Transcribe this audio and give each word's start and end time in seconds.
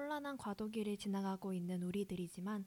혼란한 0.00 0.38
과도기를 0.38 0.96
지나가고 0.96 1.52
있는 1.52 1.82
우리들이지만 1.82 2.64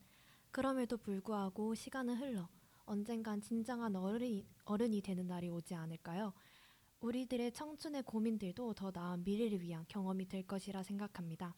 그럼에도 0.51 0.97
불구하고 0.97 1.73
시간은 1.73 2.15
흘러 2.17 2.47
언젠간 2.85 3.41
진정한 3.41 3.95
어른이, 3.95 4.45
어른이 4.65 5.01
되는 5.01 5.25
날이 5.25 5.49
오지 5.49 5.73
않을까요? 5.73 6.33
우리들의 6.99 7.51
청춘의 7.53 8.03
고민들도 8.03 8.75
더 8.75 8.91
나은 8.93 9.23
미래를 9.23 9.61
위한 9.61 9.83
경험이 9.87 10.27
될 10.27 10.45
것이라 10.45 10.83
생각합니다. 10.83 11.55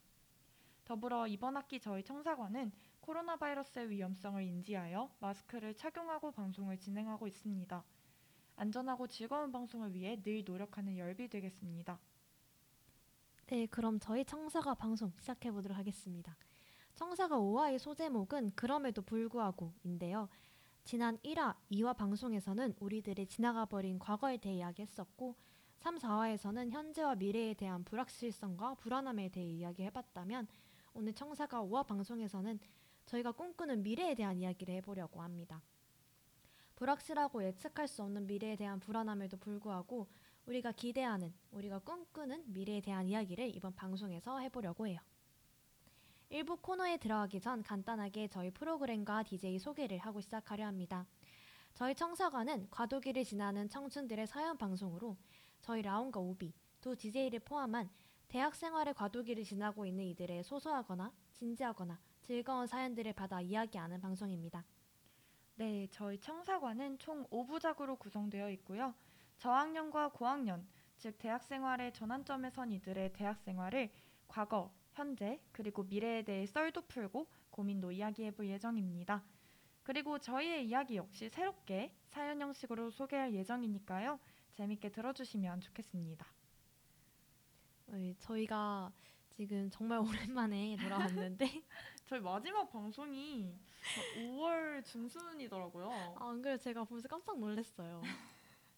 더불어 0.84 1.28
이번 1.28 1.56
학기 1.56 1.78
저희 1.78 2.02
청사관은 2.02 2.72
코로나 3.00 3.36
바이러스의 3.36 3.91
위험성을 3.91 4.42
인지하여 4.42 5.08
마스크를 5.20 5.74
착용하고 5.77 6.33
방송을 6.33 6.78
진행하고 6.78 7.28
있습니다. 7.28 7.84
안전하고 8.56 9.06
즐거운 9.08 9.50
방송을 9.50 9.94
위해 9.94 10.20
늘 10.22 10.44
노력하는 10.44 10.97
열비 10.97 11.28
되겠습니다. 11.28 11.98
네, 13.46 13.66
그럼 13.66 13.98
저희 14.00 14.24
청사가 14.24 14.74
방송 14.74 15.12
시작해 15.19 15.50
보도록 15.50 15.77
하겠습니다. 15.77 16.36
청사가 16.94 17.36
5화의 17.38 17.78
소제목은 17.78 18.52
그럼에도 18.55 19.02
불구하고인데요. 19.02 20.28
지난 20.84 21.19
1화, 21.19 21.56
2화 21.72 21.96
방송에서는 21.96 22.74
우리들의 22.78 23.27
지나가 23.27 23.64
버린 23.64 23.98
과거에 23.98 24.36
대해 24.36 24.56
이야기했었고 24.56 25.34
3, 25.78 25.96
4화에서는 25.96 26.70
현재와 26.70 27.16
미래에 27.16 27.55
대한 27.55 27.84
불확실성과 27.84 28.74
불안함에 28.77 29.30
대해 29.30 29.46
이야기해 29.46 29.91
봤다면 29.91 30.46
오늘 30.94 31.12
청사가 31.12 31.62
5화 31.62 31.86
방송에서는 31.86 32.58
저희가 33.06 33.33
꿈꾸는 33.33 33.83
미래에 33.83 34.14
대한 34.14 34.39
이야기를 34.39 34.74
해보려고 34.77 35.22
합니다. 35.22 35.62
불확실하고 36.77 37.44
예측할 37.44 37.89
수 37.89 38.03
없는 38.03 38.27
미래에 38.27 38.56
대한 38.56 38.80
불안함에도 38.80 39.36
불구하고 39.36 40.08
우리가 40.47 40.72
기대하는, 40.72 41.33
우리가 41.53 41.78
꿈꾸는 41.78 42.53
미래에 42.53 42.80
대한 42.80 43.06
이야기를 43.06 43.55
이번 43.55 43.75
방송에서 43.75 44.39
해보려고 44.41 44.86
해요. 44.86 45.00
일부 46.30 46.56
코너에 46.56 46.97
들어가기 46.97 47.41
전 47.41 47.62
간단하게 47.62 48.28
저희 48.28 48.50
프로그램과 48.50 49.23
DJ 49.23 49.58
소개를 49.58 49.98
하고 49.98 50.20
시작하려 50.20 50.67
합니다. 50.67 51.07
저희 51.74 51.95
청사관은 51.95 52.68
과도기를 52.70 53.24
지나는 53.24 53.68
청춘들의 53.68 54.27
사연 54.27 54.56
방송으로 54.56 55.17
저희 55.61 55.83
라온과 55.83 56.20
오비, 56.20 56.52
두 56.80 56.96
DJ를 56.96 57.41
포함한 57.41 57.89
대학 58.29 58.55
생활의 58.55 58.95
과도기를 58.95 59.45
지나고 59.45 59.86
있는 59.86 60.05
이들의 60.05 60.42
소소하거나 60.45 61.12
진지하거나 61.33 61.98
즐거운 62.20 62.67
사연들을 62.67 63.12
받아 63.12 63.41
이야기하는 63.41 64.01
방송입니다. 64.01 64.64
네, 65.57 65.87
저희 65.92 66.19
청사관은 66.19 66.98
총 66.98 67.27
5부작으로 67.29 67.97
구성되어 67.98 68.51
있고요. 68.51 68.92
저학년과 69.39 70.09
고학년, 70.09 70.67
즉 70.98 71.17
대학 71.19 71.45
생활의 71.45 71.92
전환점에 71.92 72.51
선 72.51 72.73
이들의 72.73 73.13
대학 73.13 73.41
생활을 73.41 73.92
과거, 74.27 74.73
현재, 74.95 75.41
그리고 75.53 75.85
미래에 75.85 76.23
대해 76.23 76.47
썰도 76.47 76.83
풀고 76.89 77.29
고민도 77.51 77.92
이야기해 77.92 78.33
볼 78.33 78.48
예정입니다. 78.48 79.25
그리고 79.85 80.19
저희의 80.19 80.67
이야기 80.67 80.97
역시 80.97 81.29
새롭게 81.29 81.95
사연 82.09 82.41
형식으로 82.41 82.91
소개할 82.91 83.33
예정이니까요. 83.33 84.19
재밌게 84.53 84.91
들어주시면 84.91 85.61
좋겠습니다. 85.61 86.27
네, 87.86 88.15
저희가 88.19 88.92
지금 89.31 89.69
정말 89.71 89.98
오랜만에 90.39 90.77
돌아왔는데 90.81 91.47
저희 92.07 92.21
마지막 92.21 92.71
방송이 92.71 93.57
5월 94.17 94.84
중순이더라고요. 94.84 95.90
아, 95.90 96.28
안 96.30 96.40
그래도 96.42 96.62
제가 96.62 96.84
벌써 96.84 97.06
깜짝 97.08 97.39
놀랐어요. 97.39 98.02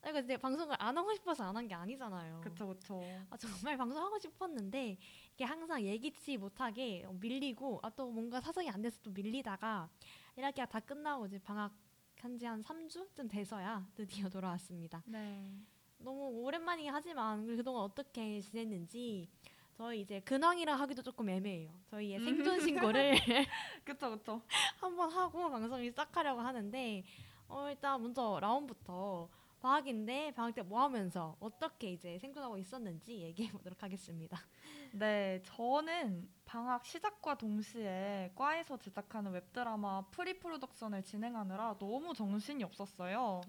아, 0.03 0.11
이거 0.11 0.21
이제 0.21 0.37
방송을 0.37 0.77
안 0.79 0.97
하고 0.97 1.15
싶어서 1.15 1.45
안 1.45 1.57
한 1.57 1.67
게 1.69 1.75
아니잖아요. 1.75 2.41
그쵸 2.43 2.69
그쵸. 2.69 3.03
아, 3.31 3.37
정말 3.37 3.77
방송하고 3.77 4.19
싶었는데 4.19 4.99
이게 5.35 5.45
항상 5.45 5.83
예기치 5.83 6.37
못하게 6.37 7.07
밀리고 7.21 7.81
아, 7.83 7.91
또 7.91 8.11
뭔가 8.11 8.41
사정이 8.41 8.69
안 8.71 8.83
돼서 8.83 8.99
또 9.03 9.11
밀리다가 9.11 9.89
1학기가 10.37 10.69
다 10.69 10.81
끝나고 10.81 11.27
이제 11.27 11.39
방학 11.39 11.73
한지 12.21 12.45
한 12.47 12.63
3주쯤 12.63 13.29
돼서야 13.31 13.87
드디어 13.95 14.29
돌아왔습니다. 14.29 15.03
네. 15.07 15.53
너무 15.99 16.29
오랜만이긴 16.43 16.93
하지만 16.93 17.47
그동안 17.47 17.83
어떻게 17.85 18.41
지냈는지 18.41 19.29
저희 19.77 20.01
이제 20.01 20.21
근황이라 20.21 20.75
하기도 20.75 21.03
조금 21.03 21.29
애매해요. 21.29 21.71
저희의 21.91 22.21
생존 22.21 22.61
신고를 22.61 23.15
그쵸 23.85 24.11
그쵸. 24.11 24.41
한번 24.81 25.11
하고 25.11 25.51
방송을 25.51 25.85
시작하려고 25.91 26.41
하는데 26.41 27.05
어, 27.49 27.69
일단 27.69 28.03
먼저 28.03 28.39
라온부터 28.41 29.29
방학인데 29.71 30.31
방학 30.37 30.55
때 30.55 30.63
뭐 30.63 30.81
하면서 30.83 31.37
어떻게 31.41 31.91
이제 31.93 32.19
생존하고 32.21 32.57
있었는지 32.57 33.19
얘기해 33.23 33.51
보도록 33.51 33.83
하겠습니다. 33.83 34.39
네, 34.95 35.43
저는 35.45 36.29
방학 36.45 36.87
시작과 36.87 37.37
동시에 37.37 38.31
과에서 38.37 38.77
제작하는 38.77 39.33
웹드라마 39.33 40.03
pre-production을 40.13 41.03
진행하느라 41.03 41.77
너무 41.79 42.15
정신이 42.15 42.63
없었어요. 42.63 43.41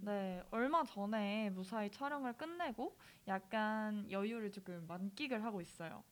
네, 0.00 0.42
얼마 0.50 0.82
전에 0.82 1.50
무사히 1.50 1.90
촬영을 1.90 2.32
끝내고 2.32 2.96
약간 3.28 4.10
여유를 4.10 4.50
조금 4.50 4.84
만끽을 4.88 5.44
하고 5.44 5.60
있어요. 5.60 6.02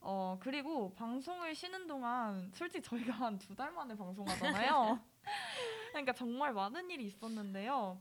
어, 0.00 0.38
그리고 0.40 0.92
방송을 0.94 1.54
쉬는 1.54 1.86
동안 1.86 2.50
솔직히 2.54 2.82
저희가 2.82 3.12
한 3.12 3.38
두 3.38 3.54
달 3.54 3.72
만에 3.72 3.94
방송하잖아요. 3.94 4.98
그러니까 5.92 6.12
정말 6.14 6.52
많은 6.54 6.90
일이 6.90 7.04
있었는데요. 7.06 7.98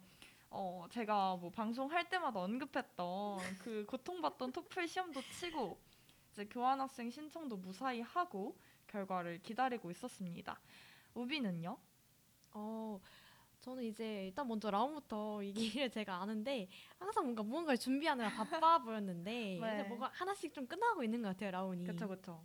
어, 0.56 0.86
제가 0.92 1.36
뭐 1.38 1.50
방송할 1.50 2.08
때마다 2.10 2.40
언급했던 2.40 3.40
그 3.58 3.86
고통받던 3.88 4.52
토플 4.52 4.88
시험도 4.88 5.20
치고 5.22 5.80
이제 6.32 6.46
교환학생 6.46 7.10
신청도 7.10 7.58
무사히 7.58 8.02
하고 8.02 8.56
결과를 8.86 9.42
기다리고 9.42 9.90
있었습니다. 9.90 10.60
우비는요? 11.16 11.76
어, 12.52 13.02
저는 13.62 13.84
이제 13.84 14.28
일단 14.28 14.48
먼저 14.48 14.70
라운부터 14.70 15.44
얘기를 15.44 15.90
제가 15.90 16.22
아는데 16.22 16.70
항상 17.00 17.24
뭔가 17.24 17.42
무언가를 17.42 17.80
준비하느라 17.80 18.30
바빠 18.30 18.78
보였는데 18.84 19.32
네. 19.32 19.56
이제 19.56 19.84
뭐가 19.90 20.12
하나씩 20.14 20.54
좀 20.54 20.68
끝나고 20.68 21.04
있는 21.04 21.24
것 21.24 21.30
같아요 21.30 21.50
라운이. 21.50 21.88
그쵸 21.88 22.08
그쵸. 22.08 22.44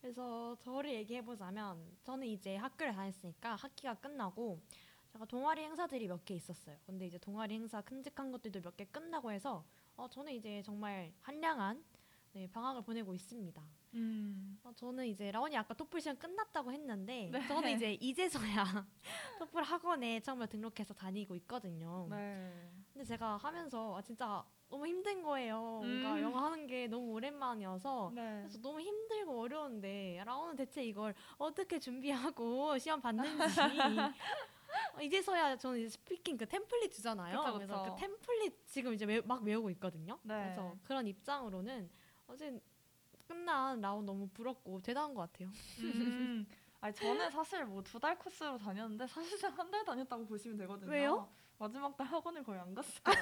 그래서 0.00 0.56
저를 0.60 0.94
얘기해 0.94 1.22
보자면 1.22 1.84
저는 2.02 2.26
이제 2.26 2.56
학교를 2.56 2.94
다녔으니까 2.94 3.56
학기가 3.56 3.92
끝나고 3.94 4.58
제가 5.12 5.26
동아리 5.26 5.62
행사들이 5.62 6.08
몇 6.08 6.24
개 6.24 6.34
있었어요. 6.34 6.76
근데 6.86 7.06
이제 7.06 7.18
동아리 7.18 7.54
행사 7.54 7.80
큼직한 7.82 8.32
것들도 8.32 8.60
몇 8.62 8.76
개 8.76 8.84
끝나고 8.86 9.30
해서 9.30 9.64
어, 9.96 10.08
저는 10.08 10.32
이제 10.32 10.62
정말 10.64 11.12
한량한 11.20 11.84
네, 12.32 12.48
방학을 12.50 12.82
보내고 12.82 13.14
있습니다. 13.14 13.62
음. 13.94 14.58
어, 14.64 14.72
저는 14.74 15.06
이제 15.06 15.30
라온이 15.30 15.54
아까 15.54 15.74
토플 15.74 16.00
시험 16.00 16.16
끝났다고 16.16 16.72
했는데 16.72 17.28
네. 17.30 17.46
저는 17.46 17.70
이제 17.76 17.92
이제서야 18.00 18.86
토플 19.38 19.62
학원에 19.62 20.20
처음에 20.20 20.46
등록해서 20.46 20.94
다니고 20.94 21.36
있거든요. 21.36 22.06
네. 22.08 22.70
근데 22.94 23.04
제가 23.04 23.36
하면서 23.36 23.98
아, 23.98 24.00
진짜 24.00 24.42
너무 24.70 24.86
힘든 24.86 25.22
거예요. 25.22 25.60
뭔가 25.60 26.14
음. 26.14 26.22
영어 26.22 26.38
하는 26.46 26.66
게 26.66 26.86
너무 26.88 27.12
오랜만이어서 27.12 28.12
네. 28.14 28.38
그래서 28.44 28.58
너무 28.62 28.80
힘들고 28.80 29.38
어려운데 29.42 30.22
라온은 30.24 30.56
대체 30.56 30.82
이걸 30.82 31.14
어떻게 31.36 31.78
준비하고 31.78 32.78
시험 32.78 32.98
봤는지 33.02 33.60
어, 33.60 34.12
이제서야 35.00 35.56
저는 35.56 35.78
이제 35.80 35.88
speaking 35.90 36.36
그 36.36 36.46
template 36.46 36.92
주잖아요. 36.92 37.38
그쵸, 37.40 37.52
그래서 37.54 37.82
그쵸. 37.82 37.94
그 37.94 38.00
template 38.00 38.66
지금 38.66 38.94
이제 38.94 39.04
외, 39.04 39.20
막 39.20 39.42
외우고 39.42 39.70
있거든요. 39.70 40.18
네. 40.22 40.34
그래서 40.44 40.76
그런 40.84 41.06
입장으로는 41.06 41.90
어제 42.26 42.60
끝난 43.26 43.80
라운 43.80 44.04
너무 44.04 44.28
부럽고 44.28 44.80
대단한 44.82 45.14
것 45.14 45.22
같아요. 45.32 45.48
음, 45.80 46.46
아니 46.80 46.94
저는 46.94 47.30
사실 47.30 47.64
뭐 47.64 47.82
두 47.82 47.98
달 47.98 48.18
코스로 48.18 48.58
다녔는데 48.58 49.06
사실상 49.06 49.52
한 49.58 49.70
달 49.70 49.84
다녔다고 49.84 50.26
보시면 50.26 50.56
되거든요. 50.58 50.90
왜요? 50.90 51.28
마지막 51.58 51.96
달 51.96 52.06
학원을 52.08 52.42
거의 52.42 52.58
안 52.58 52.74
갔어요. 52.74 53.00
아 53.06 53.14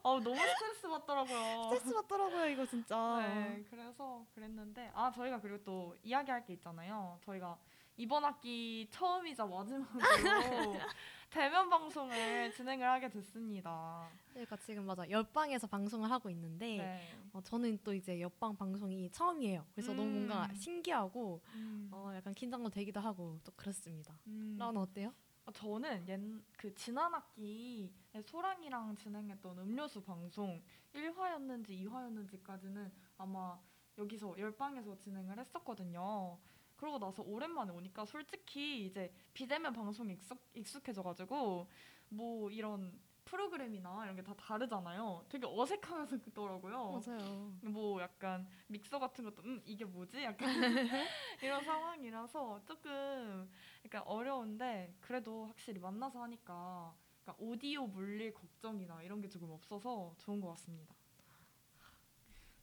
너무 0.24 0.36
스트레스 0.36 0.88
받더라고요. 0.88 1.62
스트레스 1.64 1.94
받더라고요 1.94 2.46
이거 2.46 2.64
진짜. 2.66 3.18
네, 3.28 3.62
그래서 3.70 4.24
그랬는데 4.34 4.90
아 4.94 5.10
저희가 5.10 5.40
그리고 5.40 5.62
또 5.62 5.94
이야기할 6.02 6.44
게 6.46 6.54
있잖아요. 6.54 7.18
저희가 7.24 7.58
이번 7.96 8.24
학기 8.24 8.86
처음이자 8.90 9.46
마지막으로 9.46 9.94
대면 11.30 11.68
방송을 11.68 12.52
진행을 12.52 12.86
하게 12.86 13.08
됐습니다. 13.08 14.08
저희가 14.34 14.56
지금 14.56 14.84
맞아 14.84 15.08
옆방에서 15.08 15.66
방송을 15.66 16.10
하고 16.10 16.30
있는데 16.30 16.76
네. 16.76 17.00
어, 17.32 17.40
저는 17.42 17.78
또 17.82 17.94
이제 17.94 18.20
옆방 18.20 18.56
방송이 18.56 19.10
처음이에요. 19.10 19.64
그래서 19.72 19.92
너무 19.92 20.08
음. 20.08 20.26
뭔가 20.26 20.52
신기하고 20.54 21.40
음, 21.54 21.88
어, 21.90 22.12
약간 22.14 22.34
긴장도 22.34 22.70
되기도 22.70 23.00
하고 23.00 23.38
또 23.44 23.52
그렇습니다. 23.56 24.14
음. 24.26 24.56
라운 24.58 24.76
어때요? 24.76 25.12
아, 25.46 25.52
저는 25.52 26.06
옛, 26.08 26.20
그 26.56 26.74
지난 26.74 27.14
학기에 27.14 27.90
소랑이랑 28.22 28.96
진행했던 28.96 29.58
음료수 29.58 30.02
방송 30.02 30.62
1화였는지 30.94 31.86
2화였는지까지는 31.86 32.90
아마 33.18 33.58
여기서 33.96 34.34
열방에서 34.38 34.98
진행을 34.98 35.38
했었거든요. 35.38 36.38
그러고 36.76 36.98
나서 36.98 37.22
오랜만에 37.22 37.72
오니까 37.72 38.04
솔직히 38.04 38.86
이제 38.86 39.12
비대면 39.32 39.72
방송이 39.72 40.12
익숙, 40.14 40.38
익숙해져가지고 40.54 41.66
뭐 42.10 42.50
이런 42.50 42.98
프로그램이나 43.24 44.04
이런 44.04 44.14
게 44.14 44.22
다 44.22 44.34
다르잖아요. 44.34 45.24
되게 45.28 45.46
어색하면서 45.48 46.18
듣더라고요. 46.20 47.00
맞아요. 47.04 47.52
뭐 47.62 48.00
약간 48.00 48.46
믹서 48.68 48.98
같은 49.00 49.24
것도 49.24 49.42
음 49.42 49.60
이게 49.64 49.84
뭐지 49.84 50.22
약간 50.22 50.48
이런 51.42 51.64
상황이라서 51.64 52.62
조금 52.64 53.50
약간 53.84 54.02
어려운데 54.04 54.94
그래도 55.00 55.46
확실히 55.46 55.80
만나서 55.80 56.22
하니까 56.22 56.94
약간 57.22 57.34
오디오 57.40 57.86
물릴 57.88 58.32
걱정이나 58.32 59.02
이런 59.02 59.20
게 59.20 59.28
조금 59.28 59.50
없어서 59.50 60.14
좋은 60.18 60.40
것 60.40 60.50
같습니다. 60.50 60.94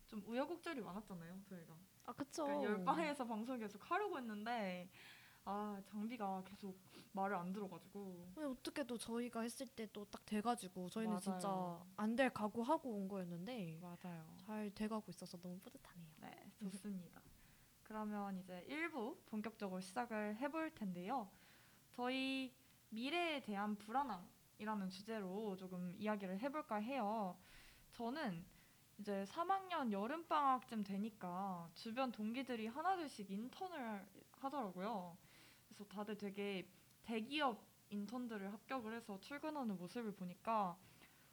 좀 0.08 0.24
우여곡절이 0.28 0.80
많았잖아요 0.82 1.42
저희가 1.50 1.76
아 2.06 2.14
그쵸. 2.14 2.44
그러니까 2.46 2.70
열방에서 2.72 3.26
방송 3.26 3.58
계속 3.60 3.80
하려고 3.90 4.18
했는데 4.18 4.90
아 5.46 5.82
장비가 5.86 6.42
계속 6.46 6.78
말을 7.14 7.36
안 7.36 7.52
들어가지고 7.54 8.28
왜 8.36 8.46
어떻게 8.46 8.84
또 8.86 8.98
저희가 8.98 9.42
했을 9.42 9.68
때 9.68 9.86
또 9.88 10.06
딱 10.06 10.26
돼가지고 10.26 10.90
저희는 10.90 11.20
진짜 11.20 11.48
맞아요. 11.48 11.86
안될 11.98 12.32
각오하고 12.32 12.90
온 12.90 13.08
거였는데 13.08 13.80
맞아요. 13.82 14.26
잘 14.38 14.72
돼가고 14.74 15.06
있어서 15.10 15.38
너무 15.38 15.60
뿌듯하네요. 15.60 16.08
네, 16.22 16.52
좋습니다. 16.60 17.22
그러면 17.84 18.38
이제 18.40 18.66
1부 18.70 19.18
본격적으로 19.28 19.80
시작을 19.82 20.38
해볼 20.38 20.72
텐데요. 20.76 21.30
저희 21.92 22.52
미래에 22.90 23.42
대한 23.42 23.76
불안함이라는 23.76 24.90
주제로 24.90 25.56
조금 25.56 25.94
이야기를 25.98 26.40
해볼까 26.40 26.78
해요. 26.78 27.38
저는 27.92 28.44
이제 29.04 29.26
3학년 29.26 29.92
여름방학쯤 29.92 30.86
되니까 30.86 31.70
주변 31.74 32.10
동기들이 32.10 32.68
하나둘씩 32.68 33.30
인턴을 33.30 34.08
하더라고요. 34.40 35.18
그래서 35.68 35.84
다들 35.90 36.18
되게 36.18 36.66
대기업 37.02 37.62
인턴들을 37.90 38.54
합격을 38.54 38.94
해서 38.94 39.20
출근하는 39.20 39.76
모습을 39.76 40.16
보니까 40.16 40.78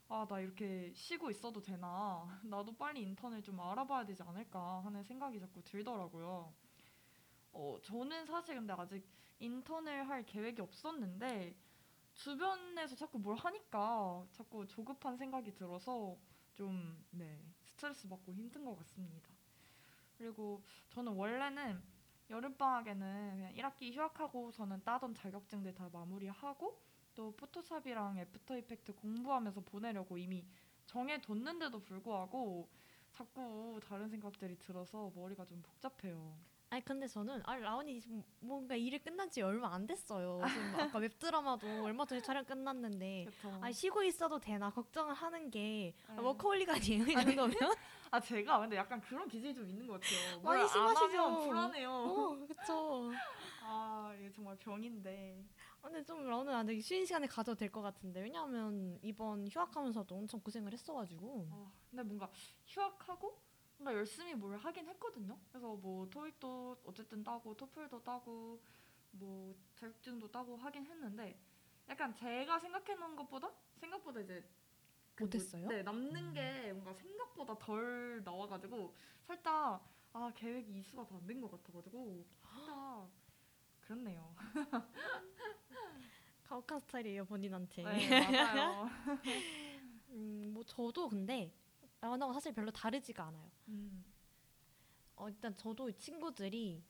아, 0.09 0.27
나 0.29 0.41
이렇게 0.41 0.93
쉬고 0.97 1.31
있어도 1.31 1.63
되나? 1.63 2.27
나도 2.43 2.75
빨리 2.77 3.03
인턴을 3.03 3.41
좀 3.41 3.61
알아봐야 3.61 4.05
되지 4.05 4.25
않을까 4.25 4.81
하는 4.85 5.05
생각이 5.05 5.39
자꾸 5.39 5.63
들더라고요. 5.63 6.53
어, 7.53 7.79
저는 7.85 8.27
사실 8.27 8.57
근데 8.57 8.73
아직 8.73 9.07
인턴을 9.39 10.09
할 10.09 10.27
계획이 10.27 10.61
없었는데 10.61 11.55
주변에서 12.15 12.97
자꾸 12.97 13.21
뭘 13.21 13.37
하니까 13.37 14.27
자꾸 14.33 14.67
조급한 14.67 15.17
생각이 15.17 15.55
들어서 15.55 16.19
좀 16.55 17.03
네, 17.13 17.41
스트레스 17.81 18.07
받고 18.09 18.35
힘든 18.35 18.63
것 18.67 18.77
같습니다. 18.77 19.31
그리고 20.19 20.63
저는 20.91 21.13
원래는 21.13 21.83
여름방학에는 22.29 23.31
그냥 23.33 23.55
1학기 23.55 23.95
휴학하고 23.95 24.53
저는 24.53 24.85
따던 24.85 25.15
자격증들 25.15 25.73
다 25.73 25.89
마무리하고 25.91 26.79
또 27.15 27.35
포토샵이랑 27.37 28.19
After 28.19 28.59
Effect 28.59 28.93
공부하면서 28.93 29.63
보내려고 29.63 30.19
이미 30.19 30.45
정해뒀는데도 30.85 31.83
불구하고 31.83 32.69
자꾸 33.13 33.81
다른 33.83 34.11
생각들이 34.11 34.59
들어서 34.59 35.11
머리가 35.17 35.47
좀 35.47 35.63
복잡해요. 35.63 36.37
아니 36.73 36.85
근데 36.85 37.09
저는 37.09 37.43
아 37.47 37.57
라온이 37.57 38.01
지금 38.01 38.23
뭔가 38.39 38.77
일이 38.77 38.97
끝난 39.01 39.29
지 39.29 39.43
얼마 39.43 39.75
안 39.75 39.87
됐어요. 39.89 40.41
지금 40.49 40.63
아까 40.97 40.99
웹드라마도 41.01 41.67
얼마 41.83 42.07
전에 42.07 42.21
촬영 42.23 42.45
끝났는데 42.45 43.27
그렇죠. 43.27 43.59
아 43.61 43.73
쉬고 43.73 44.05
있어도 44.05 44.39
되나 44.39 44.71
걱정을 44.71 45.13
하는 45.15 45.51
게 45.51 45.93
아, 46.07 46.15
네. 46.15 46.21
워커홀릭 46.23 46.69
아니에요 46.71 47.03
이 47.07 47.13
정도면? 47.15 47.55
아 48.13 48.21
제가 48.21 48.61
근데 48.61 48.77
약간 48.77 49.01
그런 49.01 49.27
기질이 49.29 49.53
좀 49.53 49.69
있는 49.69 49.85
것 49.89 50.01
같아요. 50.01 50.41
많이 50.43 50.59
뭘 50.61 50.69
심하시죠? 50.69 51.39
불안해요. 51.49 51.91
어 51.91 52.47
그쵸. 52.47 53.11
아 53.63 54.15
이게 54.19 54.31
정말 54.31 54.57
병인데. 54.57 55.45
아, 55.83 55.89
근데 55.89 56.05
좀 56.05 56.25
라온은 56.29 56.55
안 56.55 56.67
되게 56.67 56.81
쉬는 56.81 57.05
시간을 57.05 57.27
가져도 57.27 57.57
될 57.59 57.71
것 57.73 57.83
같은데 57.83 58.21
왜냐하면 58.21 58.97
이번 59.03 59.49
휴학하면서도 59.49 60.15
엄청 60.15 60.41
고생을 60.41 60.73
했어가지고 60.73 61.49
아, 61.51 61.71
근데 61.91 62.03
뭔가 62.05 62.31
휴학하고 62.67 63.41
뭔가 63.81 63.95
열심히 63.99 64.35
뭘 64.35 64.59
하긴 64.59 64.87
했거든요. 64.89 65.39
그래서 65.49 65.75
뭐 65.75 66.07
토익도 66.11 66.83
어쨌든 66.85 67.25
따고 67.25 67.57
토플도 67.57 68.03
따고 68.03 68.61
뭐 69.13 69.57
자격증도 69.75 70.31
따고 70.31 70.55
하긴 70.57 70.85
했는데 70.85 71.41
약간 71.89 72.15
제가 72.15 72.59
생각해 72.59 72.95
놓은 72.97 73.17
것보다 73.17 73.51
생각보다 73.77 74.21
이제 74.21 74.45
그 75.15 75.23
뭐- 75.23 75.27
못했어요? 75.27 75.67
네 75.69 75.83
남는 75.83 76.35
게 76.35 76.73
뭔가 76.75 76.93
생각보다 76.93 77.57
덜 77.59 78.23
나와가지고 78.23 78.95
살짝 79.23 79.83
아 80.13 80.31
계획이 80.37 80.79
이수가 80.79 81.07
더안된 81.07 81.41
것 81.41 81.51
같아가지고 81.51 82.27
살짝 82.29 83.09
그렇네요. 83.81 84.35
가혹한 86.45 86.81
스타일이에요 86.81 87.25
본인한테. 87.25 87.83
네 87.85 88.31
맞아요. 88.31 88.91
음, 90.11 90.51
뭐 90.53 90.63
저도 90.65 91.09
근데 91.09 91.51
라온하고 92.01 92.33
사실 92.33 92.53
별로 92.53 92.71
다르지가 92.71 93.25
않아요. 93.27 93.51
음, 93.69 94.05
어, 95.17 95.29
일단 95.29 95.57
저도 95.57 95.91
친구들이 95.93 96.83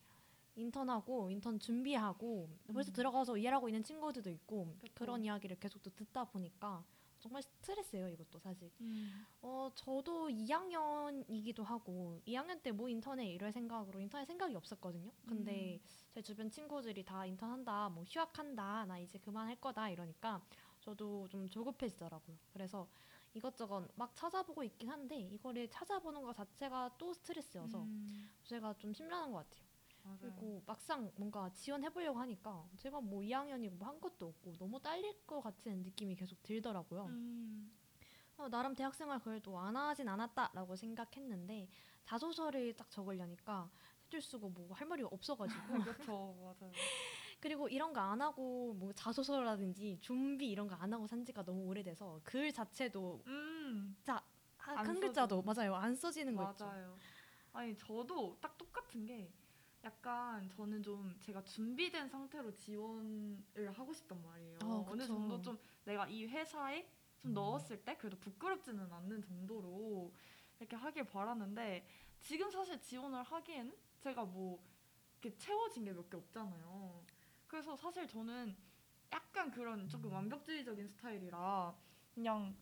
인턴하고 0.56 1.30
인턴 1.30 1.58
준비하고 1.58 2.49
벌써 2.73 2.90
음. 2.90 2.92
들어가서 2.92 3.37
일하고 3.38 3.68
있는 3.68 3.82
친구들도 3.82 4.30
있고 4.30 4.75
그쵸. 4.78 4.92
그런 4.94 5.25
이야기를 5.25 5.58
계속 5.58 5.82
또 5.82 5.90
듣다 5.90 6.25
보니까 6.25 6.84
정말 7.18 7.42
스트레스예요 7.42 8.08
이것도 8.08 8.38
사실. 8.38 8.70
음. 8.80 9.26
어 9.42 9.70
저도 9.75 10.28
2학년이기도 10.28 11.62
하고 11.62 12.18
2학년 12.26 12.62
때 12.62 12.73
뭐 12.73 12.88
인턴에 12.88 13.26
이럴 13.30 13.52
생각으로 13.52 14.00
인턴에 14.00 14.25
생각이 14.26 14.54
없었거든요. 14.54 15.11
근데 15.26 15.80
제 16.12 16.23
주변 16.23 16.50
친구들이 16.50 17.04
다 17.04 17.25
인턴한다, 17.26 17.88
뭐 17.90 18.04
휴학한다, 18.04 18.87
나 18.87 18.99
이제 18.99 19.18
그만할 19.18 19.56
거다 19.56 19.88
이러니까 19.90 20.42
저도 20.80 21.28
좀 21.28 21.49
조급해지더라고요. 21.49 22.37
그래서 22.52 22.88
이것저것 23.34 23.88
막 23.94 24.14
찾아보고 24.14 24.62
있긴 24.64 24.90
한데 24.90 25.18
이거를 25.20 25.68
찾아보는 25.70 26.22
것 26.22 26.34
자체가 26.34 26.96
또 26.99 27.12
스트레스여서 27.14 27.84
음, 27.84 28.30
제가 28.44 28.75
좀 28.78 28.92
심란한 28.92 29.30
것 29.32 29.38
같아요. 29.49 29.68
맞아요. 30.02 30.18
그리고 30.20 30.62
막상 30.66 31.12
뭔가 31.16 31.52
지원해보려고 31.54 32.18
하니까 32.18 32.68
제가 32.78 33.00
뭐 33.00 33.22
2학년이고 33.22 33.76
뭐 33.76 33.88
한 33.88 34.00
것도 34.00 34.26
없고 34.28 34.56
너무 34.58 34.80
딸릴 34.80 35.26
것 35.26 35.40
같은 35.40 35.82
느낌이 35.82 36.16
계속 36.16 36.42
들더라고요. 36.42 37.06
음. 37.06 37.70
어, 38.38 38.49
나름 38.49 38.75
대학생활 38.75 39.20
그래도 39.20 39.58
안 39.58 39.76
하진 39.76 40.08
않았다라고 40.08 40.75
생각했는데 40.75 41.68
자소서를 42.04 42.75
딱 42.75 42.90
적으려니까 42.90 43.70
해줄 44.06 44.22
수고 44.22 44.49
뭐 44.49 44.72
할 44.75 44.88
말이 44.88 45.02
없어가지고 45.02 45.44
그렇죠 45.84 46.34
맞아요. 46.40 46.72
그리고 47.40 47.68
이런 47.68 47.92
거 47.92 48.00
안 48.00 48.20
하고 48.20 48.75
뭐 48.75 48.92
자소서라든지 48.92 49.99
준비 50.00 50.50
이런 50.50 50.66
거 50.68 50.75
안 50.76 50.92
하고 50.92 51.06
산 51.06 51.25
지가 51.25 51.42
너무 51.44 51.62
오래돼서 51.64 52.20
글 52.25 52.52
자체도 52.52 53.23
음 53.26 53.97
한, 54.59 54.76
안한 54.78 55.00
글자도. 55.00 55.42
맞아요 55.42 55.75
안 55.75 55.94
써지는 55.94 56.37
거 56.37 56.50
있죠. 56.52 56.64
맞아요. 56.66 56.99
아니 57.52 57.76
저도 57.76 58.37
딱 58.40 58.56
똑같은 58.59 59.06
게 59.06 59.32
약간 59.82 60.49
저는 60.50 60.82
좀 60.82 61.16
제가 61.20 61.42
준비된 61.44 62.09
상태로 62.09 62.54
지원을 62.54 63.73
하고 63.73 63.92
싶단 63.92 64.23
말이에요. 64.23 64.59
어, 64.64 64.87
어느. 64.90 65.06
정도 65.06 65.40
좀 65.40 65.59
내가 65.85 66.06
이 66.09 66.26
회사에 66.26 66.87
좀 67.18 67.32
넣었을 67.35 67.82
때 67.85 67.97
그래도 67.97 68.18
부끄럽지는 68.18 68.92
않는 68.92 69.23
정도로 69.23 70.12
이렇게 70.59 70.76
하길 70.76 71.04
바라는데 71.04 71.87
지금 72.20 72.50
사실 72.50 72.78
지원을 72.80 73.23
하기에는 73.23 73.75
제가 74.00 74.25
뭐 74.25 74.62
이렇게 75.23 75.37
채워진 75.38 75.85
게 75.85 75.92
몇 75.92 76.09
개 76.11 76.16
없잖아요. 76.18 77.02
그래서 77.50 77.75
사실 77.76 78.07
저는 78.07 78.57
약간 79.12 79.50
그런 79.50 79.88
조금 79.88 80.12
완벽주의적인 80.12 80.87
스타일이라 80.88 81.75
그냥 82.14 82.54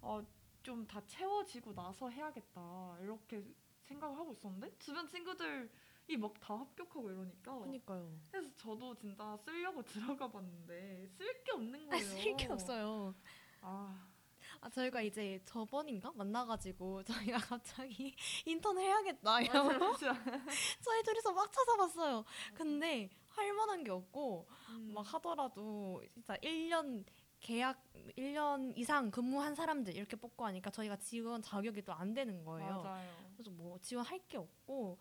어, 0.00 0.24
좀 0.62 0.86
다 0.86 1.04
채워지고 1.06 1.74
나서 1.74 2.08
해야겠다 2.08 2.96
이렇게 3.02 3.44
생각을 3.82 4.16
하고 4.16 4.32
있었는데 4.32 4.78
주변 4.78 5.06
친구들이 5.08 6.16
막 6.18 6.32
다 6.40 6.54
합격하고 6.54 7.10
이러니까 7.10 7.58
그니까요. 7.58 8.10
그래서 8.30 8.48
저도 8.56 8.94
진짜 8.96 9.36
쓰려고 9.44 9.82
들어가 10.16 10.30
봤는데 10.30 11.08
쓸 11.08 11.44
게 11.44 11.52
없는 11.52 11.88
거예요. 11.90 12.04
쓸 12.04 12.36
게 12.36 12.46
없어요. 12.46 13.14
아, 13.60 14.08
아 14.60 14.70
저희가 14.70 15.02
이제 15.02 15.40
저번인가 15.44 16.10
만나가지고 16.12 17.02
저희가 17.04 17.36
갑자기 17.60 18.14
인턴 18.46 18.78
해야겠다 18.78 19.40
이러고. 19.42 19.96
저희 20.80 21.02
둘이서 21.02 21.32
막 21.32 21.52
찾아봤어요. 21.52 22.24
근데 22.54 23.10
할 23.36 23.52
만한 23.52 23.84
게 23.84 23.90
없고 23.90 24.46
음, 24.70 24.92
막 24.94 25.02
하더라도 25.14 26.02
진짜 26.12 26.36
1년 26.38 27.04
계약 27.40 27.82
1년 28.16 28.76
이상 28.76 29.10
근무한 29.10 29.54
사람들 29.54 29.94
이렇게 29.96 30.16
뽑고 30.16 30.44
하니까 30.46 30.70
저희가 30.70 30.96
지원 30.96 31.42
자격이 31.42 31.82
또 31.82 31.92
안 31.92 32.14
되는 32.14 32.44
거예요. 32.44 32.82
맞아요. 32.82 33.32
그래서 33.34 33.50
뭐 33.50 33.78
지원할 33.80 34.18
게 34.28 34.38
없고 34.38 34.98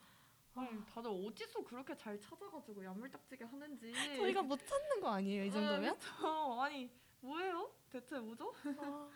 아니, 0.54 0.84
다들 0.86 1.10
어디서 1.12 1.64
그렇게 1.64 1.96
잘 1.96 2.20
찾아가지고 2.20 2.84
야물딱지게 2.84 3.46
하는지 3.46 3.94
저희가 4.18 4.42
못 4.42 4.58
찾는 4.66 5.00
거 5.00 5.10
아니에요 5.10 5.46
이 5.46 5.52
정도면? 5.52 5.98
아. 6.24 6.64
아니 6.64 6.90
뭐예요? 7.22 7.72
대체 7.90 8.20
뭐죠? 8.20 8.54
아, 8.80 9.10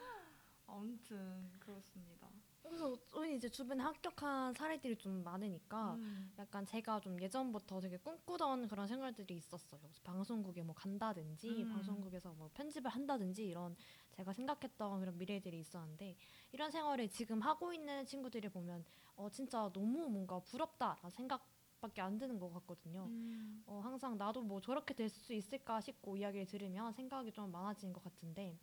아무튼 0.67 1.51
그렇습니다. 1.59 2.27
그래서 2.67 2.95
저희 3.11 3.35
이제 3.35 3.47
주변에 3.49 3.83
합격한 3.83 4.53
사례들이 4.53 4.97
좀 4.97 5.23
많으니까 5.23 5.93
음. 5.95 6.33
약간 6.39 6.65
제가 6.65 6.99
좀 6.99 7.21
예전부터 7.21 7.79
되게 7.79 7.97
꿈꾸던 7.97 8.67
그런 8.67 8.87
생활들이 8.87 9.37
있었어요. 9.37 9.79
방송국에 10.03 10.63
뭐 10.63 10.73
간다든지 10.75 11.63
음. 11.63 11.69
방송국에서 11.69 12.33
뭐 12.33 12.49
편집을 12.53 12.89
한다든지 12.89 13.45
이런 13.45 13.75
제가 14.11 14.33
생각했던 14.33 14.99
그런 14.99 15.17
미래들이 15.17 15.59
있었는데 15.59 16.15
이런 16.51 16.71
생활을 16.71 17.09
지금 17.09 17.39
하고 17.41 17.71
있는 17.71 18.05
친구들이 18.05 18.49
보면 18.49 18.83
어 19.15 19.29
진짜 19.29 19.69
너무 19.71 20.09
뭔가 20.09 20.39
부럽다라는 20.39 21.09
생각 21.11 21.45
밖에 21.79 22.01
안 22.01 22.17
드는 22.17 22.39
것 22.39 22.51
같거든요. 22.53 23.05
음. 23.05 23.63
어 23.67 23.79
항상 23.83 24.17
나도 24.17 24.41
뭐 24.41 24.59
저렇게 24.59 24.93
될 24.95 25.07
수 25.09 25.33
있을까 25.33 25.79
싶고 25.81 26.17
이야기를 26.17 26.47
들으면 26.47 26.91
생각이 26.93 27.31
좀 27.31 27.51
많아지는 27.51 27.93
것 27.93 28.03
같은데 28.03 28.57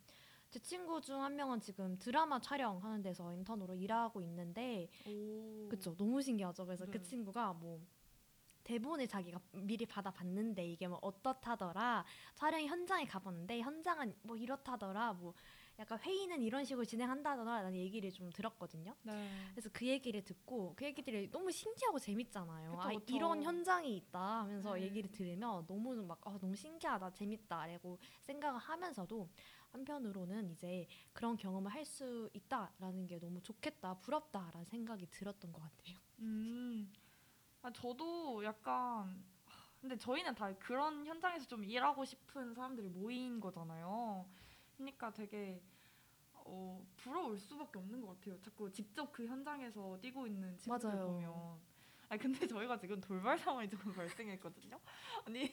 제 0.53 0.59
친구 0.59 1.01
중 1.01 1.19
한 1.19 1.35
명은 1.35 1.59
지금 1.61 1.97
드라마 1.97 2.39
촬영하는 2.39 3.01
데서 3.01 3.33
인턴으로 3.33 3.73
일하고 3.73 4.21
있는데 4.21 4.87
오. 5.03 5.67
그쵸 5.67 5.95
너무 5.97 6.21
신기하죠 6.21 6.63
그래서 6.67 6.85
네. 6.85 6.91
그 6.91 7.01
친구가 7.01 7.53
뭐 7.53 7.81
대본을 8.63 9.07
자기가 9.07 9.41
미리 9.53 9.87
받아봤는데 9.87 10.63
이게 10.67 10.87
뭐 10.87 10.99
어떻다더라 11.01 12.05
촬영 12.35 12.61
현장에 12.61 13.05
가봤는데 13.05 13.61
현장은 13.61 14.15
뭐 14.21 14.37
이렇다더라 14.37 15.13
뭐 15.13 15.33
약간 15.79 15.97
회의는 15.99 16.43
이런 16.43 16.63
식으로 16.63 16.85
진행한다더라 16.85 17.63
라는 17.63 17.75
얘기를 17.75 18.11
좀 18.11 18.29
들었거든요 18.31 18.95
네. 19.01 19.27
그래서 19.51 19.69
그 19.73 19.87
얘기를 19.87 20.23
듣고 20.23 20.75
그 20.75 20.85
얘기들이 20.85 21.31
너무 21.31 21.51
신기하고 21.51 21.97
재밌잖아요 21.97 22.69
그쵸, 22.69 22.81
아 22.89 22.93
그쵸. 22.93 23.15
이런 23.15 23.41
현장이 23.41 23.97
있다 23.97 24.41
하면서 24.41 24.75
네. 24.75 24.83
얘기를 24.83 25.09
들으면 25.11 25.65
너무 25.65 25.95
막 26.05 26.19
아, 26.27 26.37
너무 26.39 26.55
신기하다 26.55 27.11
재밌다라고 27.11 27.97
생각을 28.21 28.59
하면서도 28.59 29.27
한편으로는 29.73 30.51
이제 30.51 30.87
그런 31.11 31.35
경험을 31.35 31.71
할 31.71 31.83
수 31.83 32.29
있다라는 32.33 33.05
게 33.07 33.19
너무 33.19 33.41
좋겠다 33.41 33.95
부럽다라는 33.99 34.63
생각이 34.65 35.05
들었던 35.11 35.51
것 35.51 35.61
같아요. 35.61 35.97
음. 36.19 36.91
아, 37.61 37.69
저도 37.71 38.43
약간 38.45 39.21
하, 39.45 39.67
근데 39.81 39.97
저희는 39.97 40.33
다 40.33 40.53
그런 40.57 41.05
현장에서 41.05 41.45
좀 41.45 41.63
일하고 41.65 42.05
싶은 42.05 42.53
사람들이 42.53 42.87
모인 42.89 43.39
거잖아요. 43.41 44.25
그러니까 44.77 45.11
되게 45.13 45.61
어, 46.33 46.81
부러울 46.97 47.37
수밖에 47.37 47.79
없는 47.79 47.99
것 48.01 48.07
같아요. 48.19 48.39
자꾸 48.41 48.71
직접 48.71 49.11
그 49.11 49.25
현장에서 49.27 49.99
뛰고 49.99 50.25
있는 50.25 50.57
친구들 50.57 50.89
맞아요. 50.89 51.07
보면. 51.07 51.59
아니 52.09 52.21
근데 52.21 52.47
저희가 52.47 52.77
지금 52.77 52.99
돌발 53.01 53.37
상황이 53.37 53.69
조금 53.69 53.93
발생했거든요. 53.93 54.79
아니 55.25 55.51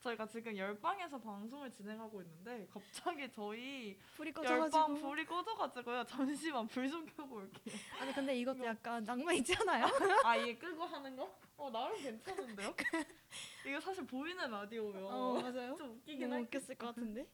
저희가 0.00 0.26
지금 0.26 0.56
열방에서 0.56 1.18
방송을 1.18 1.70
진행하고 1.72 2.22
있는데 2.22 2.66
갑자기 2.72 3.28
저희 3.32 3.98
불이 4.16 4.32
열방 4.44 4.94
불이 5.00 5.24
꺼져가지고요. 5.26 6.04
잠시만 6.04 6.66
불 6.68 6.86
좀 6.90 7.04
켜고 7.06 7.36
올게요. 7.36 7.74
아니 8.00 8.12
근데 8.12 8.36
이것도 8.38 8.64
약간 8.64 9.02
낭만 9.04 9.34
있지 9.36 9.54
않아요? 9.56 9.86
아 10.24 10.36
이게 10.36 10.56
끄고 10.56 10.84
하는 10.84 11.16
거? 11.16 11.36
어 11.56 11.70
나름 11.70 11.96
괜찮은데요? 12.00 12.74
이거 13.66 13.80
사실 13.80 14.06
보이는 14.06 14.48
라디오요. 14.50 15.06
어 15.08 15.40
맞아요. 15.40 15.74
좀 15.76 15.90
웃기긴 15.96 16.20
너무 16.28 16.34
할. 16.34 16.42
웃겼을 16.42 16.74
것 16.76 16.86
같은데. 16.88 17.26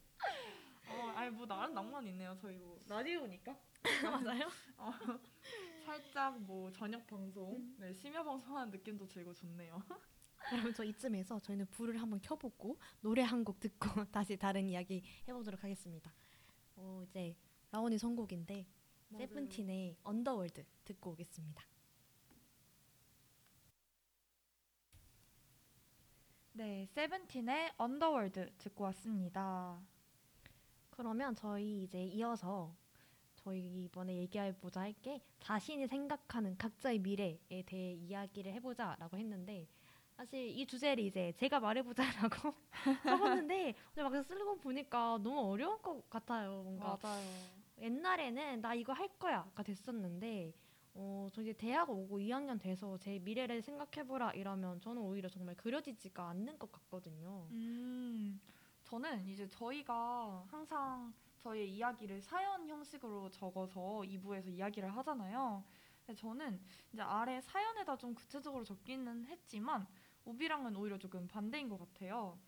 어, 0.88 1.12
아니 1.14 1.30
뭐 1.30 1.46
나름 1.46 1.74
낭만 1.74 2.06
있네요. 2.08 2.34
저희 2.40 2.56
뭐 2.56 2.78
라디오니까. 2.88 3.54
맞아요? 4.04 4.48
살짝 5.84 6.38
뭐 6.40 6.70
저녁 6.70 7.06
방송, 7.06 7.56
음. 7.56 7.76
네 7.78 7.92
심야 7.92 8.22
방송하는 8.22 8.70
느낌도 8.70 9.06
들고 9.08 9.34
좋네요. 9.34 9.82
그러면 10.48 10.74
저 10.74 10.84
이쯤에서 10.84 11.38
저희는 11.40 11.66
불을 11.70 12.00
한번 12.00 12.20
켜보고 12.20 12.78
노래 13.00 13.22
한 13.22 13.44
곡 13.44 13.58
듣고 13.60 13.88
다시 14.12 14.36
다른 14.36 14.68
이야기 14.68 15.02
해보도록 15.28 15.62
하겠습니다. 15.64 16.12
어 16.76 17.02
이제 17.08 17.36
라온이 17.70 17.98
선곡인데 17.98 18.66
세븐틴의 19.18 19.96
Underworld 20.04 20.64
듣고 20.84 21.10
오겠습니다. 21.12 21.64
네, 26.54 26.86
세븐틴의 26.92 27.72
Underworld 27.78 28.52
듣고 28.58 28.84
왔습니다. 28.84 29.80
그러면 30.90 31.34
저희 31.34 31.84
이제 31.84 32.02
이어서 32.04 32.74
저희 33.36 33.84
이번에 33.84 34.16
얘기해보자 34.18 34.82
할 34.82 34.92
게 35.02 35.20
자신이 35.40 35.88
생각하는 35.88 36.56
각자의 36.58 36.98
미래에 37.00 37.62
대해 37.66 37.94
이야기를 37.94 38.52
해보자라고 38.52 39.16
했는데 39.16 39.66
사실 40.16 40.48
이 40.48 40.66
주제를 40.66 41.04
이제 41.04 41.32
제가 41.36 41.58
말해보자라고 41.60 42.54
써봤는데 43.02 43.74
막상 43.96 44.22
쓰고 44.22 44.58
보니까 44.58 45.18
너무 45.22 45.40
어려운 45.50 45.80
것 45.82 46.08
같아요. 46.08 46.62
뭔가 46.62 46.96
맞아요. 47.02 47.28
옛날에는 47.80 48.60
나 48.60 48.74
이거 48.74 48.92
할 48.92 49.08
거야가 49.18 49.62
됐었는데 49.62 50.52
어, 50.94 51.28
저 51.32 51.40
이제 51.40 51.52
대학 51.54 51.88
오고 51.90 52.18
2학년 52.18 52.60
돼서 52.60 52.98
제 52.98 53.18
미래를 53.18 53.62
생각해보라 53.62 54.32
이러면 54.32 54.80
저는 54.80 55.00
오히려 55.02 55.28
정말 55.28 55.56
그려지지가 55.56 56.28
않는 56.28 56.58
것 56.58 56.70
같거든요. 56.70 57.46
음, 57.50 58.40
저는 58.84 59.26
이제 59.26 59.48
저희가 59.48 60.44
항상 60.48 61.12
저희의 61.38 61.72
이야기를 61.72 62.20
사연 62.20 62.68
형식으로 62.68 63.30
적어서 63.30 63.80
2부에서 64.04 64.48
이야기를 64.48 64.94
하잖아요. 64.98 65.64
저는 66.16 66.60
이제 66.92 67.00
아래 67.00 67.40
사연에다 67.40 67.96
좀 67.96 68.14
구체적으로 68.14 68.64
적기는 68.64 69.24
했지만 69.26 69.86
우비랑은 70.24 70.76
오히려 70.76 70.98
조금 70.98 71.26
반대인 71.28 71.68
것 71.68 71.78
같아요. 71.78 72.38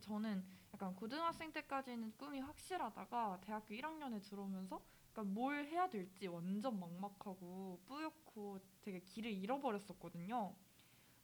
저는 0.00 0.44
약간 0.74 0.94
고등학생 0.94 1.52
때까지는 1.52 2.12
꿈이 2.16 2.40
확실하다가 2.40 3.40
대학교 3.42 3.74
1학년에 3.74 4.22
들어오면서 4.22 4.80
약간 5.10 5.32
뭘 5.32 5.66
해야 5.66 5.88
될지 5.88 6.26
완전 6.26 6.78
막막하고 6.78 7.80
뿌옇고 7.86 8.58
되게 8.82 9.00
길을 9.00 9.30
잃어버렸었거든요. 9.32 10.54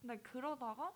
근데 0.00 0.18
그러다가 0.18 0.92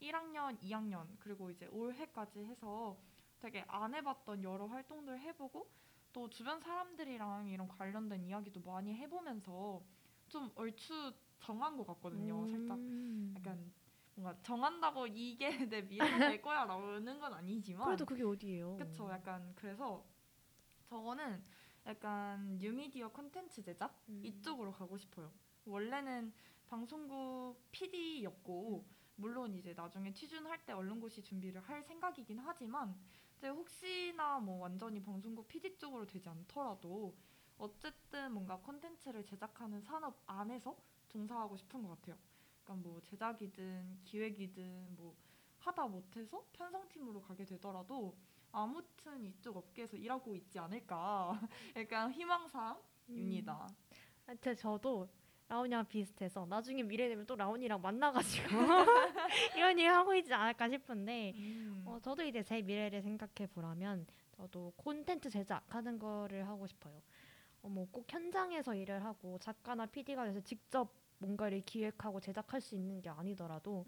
1학년, 0.00 0.58
2학년 0.60 1.06
그리고 1.20 1.50
이제 1.50 1.66
올해까지 1.66 2.40
해서 2.44 2.98
되게 3.40 3.64
안 3.68 3.94
해봤던 3.94 4.42
여러 4.42 4.66
활동들 4.66 5.20
해보고 5.20 5.68
또 6.12 6.28
주변 6.28 6.60
사람들이랑 6.60 7.48
이런 7.48 7.68
관련된 7.68 8.24
이야기도 8.24 8.60
많이 8.60 8.94
해보면서 8.94 9.82
좀 10.28 10.50
얼추 10.54 11.12
정한 11.40 11.76
것 11.76 11.86
같거든요. 11.86 12.46
살짝 12.46 12.78
음. 12.78 13.34
약간 13.36 13.72
뭔가 14.14 14.38
정한다고 14.42 15.06
이게 15.06 15.48
내 15.70 15.82
미래가 15.82 16.18
될 16.18 16.40
거야라는 16.42 17.20
건 17.20 17.34
아니지만 17.34 17.86
그래도 17.86 18.04
그게 18.04 18.22
어디예요? 18.22 18.76
그쵸 18.76 19.10
약간 19.10 19.52
그래서 19.54 20.04
저는 20.88 21.42
약간 21.86 22.58
뉴미디어 22.58 23.08
콘텐츠 23.10 23.62
제작 23.62 23.98
음. 24.08 24.20
이쪽으로 24.22 24.72
가고 24.72 24.96
싶어요. 24.98 25.32
원래는 25.64 26.32
방송국 26.68 27.56
PD였고 27.70 28.84
물론 29.16 29.54
이제 29.54 29.72
나중에 29.74 30.12
취준할 30.12 30.64
때 30.64 30.72
언론고시 30.72 31.22
준비를 31.22 31.60
할 31.60 31.82
생각이긴 31.82 32.38
하지만 32.38 32.94
이제 33.38 33.48
혹시나 33.48 34.38
뭐 34.38 34.58
완전히 34.58 35.02
방송국 35.02 35.48
PD 35.48 35.76
쪽으로 35.78 36.06
되지 36.06 36.28
않더라도 36.28 37.16
어쨌든 37.58 38.32
뭔가 38.32 38.56
콘텐츠를 38.58 39.24
제작하는 39.24 39.80
산업 39.82 40.22
안에서 40.26 40.76
종사하고 41.08 41.56
싶은 41.56 41.82
것 41.82 41.88
같아요. 41.90 42.16
그러니까 42.64 42.88
뭐 42.88 43.00
제작이든 43.00 43.98
기획이든 44.04 44.96
뭐 44.96 45.16
하다 45.58 45.86
못해서 45.86 46.44
편성팀으로 46.52 47.20
가게 47.20 47.44
되더라도 47.44 48.16
아무튼 48.50 49.24
이쪽 49.24 49.56
업계에서 49.56 49.96
일하고 49.96 50.34
있지 50.36 50.58
않을까 50.58 51.40
약간 51.76 52.12
희망사입니다. 52.12 53.68
하여튼 54.26 54.56
저도 54.56 55.08
라온이랑 55.48 55.86
비슷해서 55.86 56.46
나중에 56.46 56.82
미래 56.82 57.08
되면 57.08 57.26
또 57.26 57.36
라온이랑 57.36 57.80
만나가지고 57.80 58.48
이런 59.56 59.78
얘기 59.78 59.86
하고 59.86 60.14
있지 60.14 60.32
않을까 60.32 60.68
싶은데 60.68 61.32
음. 61.36 61.82
어, 61.86 61.98
저도 62.00 62.22
이제 62.24 62.42
제 62.42 62.62
미래를 62.62 63.02
생각해 63.02 63.48
보라면 63.52 64.06
저도 64.30 64.72
콘텐츠 64.76 65.28
제작하는 65.28 65.98
거를 65.98 66.48
하고 66.48 66.66
싶어요. 66.66 67.02
어, 67.62 67.68
뭐꼭 67.68 68.10
현장에서 68.10 68.74
일을 68.74 69.04
하고 69.04 69.38
작가나 69.38 69.86
PD가 69.86 70.24
돼서 70.24 70.40
직접 70.40 71.01
뭔가를 71.22 71.62
기획하고 71.62 72.20
제작할 72.20 72.60
수 72.60 72.74
있는 72.76 73.00
게 73.02 73.10
아니더라도 73.10 73.86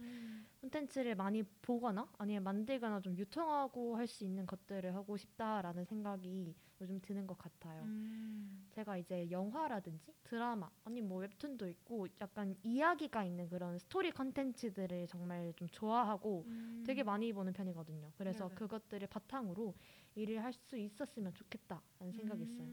콘텐츠를 0.63 1.15
많이 1.17 1.43
보거나 1.63 2.11
아니면 2.19 2.43
만들거나 2.45 3.01
좀 3.01 3.17
유통하고 3.19 3.97
할 3.97 4.07
수 4.09 4.25
있는 4.25 4.47
것들을 4.47 4.95
하고 4.95 5.17
싶다라는 5.19 5.85
생각이 5.85 6.55
요즘 6.81 7.01
드는 7.01 7.27
것 7.27 7.37
같아요. 7.39 7.85
음. 7.85 8.67
제가 8.71 8.97
이제 8.99 9.31
영화라든지 9.31 10.13
드라마 10.25 10.71
아니 10.85 11.01
뭐 11.03 11.19
웹툰도 11.21 11.69
있고 11.69 12.09
약간 12.21 12.57
이야기가 12.63 13.25
있는 13.25 13.49
그런 13.49 13.79
스토리 13.79 14.11
컨텐츠들을 14.11 15.07
정말 15.09 15.53
좀 15.57 15.69
좋아하고 15.69 16.47
되게 16.83 17.03
많이 17.05 17.33
보는 17.33 17.53
편이거든요. 17.53 18.13
그래서 18.17 18.47
음. 18.47 18.49
네네. 18.49 18.55
그것들을 18.55 19.07
바탕으로 19.09 19.75
일을 20.17 20.43
할 20.45 20.53
수 20.53 20.77
있었으면 20.77 21.35
좋겠다라는 21.35 22.13
생각이 22.13 22.43
있어요. 22.43 22.73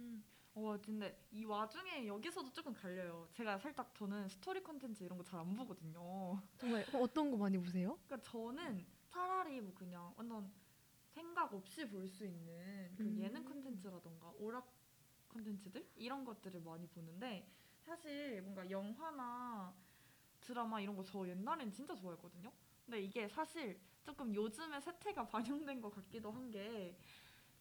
음. 0.57 0.63
와 0.63 0.77
근데 0.77 1.17
이 1.31 1.45
와중에 1.45 2.05
여기서도 2.07 2.51
조금 2.51 2.73
갈려요. 2.73 3.27
제가 3.33 3.57
살짝 3.57 3.93
저는 3.95 4.27
스토리 4.27 4.61
컨텐츠 4.61 5.03
이런 5.03 5.17
거 5.17 5.23
잘 5.23 5.39
안 5.39 5.55
보거든요. 5.55 6.41
정말 6.57 6.85
어떤 6.93 7.31
거 7.31 7.37
많이 7.37 7.57
보세요? 7.57 7.97
그러니까 8.05 8.29
저는 8.29 8.85
차라리 9.07 9.61
뭐 9.61 9.73
그냥 9.73 10.13
완전 10.17 10.51
생각 11.13 11.53
없이 11.53 11.87
볼 11.87 12.07
수 12.07 12.25
있는 12.25 12.93
그 12.95 13.03
음. 13.03 13.17
예능 13.19 13.43
컨텐츠라던가 13.45 14.33
오락 14.39 14.71
컨텐츠들 15.29 15.87
이런 15.95 16.23
것들을 16.25 16.59
많이 16.61 16.85
보는데 16.87 17.47
사실 17.81 18.41
뭔가 18.41 18.69
영화나 18.69 19.73
드라마 20.41 20.79
이런 20.81 20.95
거 20.95 21.03
저 21.03 21.27
옛날엔 21.27 21.71
진짜 21.71 21.95
좋아했거든요. 21.95 22.51
근데 22.85 23.01
이게 23.01 23.27
사실 23.29 23.79
조금 24.03 24.33
요즘에 24.33 24.79
세태가 24.81 25.27
반영된 25.29 25.79
것 25.81 25.89
같기도 25.95 26.31
한 26.31 26.51
게 26.51 26.97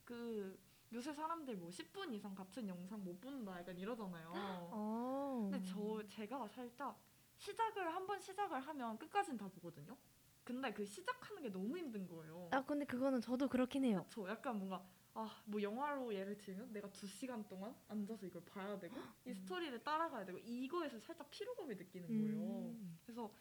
그 0.04 0.58
요새 0.92 1.12
사람들 1.12 1.56
뭐 1.56 1.70
10분 1.70 2.12
이상 2.14 2.34
같은 2.34 2.66
영상 2.68 3.02
못 3.04 3.20
본다 3.20 3.58
약간 3.58 3.76
이러잖아요. 3.78 4.30
어. 4.34 5.48
근데 5.50 5.64
저 5.64 6.02
제가 6.08 6.48
살짝 6.48 7.00
시작을 7.36 7.94
한 7.94 8.06
번 8.06 8.20
시작을 8.20 8.60
하면 8.60 8.98
끝까지는 8.98 9.38
다 9.38 9.48
보거든요. 9.48 9.96
근데 10.44 10.72
그 10.72 10.84
시작하는 10.84 11.42
게 11.42 11.48
너무 11.48 11.76
힘든 11.78 12.06
거예요. 12.08 12.48
아 12.50 12.64
근데 12.64 12.84
그거는 12.84 13.20
저도 13.20 13.48
그렇긴 13.48 13.84
해요. 13.84 14.04
저 14.10 14.28
약간 14.28 14.58
뭔가 14.58 14.84
아 15.14 15.28
뭐 15.44 15.60
영화로 15.60 16.12
예를 16.14 16.36
들면 16.38 16.72
내가 16.72 16.88
두 16.92 17.06
시간 17.06 17.46
동안 17.48 17.74
앉아서 17.88 18.26
이걸 18.26 18.44
봐야 18.44 18.78
되고 18.78 18.94
이 19.26 19.32
스토리를 19.34 19.82
따라가야 19.82 20.24
되고 20.24 20.38
이거에서 20.38 20.98
살짝 21.00 21.30
피로감을 21.30 21.76
느끼는 21.76 22.08
거예요. 22.08 22.40
음. 22.40 22.98
그래서 23.04 23.32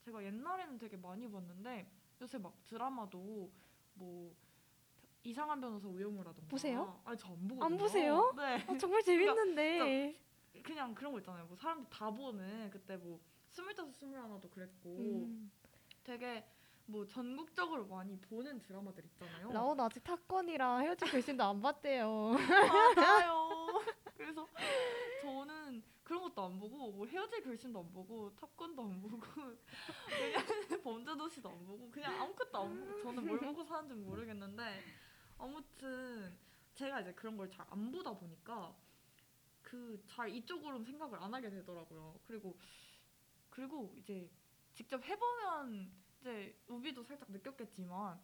제가 0.00 0.22
옛날에는 0.24 0.78
되게 0.78 0.96
많이 0.96 1.30
봤는데 1.30 1.90
요새 2.20 2.38
막 2.38 2.54
드라마도 2.66 3.50
뭐 3.94 4.34
이상한 5.22 5.60
변호사 5.60 5.86
우영우라던가 5.88 6.48
보세요? 6.48 7.00
아니 7.04 7.18
저안 7.18 7.36
보거든요. 7.46 7.64
안 7.64 7.76
보세요? 7.76 8.34
네. 8.36 8.64
어, 8.66 8.78
정말 8.78 9.02
재밌는데. 9.02 10.16
그냥 10.62 10.94
그런 10.94 11.12
거 11.12 11.18
있잖아요. 11.18 11.46
뭐 11.46 11.56
사람들 11.56 11.88
다 11.90 12.10
보는 12.10 12.70
그때 12.70 12.96
뭐 12.96 13.20
스물다섯 13.48 13.94
스물하나도 13.94 14.48
그랬고 14.50 14.96
음. 14.98 15.50
되게 16.02 16.44
뭐 16.86 17.06
전국적으로 17.06 17.86
많이 17.86 18.18
보는 18.18 18.60
드라마들 18.60 19.04
있잖아요. 19.04 19.52
라온 19.52 19.78
아직 19.80 20.02
타건이라 20.02 20.78
헤어질 20.78 21.10
결심도 21.10 21.44
안 21.44 21.60
봤대요. 21.60 22.34
맞아요. 22.96 23.82
그래서 24.16 24.46
저는 25.22 25.82
그런 26.02 26.22
것도 26.22 26.44
안 26.44 26.58
보고 26.58 26.90
뭐 26.90 27.06
헤어질 27.06 27.42
결심도 27.42 27.78
안 27.78 27.92
보고 27.92 28.34
탑건도 28.34 28.82
안 28.82 29.00
보고 29.00 29.20
범죄도시도 30.82 31.48
안 31.48 31.66
보고 31.66 31.90
그냥 31.90 32.20
아무것도 32.20 32.58
안 32.58 32.80
보고 32.80 33.02
저는 33.02 33.26
뭘 33.26 33.38
보고 33.38 33.62
사는지 33.64 33.94
모르겠는데 33.94 34.82
아무튼 35.40 36.36
제가 36.74 37.00
이제 37.00 37.12
그런 37.14 37.36
걸 37.36 37.48
잘 37.50 37.66
안 37.70 37.90
보다 37.90 38.12
보니까 38.12 38.74
그 39.62 40.00
잘 40.06 40.28
이쪽으로는 40.30 40.84
생각을 40.84 41.18
안 41.22 41.32
하게 41.34 41.50
되더라고요. 41.50 42.18
그리고 42.26 42.56
그리고 43.50 43.94
이제 43.96 44.30
직접 44.74 45.02
해보면 45.04 45.90
이제 46.20 46.56
우비도 46.68 47.02
살짝 47.04 47.30
느꼈겠지만 47.30 48.18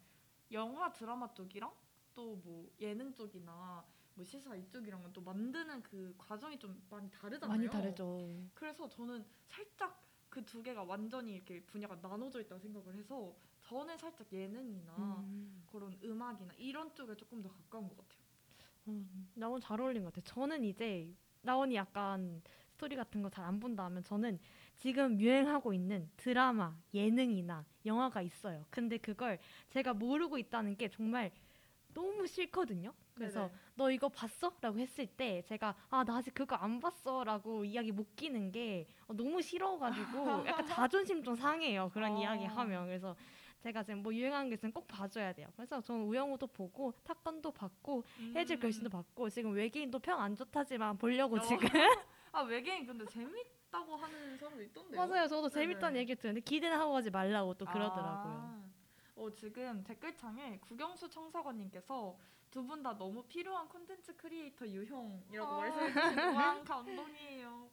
영화 0.52 0.92
드라마 0.92 1.32
쪽이랑 1.34 1.72
또 2.14 2.36
뭐 2.36 2.70
예능 2.80 3.14
쪽이나 3.14 3.84
뭐 4.14 4.24
시사 4.24 4.54
이쪽이랑은 4.54 5.12
또 5.12 5.20
만드는 5.20 5.82
그 5.82 6.14
과정이 6.16 6.58
좀 6.58 6.82
많이 6.90 7.10
다르잖아요. 7.10 7.48
많이 7.58 7.68
다르죠. 7.68 8.48
그래서 8.54 8.88
저는 8.88 9.24
살짝 9.46 10.02
그 10.30 10.44
두 10.44 10.62
개가 10.62 10.82
완전히 10.84 11.36
이렇게 11.36 11.62
분야가 11.64 11.96
나눠져 11.96 12.40
있다고 12.42 12.58
생각을 12.60 12.94
해서 12.96 13.34
저는 13.68 13.98
살짝 13.98 14.26
예능이나 14.32 14.92
음. 14.98 15.64
그런 15.70 15.98
음악이나 16.02 16.52
이런 16.56 16.94
쪽에 16.94 17.14
조금 17.16 17.42
더 17.42 17.48
가까운 17.50 17.88
것 17.88 17.96
같아요. 17.96 18.20
음, 18.88 19.28
라온 19.34 19.60
잘 19.60 19.80
어울린 19.80 20.04
것 20.04 20.12
같아요. 20.12 20.24
저는 20.34 20.64
이제 20.64 21.12
라온이 21.42 21.74
약간 21.74 22.40
스토리 22.70 22.94
같은 22.94 23.22
거 23.22 23.28
잘 23.30 23.44
안 23.44 23.58
본다면 23.58 24.02
저는 24.04 24.38
지금 24.76 25.18
유행하고 25.20 25.72
있는 25.72 26.08
드라마, 26.16 26.76
예능이나 26.94 27.64
영화가 27.84 28.22
있어요. 28.22 28.64
근데 28.70 28.98
그걸 28.98 29.38
제가 29.70 29.94
모르고 29.94 30.38
있다는 30.38 30.76
게 30.76 30.88
정말 30.88 31.32
너무 31.92 32.26
싫거든요. 32.26 32.92
그래서 33.14 33.48
네네. 33.48 33.54
너 33.76 33.90
이거 33.90 34.08
봤어? 34.10 34.54
라고 34.60 34.78
했을 34.78 35.06
때 35.06 35.42
제가 35.46 35.74
아 35.90 36.04
나 36.04 36.18
아직 36.18 36.34
그거 36.34 36.54
안 36.56 36.78
봤어 36.78 37.24
라고 37.24 37.64
이야기 37.64 37.90
못 37.90 38.14
끼는 38.14 38.52
게 38.52 38.86
어, 39.08 39.14
너무 39.14 39.40
싫어가지고 39.42 40.46
약간 40.46 40.66
자존심 40.66 41.22
좀 41.24 41.34
상해요 41.34 41.90
그런 41.94 42.12
어. 42.12 42.20
이야기 42.20 42.44
하면 42.44 42.84
그래서 42.86 43.16
제가 43.66 43.82
지금 43.82 44.00
뭐 44.04 44.14
유행하는 44.14 44.48
게 44.48 44.54
있으면 44.54 44.72
꼭 44.72 44.86
봐줘야 44.86 45.32
돼요 45.32 45.48
그래서 45.56 45.80
저는 45.80 46.02
우영우도 46.04 46.46
보고 46.46 46.92
탑건도 47.02 47.50
봤고 47.50 48.04
해질 48.36 48.60
결심도 48.60 48.88
봤고 48.88 49.28
지금 49.28 49.52
외계인도 49.54 49.98
평 49.98 50.20
안 50.20 50.36
좋다지만 50.36 50.96
보려고 50.98 51.34
어. 51.36 51.40
지금 51.40 51.68
아 52.30 52.42
외계인 52.42 52.86
근데 52.86 53.04
재밌다고 53.06 53.96
하는 53.96 54.38
사람도 54.38 54.62
있던데요. 54.62 55.04
맞아요 55.06 55.26
저도 55.26 55.48
재밌다는. 55.48 55.98
얘기 55.98 56.14
듣는데 56.14 56.40
기대는 56.42 56.78
하고 56.78 56.92
가지 56.92 57.10
말라고 57.10 57.54
또 57.54 57.64
그러더라고요 57.64 58.34
아, 58.34 58.62
어, 59.16 59.30
지금 59.34 59.82
댓글창에 59.82 60.58
국영수 60.60 61.08
청사관님께서 61.10 62.16
두 62.52 62.62
분 62.62 62.82
다 62.84 62.96
너무 62.96 63.24
필요한 63.24 63.68
콘텐츠 63.68 64.14
크리에이터 64.16 64.64
유형이라고 64.68 65.50
아. 65.50 65.56
말씀해주시는 65.58 66.34
와 66.36 66.62
감동이에요. 66.62 67.68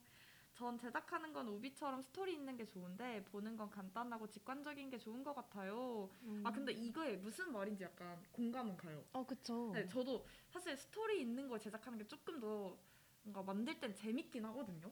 전 0.63 0.77
제작하는 0.77 1.33
건 1.33 1.49
우비처럼 1.49 2.01
스토리 2.01 2.35
있는 2.35 2.55
게 2.55 2.65
좋은데 2.65 3.21
보는 3.25 3.57
건 3.57 3.69
간단하고 3.69 4.29
직관적인 4.29 4.89
게 4.89 4.97
좋은 4.97 5.21
것 5.21 5.35
같아요. 5.35 6.09
아 6.41 6.53
근데 6.53 6.71
이거에 6.71 7.17
무슨 7.17 7.51
말인지 7.51 7.83
약간 7.83 8.17
공감은 8.31 8.77
가요. 8.77 9.03
어 9.11 9.25
그쵸 9.25 9.71
네, 9.73 9.85
저도 9.89 10.25
사실 10.47 10.77
스토리 10.77 11.19
있는 11.19 11.49
걸 11.49 11.59
제작하는 11.59 11.97
게 11.97 12.07
조금 12.07 12.39
더 12.39 12.77
뭔가 13.23 13.43
만들 13.43 13.77
땐 13.77 13.93
재밌긴 13.93 14.45
하거든요. 14.45 14.89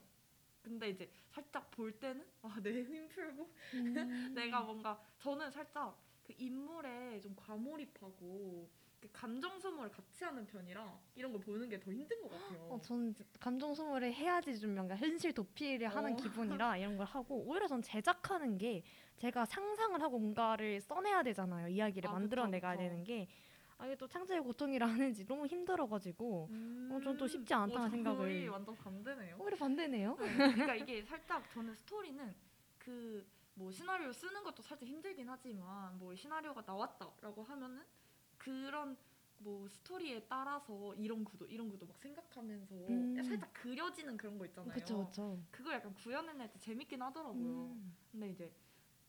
근데 0.62 0.90
이제 0.90 1.10
살짝 1.30 1.70
볼 1.70 1.98
때는 1.98 2.22
아 2.42 2.60
내힘 2.62 3.08
풀고 3.08 3.50
음. 3.72 3.94
내가 4.36 4.60
뭔가 4.60 5.02
저는 5.20 5.50
살짝 5.50 5.98
그 6.22 6.34
인물에 6.36 7.18
좀 7.22 7.34
과몰입하고 7.34 8.68
그 8.78 8.81
감정 9.12 9.58
소모를 9.58 9.90
같이 9.90 10.24
하는 10.24 10.46
편이라 10.46 10.98
이런 11.14 11.32
걸 11.32 11.40
보는 11.40 11.68
게 11.68 11.78
더 11.80 11.90
힘든 11.92 12.20
것 12.22 12.30
같아요. 12.30 12.68
어, 12.70 12.80
저는 12.80 13.14
감정 13.40 13.74
소모를 13.74 14.12
해야지 14.12 14.58
좀 14.58 14.74
뭔가 14.74 14.96
현실 14.96 15.32
도피를 15.32 15.88
하는 15.88 16.12
어. 16.12 16.16
기분이라 16.16 16.76
이런 16.78 16.96
걸 16.96 17.06
하고 17.06 17.42
오히려 17.46 17.66
전 17.66 17.82
제작하는 17.82 18.56
게 18.58 18.82
제가 19.16 19.44
상상을 19.44 20.00
하고 20.00 20.18
뭔가를 20.18 20.80
써내야 20.80 21.22
되잖아요. 21.22 21.68
이야기를 21.68 22.08
아, 22.10 22.12
만들어내가야. 22.12 22.76
되는 22.76 23.02
게 23.04 23.28
아, 23.78 23.86
이게 23.86 23.96
또 23.96 24.06
창작의 24.06 24.42
고통이라 24.42 24.86
하는지 24.86 25.26
너무 25.26 25.46
힘들어가지고 25.46 26.48
음. 26.50 26.88
어, 26.92 27.00
전또 27.00 27.26
쉽지 27.26 27.52
않다는 27.52 27.80
저희 27.82 27.90
생각을. 27.90 28.48
완전 28.50 28.76
반대네요. 28.76 29.36
오히려 29.40 29.56
반대네요. 29.56 30.16
네, 30.20 30.26
그러니까 30.70 30.74
이게 30.76 31.02
살짝 31.02 31.48
저는 31.50 31.74
스토리는 31.74 32.34
그 32.78 33.26
뭐 33.54 33.70
시나리오 33.70 34.10
쓰는 34.14 34.42
것도 34.44 34.62
살짝 34.62 34.88
힘들긴 34.88 35.28
하지만 35.28 35.98
뭐 35.98 36.14
시나리오가 36.14 36.62
나왔다라고 36.66 37.42
하면은 37.44 37.82
그런 38.42 38.96
뭐 39.38 39.68
스토리에 39.68 40.24
따라서 40.28 40.94
이런 40.94 41.24
구도 41.24 41.46
이런 41.46 41.68
구도 41.68 41.86
막 41.86 41.96
생각하면서 41.98 42.74
음. 42.88 43.22
살짝 43.24 43.52
그려지는 43.52 44.16
그런 44.16 44.38
거 44.38 44.46
있잖아요. 44.46 44.72
그쵸 44.72 45.06
그쵸. 45.06 45.42
그걸 45.50 45.74
약간 45.74 45.92
구현해낼 45.94 46.50
때 46.52 46.58
재밌긴 46.60 47.02
하더라고요. 47.02 47.72
음. 47.72 47.96
근데 48.10 48.30
이제 48.30 48.52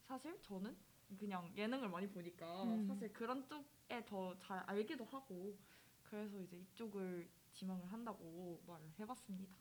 사실 0.04 0.40
저는 0.42 0.76
그냥 1.20 1.52
예능을 1.56 1.90
많이 1.90 2.08
보니까 2.10 2.64
음. 2.64 2.86
사실 2.88 3.12
그런 3.14 3.46
쪽에 3.48 4.04
더 4.06 4.36
잘 4.40 4.60
알기도 4.68 5.06
하고 5.06 5.56
그래서 6.04 6.40
이제 6.42 6.58
이쪽을 6.58 7.30
지망을 7.54 7.92
한다고 7.92 8.62
말을 8.68 8.86
해봤습니다. 9.00 9.56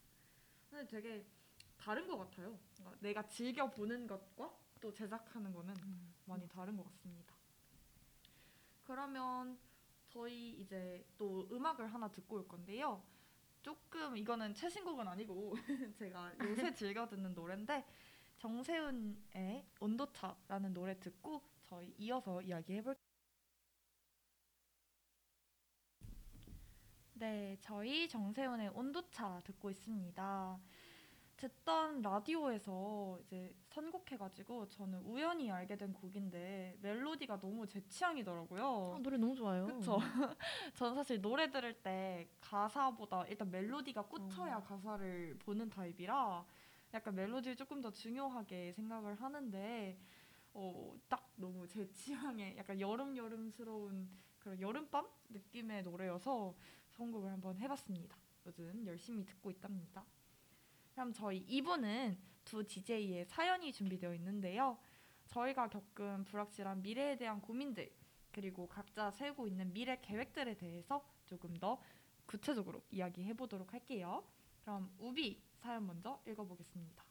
근데 0.71 0.87
되게 0.87 1.27
다른 1.77 2.07
것 2.09 2.17
같아요. 2.19 2.59
그러니까 2.77 2.99
내가 3.01 3.27
즐겨 3.29 3.71
보는 3.71 4.07
것과 4.07 4.55
또 4.81 4.93
제작하는 4.93 5.53
거는 5.53 5.75
음. 5.85 6.15
많이 6.25 6.49
다른 6.49 6.77
것 6.77 6.85
같습니다. 6.85 7.32
그러면 8.85 9.59
저희 10.09 10.51
이제 10.61 11.05
또 11.17 11.49
음악을 11.51 11.93
하나 11.93 12.09
듣고 12.09 12.37
올 12.37 12.49
건데요. 12.49 13.03
조금 13.63 14.17
이거는 14.17 14.55
최신곡은 14.55 15.07
아니고 15.07 15.55
제가 15.99 16.33
요새 16.41 16.75
즐겨 16.75 17.09
듣는 17.09 17.35
노래인데 17.35 17.85
정세훈의 18.39 19.65
온도차라는 19.81 20.75
노래 20.75 20.99
듣고 20.99 21.43
저희 21.65 21.95
이어서 21.99 22.43
이야기해 22.43 22.83
볼게요. 22.83 23.03
네, 27.15 27.57
저희 27.61 28.09
정세훈의 28.09 28.71
온도차 28.75 29.41
듣고 29.45 29.71
있습니다. 29.71 30.59
듣던 31.37 32.03
라디오에서 32.03 33.19
이제 33.23 33.55
선곡해가지고 33.71 34.69
저는 34.69 35.01
우연히 35.01 35.51
알게 35.51 35.77
된 35.77 35.93
곡인데 35.93 36.79
멜로디가 36.81 37.41
너무 37.41 37.67
제 37.67 37.85
취향이더라고요. 37.89 38.65
어, 38.65 38.99
노래 39.03 39.17
너무 39.17 39.35
좋아요. 39.35 39.67
그쵸. 39.67 39.99
저는 40.75 40.95
사실 40.95 41.21
노래 41.21 41.51
들을 41.51 41.73
때 41.83 42.29
가사보다 42.41 43.27
일단 43.27 43.51
멜로디가 43.51 44.03
꽂혀야 44.03 44.59
어. 44.59 44.63
가사를 44.63 45.39
보는 45.39 45.69
타입이라 45.71 46.45
약간 46.95 47.15
멜로디를 47.15 47.57
조금 47.57 47.81
더 47.81 47.91
중요하게 47.91 48.73
생각을 48.75 49.15
하는데 49.21 49.99
어, 50.55 50.95
딱 51.09 51.33
너무 51.37 51.67
제 51.67 51.91
취향의 51.91 52.57
약간 52.59 52.79
여름 52.79 53.17
여름스러운 53.17 54.09
그런 54.39 54.61
여름밤 54.61 55.07
느낌의 55.31 55.83
노래여서 55.83 56.55
선곡을 56.91 57.31
한번 57.31 57.57
해봤습니다. 57.59 58.17
요즘 58.47 58.87
열심히 58.87 59.25
듣고 59.25 59.51
있답니다. 59.51 60.05
그럼 60.93 61.13
저희 61.13 61.45
2부는 61.47 62.17
두 62.45 62.65
DJ의 62.65 63.25
사연이 63.27 63.73
준비되어 63.73 64.15
있는데요. 64.15 64.79
저희가 65.29 65.69
겪은 65.69 66.25
불확실한 66.25 66.83
미래에 66.83 67.17
대한 67.17 67.41
고민들 67.41 67.91
그리고 68.31 68.69
각자 68.69 69.11
세우고 69.11 69.47
있는 69.47 69.73
미래 69.73 69.99
계획들에 70.01 70.55
대해서 70.55 71.05
조금 71.27 71.55
더 71.55 71.81
구체적으로 72.27 72.83
이야기해 72.91 73.35
보도록 73.35 73.73
할게요. 73.73 74.25
그럼 74.63 74.93
우비 74.99 75.43
사연 75.57 75.87
먼저 75.87 76.21
읽어보겠습니다. 76.27 77.05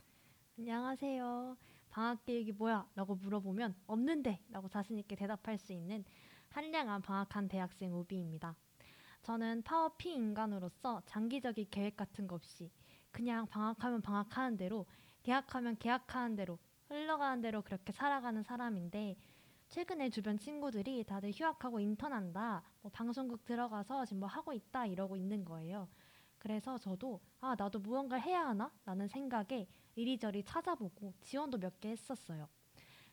안녕하세요. 0.58 1.58
방학 1.90 2.24
계획이 2.26 2.52
뭐야? 2.54 2.88
라고 2.96 3.16
물어보면 3.16 3.76
없는데 3.88 4.40
라고 4.50 4.70
자신있게 4.70 5.16
대답할 5.16 5.58
수 5.58 5.74
있는 5.74 6.06
한량한 6.50 7.02
방학한 7.02 7.48
대학생 7.48 7.94
우비입니다. 7.94 8.56
저는 9.24 9.64
파워피 9.64 10.14
인간으로서 10.14 11.02
장기적인 11.06 11.68
계획 11.70 11.96
같은 11.96 12.28
거 12.28 12.36
없이 12.36 12.72
그냥 13.12 13.46
방학하면 13.48 14.02
방학하는 14.02 14.58
대로 14.58 14.86
계약하면 15.24 15.78
계약하는 15.78 16.36
대로 16.36 16.58
흘러가는 16.88 17.42
대로 17.42 17.62
그렇게 17.62 17.92
살아가는 17.92 18.42
사람인데 18.44 19.16
최근에 19.70 20.10
주변 20.10 20.38
친구들이 20.38 21.04
다들 21.06 21.32
휴학하고 21.32 21.80
인턴한다, 21.80 22.62
뭐 22.82 22.92
방송국 22.92 23.46
들어가서 23.46 24.06
지금 24.06 24.20
뭐 24.22 24.28
하고 24.30 24.52
있다 24.52 24.86
이러고 24.86 25.16
있는 25.16 25.46
거예요. 25.46 25.88
그래서 26.38 26.78
저도 26.78 27.22
아 27.40 27.56
나도 27.58 27.80
무언가를 27.80 28.24
해야 28.24 28.48
하나? 28.48 28.72
라는 28.84 29.08
생각에 29.08 29.68
이리저리 29.96 30.44
찾아보고 30.44 31.14
지원도 31.22 31.58
몇 31.60 31.80
개 31.80 31.90
했었어요. 31.90 32.50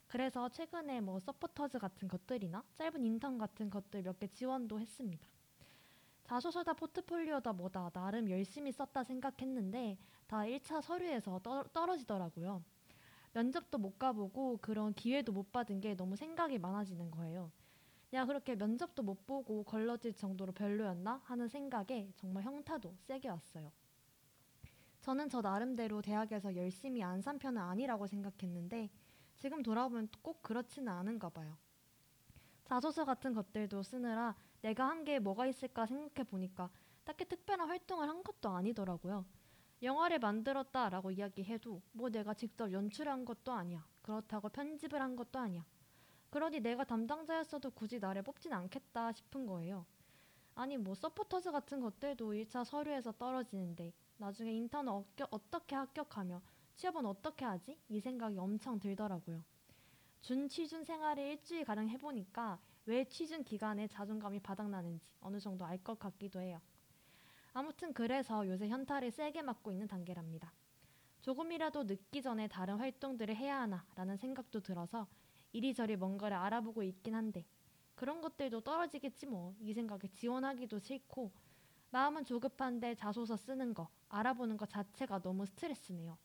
그래서 0.09 0.49
최근에 0.49 1.01
뭐 1.01 1.21
서포터즈 1.21 1.79
같은 1.79 2.09
것들이나 2.09 2.65
짧은 2.75 3.05
인턴 3.05 3.39
같은 3.39 3.71
것들 3.71 4.03
몇 4.03 4.19
개 4.19 4.27
지원도 4.29 4.81
했습니다. 4.81 5.27
자소서다 6.29 6.75
포트폴리오다 6.75 7.55
뭐다 7.55 7.89
나름 7.91 8.29
열심히 8.29 8.71
썼다 8.71 9.03
생각했는데 9.03 9.97
다 10.27 10.41
1차 10.41 10.83
서류에서 10.83 11.41
떠, 11.43 11.65
떨어지더라고요. 11.73 12.63
면접도 13.33 13.79
못 13.79 13.99
가보고 13.99 14.59
그런 14.61 14.93
기회도 14.93 15.33
못 15.33 15.51
받은 15.53 15.81
게 15.81 15.95
너무 15.97 16.17
생각이 16.17 16.59
많아지는 16.59 17.11
거예요. 17.11 17.51
야 18.13 18.27
그렇게 18.27 18.57
면접도 18.57 19.03
못 19.03 19.27
보고 19.27 19.65
걸러질 19.65 20.13
정도로 20.15 20.53
별로였나 20.53 21.23
하는 21.25 21.49
생각에 21.49 22.13
정말 22.17 22.43
현타도 22.45 22.95
세게 23.01 23.29
왔어요. 23.31 23.73
저는 25.01 25.31
저 25.31 25.41
나름대로 25.41 26.03
대학에서 26.03 26.55
열심히 26.57 27.03
안 27.03 27.23
산 27.23 27.39
편은 27.39 27.61
아니라고 27.61 28.07
생각했는데 28.07 28.91
지금 29.37 29.63
돌아보면 29.63 30.09
꼭 30.21 30.43
그렇지는 30.43 30.93
않은가 30.93 31.31
봐요. 31.31 31.57
자소서 32.65 33.07
같은 33.07 33.33
것들도 33.33 33.83
쓰느라 33.83 34.35
내가 34.63 34.89
한 34.89 35.05
게 35.05 35.19
뭐가 35.19 35.47
있을까 35.47 35.87
생각해 35.87 36.29
보니까 36.29 36.71
딱히 37.05 37.25
특별한 37.25 37.69
활동을 37.69 38.09
한 38.09 38.23
것도 38.23 38.51
아니더라고요. 38.51 39.25
영화를 39.83 40.19
만들었다라고 40.19 41.11
이야기해도 41.13 41.83
뭐 41.93 42.11
내가 42.11 42.35
직접 42.35 42.71
연출한 42.73 43.25
것도 43.25 43.53
아니야. 43.53 43.87
그렇다고 44.03 44.49
편집을 44.49 45.01
한 45.01 45.17
것도 45.17 45.39
아니야. 45.39 45.65
그러니 46.31 46.61
내가 46.61 46.85
담당자였어도 46.85 47.71
굳이 47.71 47.99
나를 47.99 48.23
뽑진 48.23 48.53
않겠다 48.53 49.13
싶은 49.13 49.47
거예요. 49.47 49.87
아니 50.55 50.77
뭐 50.77 50.95
서포터즈 50.95 51.53
같은 51.53 51.81
것들도 51.81 52.33
1차 52.33 52.65
서류에서 52.65 53.13
떨어지는데 53.13 53.93
나중에 54.17 54.53
인턴을 54.53 54.93
어떻게 55.31 55.77
합격하며 55.77 56.43
취업은 56.77 57.07
어떻게 57.07 57.45
하지? 57.45 57.79
이 57.89 58.01
생각이 58.01 58.37
엄청 58.39 58.79
들더라고요. 58.81 59.43
준 60.21 60.49
취준 60.49 60.85
생활을 60.85 61.23
일주일 61.23 61.65
가량 61.65 61.89
해보니까 61.89 62.59
왜 62.89 63.05
취준 63.05 63.45
기간에 63.45 63.87
자존감이 63.87 64.41
바닥나는지 64.41 65.07
어느 65.21 65.39
정도 65.39 65.65
알 65.65 65.79
것 65.85 65.99
같기도 65.99 66.41
해요. 66.41 66.61
아무튼 67.53 67.93
그래서 67.93 68.47
요새 68.49 68.69
현타를 68.69 69.11
세게 69.11 69.43
맞고 69.43 69.73
있는 69.73 69.87
단계랍니다. 69.89 70.53
조금이라도 71.23 71.85
늦기 71.85 72.23
전에 72.23 72.49
다른 72.49 72.79
활동들을 72.79 73.37
해야 73.37 73.61
하나라는 73.63 74.17
생각도 74.17 74.61
들어서 74.61 75.09
이리저리 75.53 75.97
뭔가를 75.97 76.37
알아보고 76.37 76.83
있긴 76.83 77.15
한데 77.15 77.47
그런 77.95 78.21
것들도 78.23 78.61
떨어지겠지 78.63 79.27
뭐 79.27 79.55
이 79.61 79.75
생각에 79.75 80.09
지원하기도 80.15 80.79
싫고 80.81 81.33
마음은 81.91 82.25
조급한데 82.25 82.95
자소서 82.97 83.37
쓰는 83.37 83.75
거 83.75 83.89
알아보는 84.09 84.57
것 84.59 84.69
자체가 84.71 85.21
너무 85.21 85.47
스트레스네요. 85.47 86.19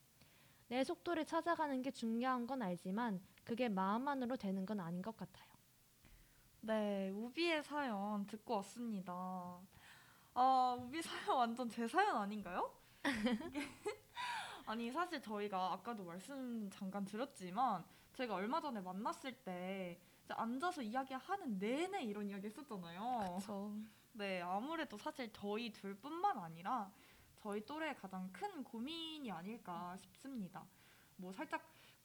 내 0.69 0.83
속도를 0.83 1.25
찾아가는 1.25 1.81
게 1.83 1.91
중요한 1.91 2.47
건 2.47 2.61
알지만 2.63 3.21
그게 3.45 3.69
마음만으로 3.69 4.37
되는 4.37 4.65
건 4.65 4.79
아닌 4.81 5.01
것 5.03 5.17
같아요. 5.17 5.52
네, 6.65 7.09
우비의 7.09 7.61
사연 7.61 8.25
듣고 8.25 8.55
왔습니다. 8.55 9.13
아, 10.33 10.77
우비 10.79 11.01
사연 11.01 11.37
완전 11.37 11.69
제 11.69 11.85
사연 11.85 12.15
아닌가요? 12.15 12.71
아니 14.65 14.89
사실 14.89 15.21
저희가 15.21 15.73
아까도 15.73 16.05
말씀 16.05 16.69
잠깐 16.71 17.03
드렸지만 17.03 17.83
제가 18.13 18.35
얼마 18.35 18.61
전에 18.61 18.79
만났을 18.79 19.33
때 19.43 19.99
앉아서 20.29 20.81
이야기하는 20.83 21.59
내내 21.59 22.03
이런 22.03 22.29
이야기 22.29 22.45
했었잖아요. 22.45 23.19
그렇죠. 23.19 23.73
네, 24.13 24.41
아무래도 24.41 24.97
사실 24.97 25.29
저희 25.33 25.69
둘뿐만 25.69 26.37
아니라 26.37 26.89
저희 27.41 27.65
또래 27.65 27.93
가장 27.93 28.31
큰 28.31 28.63
고민이 28.63 29.29
아닐까 29.29 29.97
싶습니다. 29.97 30.63
뭐 31.17 31.33
살짝 31.33 31.61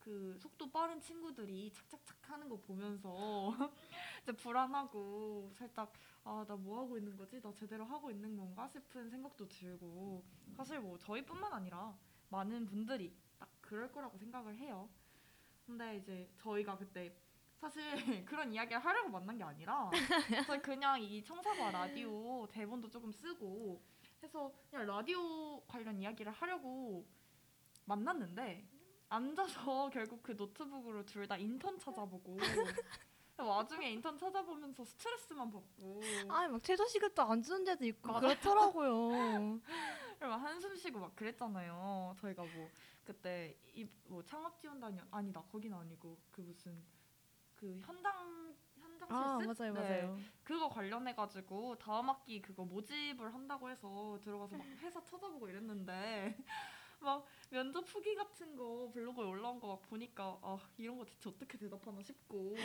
그 0.08 0.38
속도 0.38 0.70
빠른 0.70 0.98
친구들이 1.02 1.70
착착착 1.70 2.30
하는 2.30 2.48
거 2.48 2.56
보면서 2.56 3.52
이제 4.22 4.32
불안하고 4.32 5.50
살짝 5.54 5.92
아, 6.24 6.42
나 6.48 6.56
뭐 6.56 6.80
하고 6.80 6.96
있는 6.96 7.14
거지? 7.14 7.38
나 7.42 7.52
제대로 7.52 7.84
하고 7.84 8.10
있는 8.10 8.34
건가 8.34 8.66
싶은 8.68 9.10
생각도 9.10 9.46
들고 9.48 10.24
사실 10.56 10.80
뭐 10.80 10.96
저희뿐만 10.98 11.52
아니라 11.52 11.94
많은 12.30 12.64
분들이 12.64 13.14
딱 13.38 13.50
그럴 13.60 13.92
거라고 13.92 14.16
생각을 14.16 14.56
해요. 14.56 14.88
근데 15.66 15.98
이제 15.98 16.30
저희가 16.38 16.78
그때 16.78 17.14
사실 17.58 17.82
그런 18.24 18.50
이야기를 18.50 18.78
하려고 18.78 19.10
만난 19.10 19.36
게 19.36 19.44
아니라 19.44 19.90
저희 20.46 20.58
그냥 20.62 21.02
이 21.02 21.22
청사과 21.22 21.70
라디오 21.70 22.46
대본도 22.48 22.88
조금 22.88 23.12
쓰고 23.12 23.82
해서 24.22 24.50
그냥 24.70 24.86
라디오 24.86 25.60
관련 25.66 26.00
이야기를 26.00 26.32
하려고 26.32 27.06
만났는데 27.84 28.66
앉아서 29.10 29.90
결국 29.92 30.22
그 30.22 30.32
노트북으로 30.32 31.04
둘 31.04 31.26
다 31.26 31.36
인턴 31.36 31.78
찾아보고 31.78 32.36
와중에 33.38 33.90
인턴 33.92 34.18
찾아보면서 34.18 34.84
스트레스만 34.84 35.50
받고 35.50 36.00
아니 36.28 36.50
막 36.52 36.62
최저 36.62 36.84
시급도 36.86 37.22
안 37.22 37.40
주는 37.42 37.64
데도 37.64 37.84
있고 37.86 38.12
맞아. 38.12 38.26
그렇더라고요. 38.26 39.60
그리고 40.18 40.34
한숨 40.34 40.74
쉬고 40.76 40.98
막 40.98 41.14
그랬잖아요. 41.14 42.14
저희가 42.20 42.42
뭐 42.42 42.68
그때 43.04 43.56
이 43.74 43.86
뭐 44.08 44.24
창업 44.24 44.58
지원단이 44.58 44.98
아니다 45.10 45.42
거긴 45.52 45.72
아니고 45.74 46.18
그 46.32 46.40
무슨 46.40 46.82
그 47.54 47.78
현장 47.84 48.56
현장 48.74 49.08
아 49.12 49.38
실습 49.38 49.62
맞아요 49.62 49.72
네. 49.74 49.80
맞아요. 50.02 50.18
그거 50.42 50.68
관련해 50.68 51.14
가지고 51.14 51.76
다음 51.78 52.08
학기 52.08 52.40
그거 52.42 52.64
모집을 52.64 53.32
한다고 53.32 53.70
해서 53.70 54.18
들어가서 54.22 54.56
막 54.56 54.66
회사 54.80 55.00
찾아보고 55.04 55.48
이랬는데 55.48 56.36
막 57.00 57.24
면접 57.50 57.84
후기 57.86 58.14
같은 58.14 58.56
거 58.56 58.90
블로그에 58.92 59.24
올라온 59.24 59.58
거 59.60 59.68
막 59.68 59.82
보니까 59.82 60.38
아 60.42 60.58
이런 60.76 60.98
거 60.98 61.04
대체 61.04 61.28
어떻게 61.28 61.56
대답하나 61.58 62.02
싶고 62.02 62.56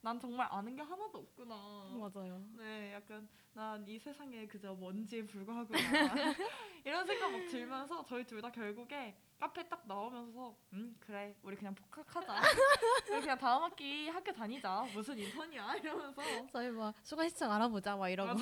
난 0.00 0.18
정말 0.20 0.46
아는 0.50 0.76
게 0.76 0.82
하나도 0.82 1.18
없구나. 1.18 1.54
맞아요. 1.98 2.38
네, 2.58 2.92
약간 2.92 3.26
난 3.54 3.86
이 3.88 3.98
세상에 3.98 4.46
그저 4.46 4.74
먼지에 4.74 5.24
불과하구나 5.24 5.78
이런 6.84 7.06
생각 7.06 7.30
막 7.32 7.38
들면서 7.46 8.04
저희 8.04 8.24
둘 8.24 8.42
다 8.42 8.50
결국에 8.50 9.16
카페 9.38 9.66
딱 9.68 9.86
나오면서 9.86 10.54
음 10.74 10.94
그래 11.00 11.34
우리 11.42 11.56
그냥 11.56 11.74
복학하자 11.74 12.34
우리 13.12 13.20
그냥 13.20 13.38
다음 13.38 13.62
학기 13.62 14.08
학교 14.08 14.30
다니자 14.32 14.84
무슨 14.92 15.18
인턴이야 15.18 15.76
이러면서 15.76 16.20
저희 16.52 16.70
막 16.70 16.94
수강 17.02 17.28
시청 17.28 17.50
알아보자 17.52 17.96
막 17.96 18.08
이러고. 18.08 18.38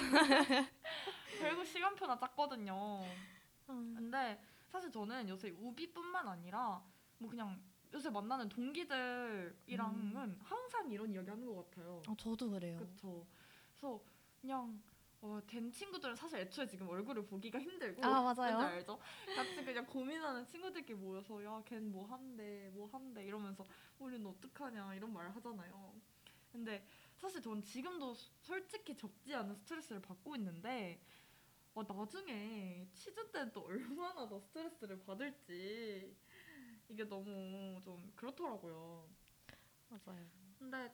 결국 1.39 1.65
시간표나 1.67 2.19
짰거든요. 2.19 3.01
음. 3.69 3.95
근데 3.97 4.41
사실 4.73 4.91
저는 4.91 5.29
요새 5.29 5.51
우비뿐만 5.51 6.27
아니라 6.27 6.83
뭐 7.19 7.29
그냥 7.29 7.63
요새 7.93 8.09
만나는 8.09 8.49
동기들이랑은 8.49 10.39
항상 10.43 10.91
이런 10.91 11.13
이야기 11.13 11.29
하는 11.29 11.45
것 11.47 11.55
같아요. 11.71 12.03
어, 12.09 12.15
저도 12.17 12.51
그래요. 12.51 12.79
그쵸. 12.79 13.27
그래서 13.71 14.03
그냥 14.41 14.83
어, 15.21 15.39
된 15.47 15.71
친구들은 15.71 16.17
사실 16.17 16.39
애초에 16.39 16.67
지금 16.67 16.89
얼굴을 16.89 17.27
보기가 17.27 17.61
힘들고 17.61 18.03
아, 18.05 18.23
맞아요. 18.35 18.59
알죠? 18.59 18.99
같이 19.37 19.63
그냥 19.63 19.85
고민하는 19.87 20.45
친구들끼리 20.47 20.99
모여서 20.99 21.45
야 21.45 21.63
걘 21.65 21.93
뭐 21.93 22.07
한대 22.07 22.71
뭐 22.73 22.89
한대 22.91 23.25
이러면서 23.25 23.65
우리는 23.99 24.27
어떡하냐 24.27 24.95
이런 24.95 25.13
말 25.13 25.31
하잖아요. 25.31 25.93
근데 26.51 26.85
사실 27.17 27.41
전 27.43 27.63
지금도 27.63 28.15
수- 28.15 28.31
솔직히 28.41 28.97
적지 28.97 29.35
않은 29.35 29.55
스트레스를 29.55 30.01
받고 30.03 30.35
있는데 30.37 31.01
어, 31.75 31.83
나중에 31.83 32.87
취준 32.93 33.31
때는 33.33 33.53
또 33.53 33.63
얼마나 33.65 34.29
더 34.29 34.39
스트레스를 34.39 35.01
받을지 35.05 36.15
이게 36.89 37.05
너무 37.09 37.81
좀 37.83 38.13
그렇더라고요. 38.15 39.09
맞아요. 39.89 40.27
근데 40.59 40.93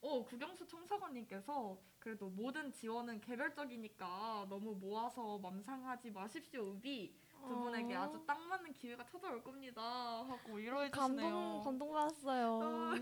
어 0.00 0.24
국영수 0.24 0.66
청사관님께서 0.66 1.78
그래도 1.98 2.28
모든 2.28 2.72
지원은 2.72 3.20
개별적이니까 3.20 4.46
너무 4.48 4.74
모아서 4.74 5.38
맘상하지 5.38 6.10
마십시오 6.10 6.72
우비 6.72 7.14
두 7.46 7.58
분에게 7.58 7.94
아주 7.94 8.22
딱 8.26 8.40
맞는 8.40 8.72
기회가 8.72 9.04
찾아올 9.04 9.42
겁니다 9.42 9.82
하고 9.82 10.54
위로해 10.54 10.90
주시네요. 10.90 11.30
감동 11.30 11.62
감동 11.62 11.92
받았어요. 11.92 12.94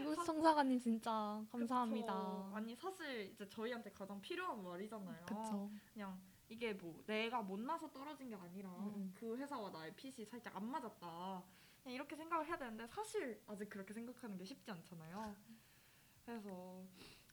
이곳 0.00 0.24
청사관님 0.24 0.78
진짜 0.80 1.42
감사합니다. 1.50 2.12
그쵸. 2.12 2.50
아니 2.54 2.74
사실 2.76 3.30
이제 3.32 3.48
저희한테 3.48 3.90
가장 3.92 4.20
필요한 4.22 4.62
말이잖아요. 4.62 5.26
그쵸. 5.26 5.70
그냥 5.92 6.18
이게 6.54 6.72
뭐 6.72 7.02
내가 7.06 7.42
못나서 7.42 7.90
떨어진 7.90 8.30
게 8.30 8.36
아니라 8.36 8.68
음, 8.70 8.92
음. 8.94 9.14
그 9.18 9.36
회사와 9.36 9.70
나의 9.70 9.92
핏이 9.96 10.24
살짝 10.24 10.54
안 10.54 10.70
맞았다. 10.70 11.42
그냥 11.82 11.94
이렇게 11.94 12.14
생각을 12.14 12.46
해야 12.46 12.56
되는데 12.56 12.86
사실 12.86 13.42
아직 13.48 13.68
그렇게 13.68 13.92
생각하는 13.92 14.38
게 14.38 14.44
쉽지 14.44 14.70
않잖아요. 14.70 15.34
그래서 16.24 16.84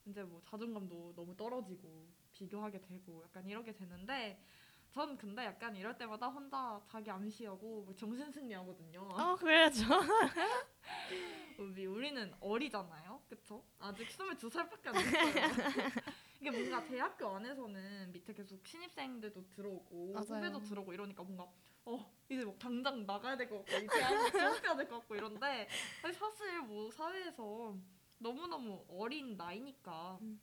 이제 0.08 0.24
뭐 0.24 0.42
자존감도 0.44 1.14
너무 1.16 1.38
떨어지고 1.38 2.08
비교하게 2.32 2.82
되고 2.82 3.22
약간 3.24 3.46
이러게 3.46 3.72
되는데 3.74 4.44
전 4.90 5.16
근데 5.16 5.46
약간 5.46 5.76
이럴 5.76 5.96
때마다 5.96 6.28
혼자 6.28 6.82
자기 6.88 7.12
암시하고 7.12 7.84
뭐 7.84 7.96
정신승리 7.96 8.54
하거든요. 8.56 9.08
아 9.16 9.36
그래야죠. 9.36 9.86
우리 11.60 11.86
우리는 11.86 12.34
어리잖아요, 12.40 13.22
그쵸? 13.30 13.64
아직 13.78 14.08
22살밖에 14.08 14.88
안 14.88 14.94
됐어요. 14.94 15.92
이게 16.42 16.50
뭔가 16.50 16.84
대학교 16.84 17.28
안에서는 17.30 18.12
밑에 18.12 18.34
계속 18.34 18.66
신입생들도 18.66 19.46
들어오고 19.50 20.14
맞아요. 20.14 20.26
후배도 20.26 20.62
들어오고 20.64 20.92
이러니까 20.94 21.22
뭔가 21.24 21.48
어 21.86 22.12
이제 22.30 22.44
막 22.44 22.58
당장 22.58 23.06
나가야 23.06 23.38
될 23.38 23.48
것 23.48 23.64
같고 23.66 23.78
이제 23.78 24.32
취업해야 24.32 24.76
될 24.76 24.88
것 24.88 25.00
같고 25.00 25.16
이런데 25.16 25.68
사실 26.02 26.62
뭐 26.64 26.90
사회에서 26.90 27.78
너무 28.18 28.48
너무 28.48 28.84
어린 28.90 29.38
나이니까 29.38 30.18
음. 30.22 30.42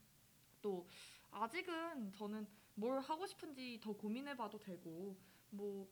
또 0.63 0.87
아직은 1.33 2.13
저는 2.13 2.47
뭘 2.75 3.01
하고 3.01 3.27
싶은지 3.27 3.81
더 3.83 3.93
고민해봐도 3.93 4.61
되고 4.61 5.17
뭐 5.51 5.89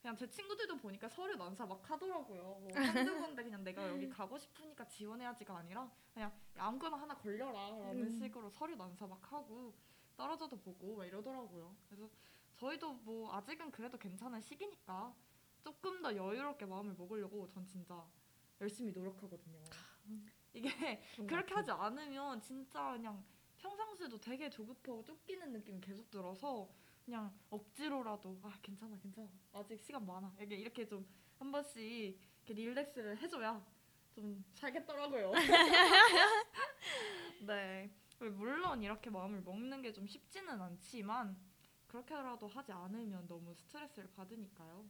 그냥 0.00 0.16
제 0.16 0.26
친구들도 0.28 0.78
보니까 0.78 1.08
서류 1.08 1.36
난사 1.36 1.66
막 1.66 1.88
하더라고요. 1.90 2.42
뭐 2.42 2.70
한두 2.74 3.20
군데 3.20 3.42
그냥 3.42 3.62
내가 3.62 3.86
여기 3.88 4.08
가고 4.08 4.38
싶으니까 4.38 4.86
지원해야지가 4.88 5.58
아니라 5.58 5.90
그냥 6.14 6.32
아무거나 6.56 6.96
하나 6.96 7.14
걸려라라는 7.14 8.02
음. 8.04 8.08
식으로 8.08 8.48
서류 8.50 8.76
난사 8.76 9.06
막 9.06 9.20
하고 9.30 9.74
떨어져도 10.16 10.58
보고 10.58 10.96
막 10.96 11.04
이러더라고요. 11.04 11.76
그래서 11.88 12.08
저희도 12.56 12.94
뭐 12.94 13.34
아직은 13.34 13.70
그래도 13.70 13.98
괜찮은 13.98 14.40
시기니까 14.40 15.14
조금 15.62 16.00
더 16.00 16.14
여유롭게 16.14 16.64
마음을 16.64 16.94
먹으려고 16.96 17.46
전 17.48 17.66
진짜 17.66 18.02
열심히 18.60 18.92
노력하거든요. 18.92 19.58
이게 20.54 21.02
좋은 21.14 21.26
것 21.26 21.34
그렇게. 21.34 21.54
하지 21.54 21.70
않으면 21.70 22.40
진짜 22.40 22.92
그냥 22.92 23.22
평상시에도 23.58 24.18
되게 24.18 24.48
조급하고 24.48 25.04
쫓기는 25.04 25.52
느낌이 25.52 25.80
계속 25.82 26.10
들어서 26.10 26.68
그냥 27.04 27.32
억지로라도 27.50 28.38
아 28.42 28.52
괜찮아 28.62 28.96
괜찮아 28.98 29.28
아직 29.52 29.78
시간 29.80 30.06
많아 30.06 30.32
이게 30.40 30.56
이렇게 30.56 30.86
좀 30.86 31.06
한 31.40 31.50
번씩 31.50 31.78
이렇게 31.82 32.52
릴렉스를 32.52 33.16
해줘야 33.16 33.64
좀 34.12 34.44
살겠더라고요. 34.52 35.32
네 37.46 37.90
물론 38.18 38.82
이렇게 38.82 39.08
마음을 39.08 39.40
먹는 39.40 39.80
게 39.80 39.90
좀 39.92 40.06
쉽지는 40.06 40.60
않지만 40.60 41.34
그렇게라도 41.86 42.46
하지 42.46 42.72
않으면 42.72 43.26
너무 43.26 43.54
스트레스를 43.54 44.10
받으니까요. 44.12 44.84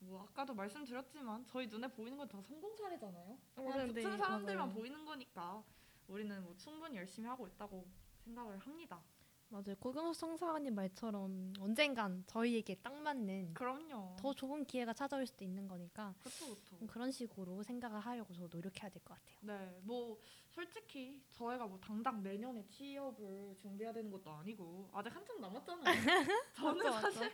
뭐 0.00 0.22
아까도 0.24 0.52
말씀드렸지만 0.54 1.46
저희 1.46 1.66
눈에 1.66 1.88
보이는 1.88 2.18
건 2.18 2.28
다 2.28 2.42
성공 2.42 2.76
사례잖아요. 2.76 3.38
그냥 3.54 3.86
네, 3.94 4.02
붙은 4.02 4.18
사람들만 4.18 4.66
맞아요. 4.68 4.78
보이는 4.78 5.02
거니까 5.06 5.64
우리는 6.08 6.42
뭐 6.44 6.54
충분히 6.56 6.98
열심히 6.98 7.26
하고 7.26 7.46
있다고 7.48 7.88
생각을 8.24 8.58
합니다. 8.58 9.02
맞아요. 9.48 9.76
고경수 9.78 10.18
청사관님 10.20 10.74
말처럼 10.74 11.52
언젠간 11.60 12.24
저희에게 12.26 12.74
딱 12.82 12.92
맞는 12.94 13.54
그럼요. 13.54 14.16
더 14.18 14.34
좋은 14.34 14.64
기회가 14.64 14.92
찾아올 14.92 15.24
수도 15.26 15.44
있는 15.44 15.68
거니까 15.68 16.14
그쵸 16.22 16.54
그쵸. 16.54 16.76
그런 16.88 17.10
식으로 17.12 17.62
생각을 17.62 18.00
하려고 18.00 18.34
저 18.34 18.40
노력해야 18.48 18.90
될 18.90 19.00
것 19.04 19.14
같아요. 19.14 19.36
네, 19.42 19.80
뭐 19.82 20.18
솔직히 20.50 21.22
저희가 21.30 21.66
뭐 21.66 21.78
당장 21.78 22.22
내년에 22.22 22.66
취업을 22.68 23.56
준비해야 23.60 23.92
되는 23.92 24.10
것도 24.10 24.30
아니고 24.30 24.88
아직 24.92 25.14
한참 25.14 25.40
남았잖아요. 25.40 25.84
저는 26.56 26.84
맞아. 26.84 27.00
사실? 27.12 27.32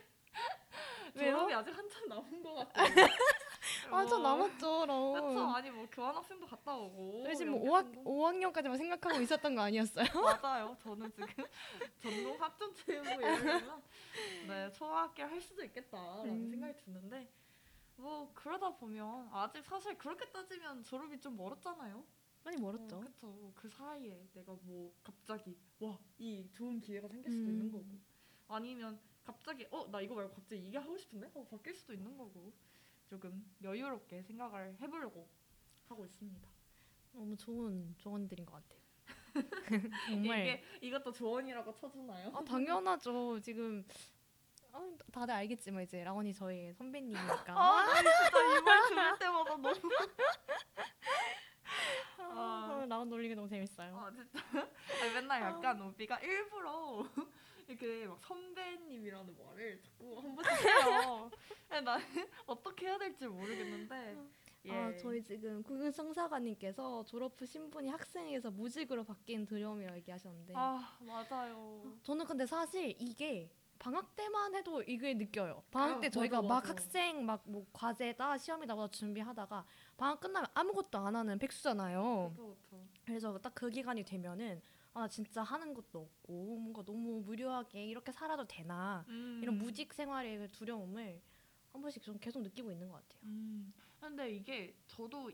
졸업이 1.17 1.53
아직 1.53 1.71
한참 1.77 2.07
남은 2.07 2.43
것 2.43 2.53
같아요. 2.55 2.85
완전 3.91 4.21
뭐, 4.21 4.31
남았죠, 4.31 4.79
그럼. 4.81 5.55
아니 5.55 5.69
뭐 5.71 5.87
교환학생도 5.91 6.47
갔다 6.47 6.75
오고 6.75 7.33
지금 7.35 7.53
연기 7.55 7.67
5학, 7.67 7.93
성공- 7.93 8.03
5학년까지만 8.05 8.77
생각하고 8.77 9.21
있었던 9.21 9.55
거 9.55 9.61
아니었어요? 9.61 10.05
맞아요. 10.41 10.75
저는 10.79 11.11
지금 11.11 11.27
전공 12.01 12.41
학점 12.41 12.73
채우고 12.73 13.09
이러면 13.09 13.83
네 14.47 14.71
초학기 14.73 15.21
할 15.21 15.39
수도 15.41 15.63
있겠다라는 15.63 16.29
음. 16.29 16.49
생각이 16.49 16.77
드는데 16.77 17.29
뭐 17.95 18.31
그러다 18.33 18.71
보면 18.75 19.29
아직 19.31 19.63
사실 19.65 19.97
그렇게 19.97 20.29
따지면 20.31 20.83
졸업이 20.83 21.19
좀 21.19 21.37
멀었잖아요. 21.37 22.03
많이 22.43 22.57
멀었죠. 22.59 22.97
어, 22.97 22.99
그쵸. 22.99 23.51
그 23.55 23.69
사이에 23.69 24.27
내가 24.33 24.53
뭐 24.63 24.93
갑자기 25.03 25.57
와 25.79 25.97
이 26.19 26.49
좋은 26.53 26.79
기회가 26.79 27.07
생길 27.07 27.31
수도 27.31 27.45
음. 27.45 27.49
있는 27.49 27.71
거고 27.71 27.85
아니면 28.47 28.99
갑자기 29.23 29.65
어 29.71 29.87
나 29.89 30.01
이거 30.01 30.15
말고 30.15 30.33
갑자기 30.33 30.61
이게 30.67 30.77
하고 30.77 30.97
싶은데 30.97 31.27
하고 31.27 31.45
바뀔 31.47 31.73
수도 31.73 31.93
있는 31.93 32.17
거고 32.17 32.51
조금 33.13 33.45
여유롭게 33.61 34.23
생각을 34.23 34.75
해보려고 34.81 35.29
하고 35.87 36.03
있습니다. 36.03 36.49
너무 37.11 37.37
좋은 37.37 37.93
조언들인 37.99 38.43
것 38.43 38.53
같아요. 38.53 38.81
정말. 40.09 40.39
이게 40.39 40.63
이것도 40.81 41.11
조언이라고 41.11 41.75
쳐주나요? 41.75 42.31
아, 42.35 42.43
당연하죠. 42.43 43.39
지금 43.39 43.85
아, 44.71 44.81
다들 45.11 45.35
알겠지만 45.35 45.83
이제 45.83 46.03
라원이 46.03 46.33
저희 46.33 46.73
선배님이니까. 46.73 47.53
아, 47.55 47.85
나 47.85 48.01
진짜 48.01 48.57
이말 48.57 48.89
들을 48.89 49.19
때마다 49.19 49.51
너무 49.51 49.73
아, 52.17 52.85
라원 52.89 53.09
놀리기 53.09 53.35
너무 53.35 53.47
재밌어요. 53.47 53.95
아 53.95 54.11
진짜 54.11 54.39
아니, 55.03 55.13
맨날 55.13 55.39
약간 55.43 55.79
오비가 55.83 56.17
일부러 56.17 57.07
이렇게 57.67 58.05
막 58.07 58.19
선배님이라는 58.21 59.35
말을 59.37 59.81
자꾸 59.81 60.19
한 60.19 60.35
번씩 60.35 60.53
해요. 60.65 61.29
근데 61.69 61.81
나는 61.81 62.05
어떻게 62.45 62.87
해야 62.87 62.97
될지 62.97 63.27
모르겠는데 63.27 64.17
예. 64.65 64.71
아, 64.71 64.95
저희 64.97 65.21
지금 65.23 65.61
국영성사관님께서 65.63 67.03
졸업 67.05 67.39
후 67.39 67.45
신분이 67.45 67.89
학생에서 67.89 68.51
무직으로 68.51 69.03
바뀐 69.03 69.45
두려움이라고 69.45 69.97
얘기하셨는데 69.97 70.53
아 70.55 70.97
맞아요. 70.99 71.81
저는 72.03 72.25
근데 72.25 72.45
사실 72.45 72.95
이게 72.99 73.49
방학 73.79 74.15
때만 74.15 74.55
해도 74.55 74.81
이게 74.83 75.13
느껴요. 75.13 75.63
방학 75.71 75.97
아, 75.97 75.99
때 76.01 76.09
저희가 76.09 76.37
맞아, 76.41 76.47
막 76.47 76.55
맞아. 76.61 76.69
학생 76.69 77.25
막 77.25 77.43
뭐 77.45 77.65
과제다 77.73 78.37
시험이다 78.37 78.75
뭐 78.75 78.87
준비하다가 78.89 79.65
방학 79.97 80.21
끝나면 80.21 80.49
아무것도 80.53 80.97
안 80.99 81.15
하는 81.15 81.37
백수잖아요. 81.39 82.33
그렇죠 82.35 82.55
그렇죠. 82.69 82.87
그래서 83.05 83.37
딱 83.39 83.53
그 83.55 83.69
기간이 83.69 84.03
되면은 84.05 84.61
아, 84.93 85.01
나 85.01 85.07
진짜 85.07 85.41
하는 85.41 85.73
것도 85.73 86.01
없고 86.01 86.59
뭔가 86.59 86.83
너무 86.83 87.21
무료하게 87.21 87.85
이렇게 87.85 88.11
살아도 88.11 88.45
되나 88.45 89.03
음. 89.07 89.39
이런 89.41 89.57
무직 89.57 89.91
생활의 89.93 90.37
그 90.37 90.47
두려움을 90.49 91.21
한 91.71 91.81
번씩 91.81 92.03
좀 92.03 92.19
계속 92.19 92.41
느끼고 92.43 92.71
있는 92.71 92.89
것 92.89 92.95
같아요. 92.95 93.19
음. 93.23 93.73
근데 93.99 94.31
이게 94.31 94.75
저도 94.87 95.31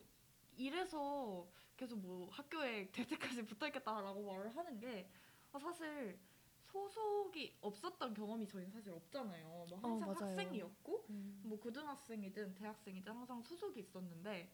이래서 0.56 1.48
계속 1.76 2.00
뭐 2.00 2.30
학교에 2.30 2.90
될 2.92 3.06
때까지 3.08 3.44
붙어 3.46 3.68
있겠다라고 3.68 4.26
말을 4.26 4.56
하는 4.56 4.80
게 4.80 5.10
아, 5.52 5.60
사실 5.60 6.18
소속이 6.64 7.58
없었던 7.62 8.14
경험이 8.14 8.48
저희는 8.48 8.72
사실 8.72 8.94
없잖아요. 8.94 9.48
뭐 9.70 9.80
어, 9.82 9.88
항상 9.88 10.14
맞아요. 10.14 10.38
학생이었고 10.38 11.06
음. 11.10 11.42
뭐 11.44 11.60
고등학생이든 11.60 12.56
대학생이든 12.56 13.12
항상 13.12 13.42
소속이 13.42 13.80
있었는데 13.82 14.50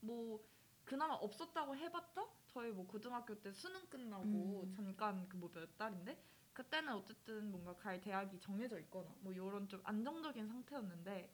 뭐 0.00 0.44
그나마 0.84 1.14
없었다고 1.14 1.76
해봤자 1.76 2.28
저희 2.48 2.70
뭐 2.72 2.86
고등학교 2.86 3.34
때 3.40 3.52
수능 3.52 3.86
끝나고 3.88 4.64
음. 4.64 4.72
잠깐 4.76 5.28
그 5.28 5.36
뭐 5.36 5.50
몇 5.52 5.76
달인데 5.78 6.22
그때는 6.52 6.92
어쨌든 6.94 7.50
뭔가 7.50 7.74
갈 7.76 8.00
대학이 8.00 8.38
정해져 8.40 8.78
있거나 8.80 9.14
뭐 9.20 9.32
이런 9.32 9.68
좀 9.68 9.80
안정적인 9.84 10.46
상태였는데 10.48 11.32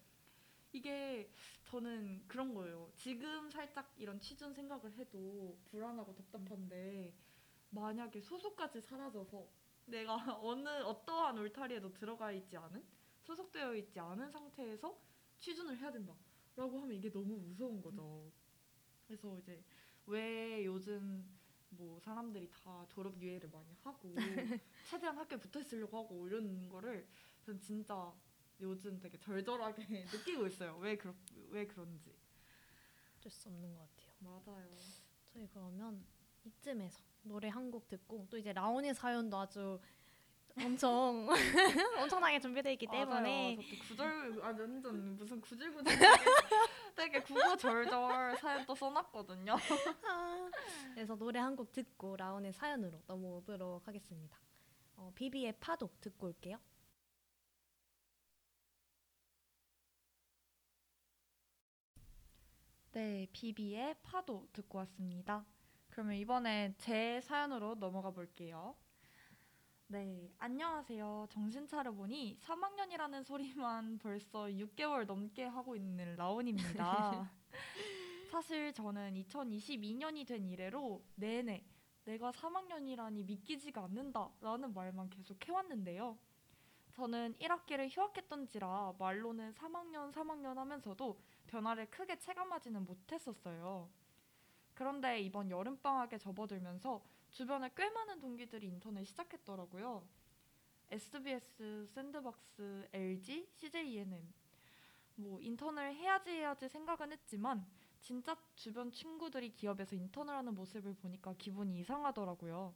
이게 0.72 1.32
저는 1.64 2.24
그런 2.28 2.54
거예요. 2.54 2.92
지금 2.96 3.50
살짝 3.50 3.92
이런 3.96 4.20
취준 4.20 4.52
생각을 4.54 4.92
해도 4.94 5.58
불안하고 5.66 6.14
답답한데 6.14 7.14
만약에 7.70 8.20
소속까지 8.20 8.80
사라져서 8.82 9.48
내가 9.86 10.14
어느 10.42 10.68
어떠한 10.68 11.38
울타리에도 11.38 11.92
들어가 11.94 12.32
있지 12.32 12.56
않은 12.56 12.84
소속되어 13.22 13.74
있지 13.76 13.98
않은 14.00 14.30
상태에서 14.30 14.98
취준을 15.38 15.78
해야 15.78 15.90
된다라고 15.92 16.80
하면 16.82 16.92
이게 16.92 17.10
너무 17.10 17.36
무서운 17.38 17.82
거죠. 17.82 18.30
그래서 19.08 19.36
이제 19.38 19.62
왜 20.06 20.64
요즘 20.66 21.24
뭐 21.70 21.98
사람들이 22.00 22.48
다 22.50 22.86
졸업 22.88 23.18
유예를 23.20 23.48
많이 23.50 23.74
하고 23.82 24.14
최대한 24.88 25.16
학교에 25.18 25.38
붙어 25.38 25.60
있으려고 25.60 25.98
하고 25.98 26.26
이런 26.28 26.68
거를 26.68 27.06
전 27.42 27.58
진짜 27.60 28.12
요즘 28.60 29.00
되게 29.00 29.18
절절하게 29.18 29.82
느끼고 30.12 30.46
있어요. 30.46 30.76
왜 30.78 30.96
그렇 30.96 31.14
왜 31.48 31.66
그런지. 31.66 32.14
어쩔 33.16 33.32
수 33.32 33.48
없는 33.48 33.74
것 33.74 33.80
같아요. 33.80 34.12
맞아요. 34.20 34.68
저희 35.32 35.48
그러면 35.48 36.04
이쯤에서 36.44 37.00
노래 37.22 37.48
한 37.48 37.70
곡 37.70 37.88
듣고 37.88 38.26
또 38.30 38.38
이제 38.38 38.52
라온의 38.52 38.94
사연도 38.94 39.38
아주 39.38 39.80
엄청 40.64 41.28
엄청나게 42.02 42.40
준비되어 42.40 42.72
있기 42.72 42.86
때문에. 42.86 43.56
저도 43.56 43.78
구절 43.88 44.40
아 44.42 44.46
완전 44.46 45.16
무슨 45.16 45.40
구질구질 45.40 45.84
되게 46.96 47.20
국어 47.22 47.56
절절 47.56 48.36
사연 48.38 48.66
또 48.66 48.74
써놨거든요. 48.74 49.54
아, 49.54 50.50
그래서 50.94 51.16
노래 51.16 51.38
한 51.40 51.56
곡 51.56 51.72
듣고 51.72 52.16
라온의 52.16 52.52
사연으로 52.52 53.00
넘어오도록 53.06 53.86
하겠습니다. 53.88 54.38
어, 54.96 55.12
비비의 55.14 55.54
파도 55.60 55.88
듣고 56.00 56.26
올게요. 56.28 56.58
네, 62.92 63.26
비비의 63.32 63.96
파도 64.02 64.48
듣고 64.52 64.78
왔습니다. 64.78 65.44
그러면 65.88 66.14
이번에 66.16 66.74
제 66.78 67.20
사연으로 67.22 67.76
넘어가 67.76 68.10
볼게요. 68.10 68.74
네, 69.90 70.30
안녕하세요. 70.38 71.28
정신 71.30 71.66
차려보니 71.66 72.36
3학년이라는 72.42 73.24
소리만 73.24 73.98
벌써 74.04 74.44
6개월 74.44 75.06
넘게 75.06 75.46
하고 75.46 75.74
있는 75.74 76.14
라온입니다. 76.14 77.32
사실 78.30 78.74
저는 78.74 79.14
2022년이 79.14 80.26
된 80.26 80.46
이래로 80.46 81.02
내내 81.14 81.64
내가 82.04 82.30
3학년이라니 82.32 83.24
믿기지가 83.24 83.84
않는다라는 83.84 84.74
말만 84.74 85.08
계속 85.08 85.48
해왔는데요. 85.48 86.18
저는 86.92 87.36
1학기를 87.40 87.88
휴학했던지라 87.90 88.92
말로는 88.98 89.54
3학년, 89.54 90.12
3학년 90.12 90.56
하면서도 90.56 91.18
변화를 91.46 91.86
크게 91.86 92.18
체감하지는 92.18 92.84
못했었어요. 92.84 93.88
그런데 94.74 95.18
이번 95.22 95.50
여름방학에 95.50 96.18
접어들면서 96.18 97.00
주변에 97.30 97.70
꽤 97.76 97.88
많은 97.90 98.20
동기들이 98.20 98.66
인턴을 98.66 99.04
시작했더라고요. 99.04 100.06
SBS, 100.90 101.86
샌드박스, 101.86 102.88
LG, 102.92 103.46
CJENM. 103.54 104.32
뭐 105.16 105.40
인턴을 105.40 105.94
해야지 105.94 106.30
해야지 106.30 106.68
생각은 106.68 107.12
했지만 107.12 107.66
진짜 108.00 108.36
주변 108.54 108.90
친구들이 108.92 109.50
기업에서 109.50 109.96
인턴을 109.96 110.32
하는 110.32 110.54
모습을 110.54 110.94
보니까 110.94 111.34
기분이 111.36 111.78
이상하더라고요. 111.80 112.74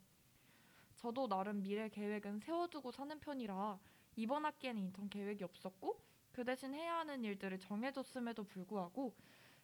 저도 0.96 1.28
나름 1.28 1.62
미래 1.62 1.88
계획은 1.88 2.40
세워두고 2.40 2.92
사는 2.92 3.18
편이라 3.18 3.78
이번 4.16 4.44
학기에는 4.44 4.82
인턴 4.82 5.08
계획이 5.08 5.42
없었고 5.44 5.98
그 6.32 6.44
대신 6.44 6.74
해야 6.74 6.98
하는 6.98 7.24
일들을 7.24 7.58
정해뒀음에도 7.58 8.44
불구하고 8.44 9.14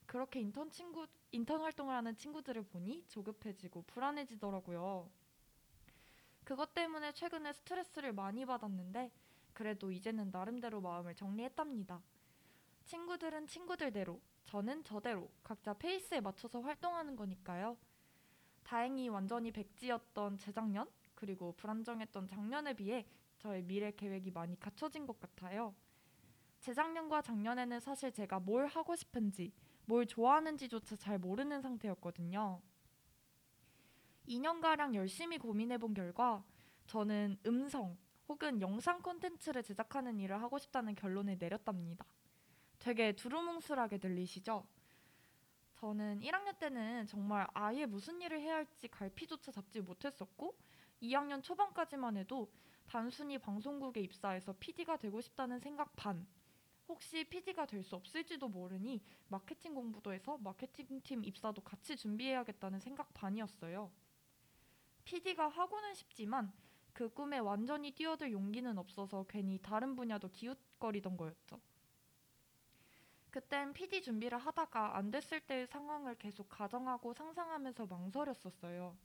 그렇게 0.09 0.40
인턴 0.40 0.71
친구 0.71 1.07
인턴 1.33 1.61
활동을 1.61 1.94
하는 1.94 2.16
친구들을 2.16 2.62
보니 2.62 3.05
조급해지고 3.09 3.83
불안해지더라고요. 3.83 5.07
그것 6.44 6.73
때문에 6.73 7.12
최근에 7.12 7.53
스트레스를 7.53 8.14
많이 8.14 8.47
받았는데 8.47 9.12
그래도 9.53 9.92
이제는 9.92 10.31
나름대로 10.31 10.81
마음을 10.81 11.14
정리했답니다. 11.14 12.01
친구들은 12.87 13.49
친구들대로, 13.49 14.18
저는 14.47 14.83
저대로 14.83 15.29
각자 15.44 15.75
페이스에 15.75 16.23
맞춰서 16.23 16.62
활동하는 16.62 17.14
거니까요. 17.14 17.77
다행히 18.64 19.11
완전히 19.11 19.53
백지였던 19.53 20.38
재작년 20.38 20.88
그리고 21.14 21.53
불안정했던 21.59 22.29
작년에 22.29 22.73
비해 22.73 23.05
저의 23.37 23.62
미래 23.62 23.90
계획이 23.90 24.31
많이 24.31 24.59
갖춰진 24.59 25.07
것 25.07 25.21
같아요. 25.21 25.75
재작년과 26.61 27.21
작년에는 27.21 27.81
사실 27.81 28.11
제가 28.11 28.40
뭘 28.40 28.66
하고 28.66 28.97
싶은지, 28.97 29.53
뭘 29.88 30.05
좋아하는지조차 30.05 30.96
잘 30.96 31.18
모르는 31.18 31.62
상태였거든요. 31.62 32.61
2년가량 34.29 34.94
열심히 34.94 35.38
고민해 35.38 35.79
본 35.79 35.94
결과 35.94 36.44
저는 36.87 37.38
음성 37.46 37.96
혹은 38.29 38.61
영상 38.61 39.01
콘텐츠를 39.01 39.62
제작하는 39.62 40.20
일을 40.20 40.42
하고 40.42 40.59
싶다는 40.59 40.94
결론을 40.94 41.38
내렸답니다. 41.38 42.05
되게 42.79 43.12
두루뭉술하게 43.12 43.96
들리시죠? 43.96 44.66
저는 45.77 46.20
1학년 46.20 46.59
때는 46.59 47.07
정말 47.07 47.46
아예 47.55 47.87
무슨 47.87 48.20
일을 48.20 48.42
해야 48.42 48.57
할지 48.57 48.88
갈피조차 48.88 49.53
잡지 49.53 49.81
못했었고 49.81 50.55
2학년 51.01 51.42
초반까지만 51.42 52.18
해도 52.18 52.53
단순히 52.85 53.38
방송국에 53.38 54.03
입사해서 54.03 54.55
PD가 54.61 54.98
되고 54.98 55.18
싶다는 55.22 55.59
생각 55.61 55.96
반. 55.96 56.27
혹시 56.88 57.24
PD가 57.24 57.66
될 57.66 57.83
수 57.83 57.96
없을지도 57.96 58.48
모르니 58.48 59.03
마케팅 59.29 59.74
공부도 59.74 60.12
해서 60.12 60.38
마케팅팀 60.38 61.24
입사도 61.24 61.62
같이 61.62 61.96
준비해야겠다는 61.96 62.81
생각 62.81 63.12
반이었어요. 63.14 63.90
PD가 65.05 65.48
하고는 65.48 65.94
싶지만 65.94 66.53
그 66.92 67.09
꿈에 67.11 67.38
완전히 67.38 67.92
뛰어들 67.92 68.33
용기는 68.33 68.77
없어서 68.79 69.24
괜히 69.29 69.59
다른 69.59 69.94
분야도 69.96 70.31
기웃거리던 70.31 71.16
거였죠. 71.16 71.61
그땐 73.31 73.72
PD 73.74 74.03
준비를 74.03 74.38
하다가 74.38 74.96
안 74.96 75.11
됐을 75.11 75.40
때의 75.40 75.66
상황을 75.66 76.16
계속 76.16 76.48
가정하고 76.48 77.12
상상하면서 77.12 77.87
망설였었어요. 77.87 78.96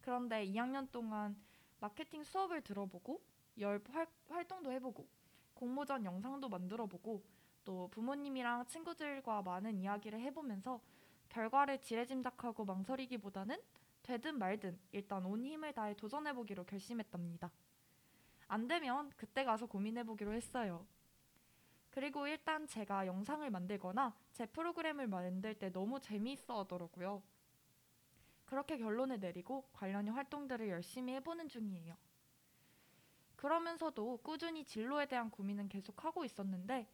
그런데 0.00 0.44
2학년 0.46 0.90
동안 0.90 1.36
마케팅 1.80 2.22
수업을 2.24 2.62
들어보고 2.62 3.20
열 3.58 3.82
활, 3.92 4.06
활동도 4.28 4.72
해보고 4.72 5.06
공모전 5.56 6.04
영상도 6.04 6.48
만들어 6.48 6.86
보고 6.86 7.24
또 7.64 7.88
부모님이랑 7.90 8.66
친구들과 8.66 9.42
많은 9.42 9.78
이야기를 9.78 10.20
해보면서 10.20 10.80
결과를 11.28 11.80
지레짐작하고 11.80 12.64
망설이기보다는 12.64 13.60
되든 14.02 14.38
말든 14.38 14.78
일단 14.92 15.24
온 15.24 15.44
힘을 15.44 15.72
다해 15.72 15.94
도전해보기로 15.94 16.64
결심했답니다. 16.64 17.50
안 18.46 18.68
되면 18.68 19.10
그때 19.16 19.42
가서 19.44 19.66
고민해보기로 19.66 20.32
했어요. 20.32 20.86
그리고 21.90 22.28
일단 22.28 22.68
제가 22.68 23.06
영상을 23.06 23.48
만들거나 23.50 24.14
제 24.32 24.46
프로그램을 24.46 25.08
만들 25.08 25.54
때 25.54 25.72
너무 25.72 25.98
재미있어 25.98 26.60
하더라고요. 26.60 27.22
그렇게 28.44 28.78
결론을 28.78 29.18
내리고 29.18 29.68
관련 29.72 30.06
활동들을 30.08 30.68
열심히 30.68 31.14
해보는 31.14 31.48
중이에요. 31.48 31.96
그러면서도 33.36 34.18
꾸준히 34.22 34.64
진로에 34.64 35.06
대한 35.06 35.30
고민은 35.30 35.68
계속하고 35.68 36.24
있었는데 36.24 36.88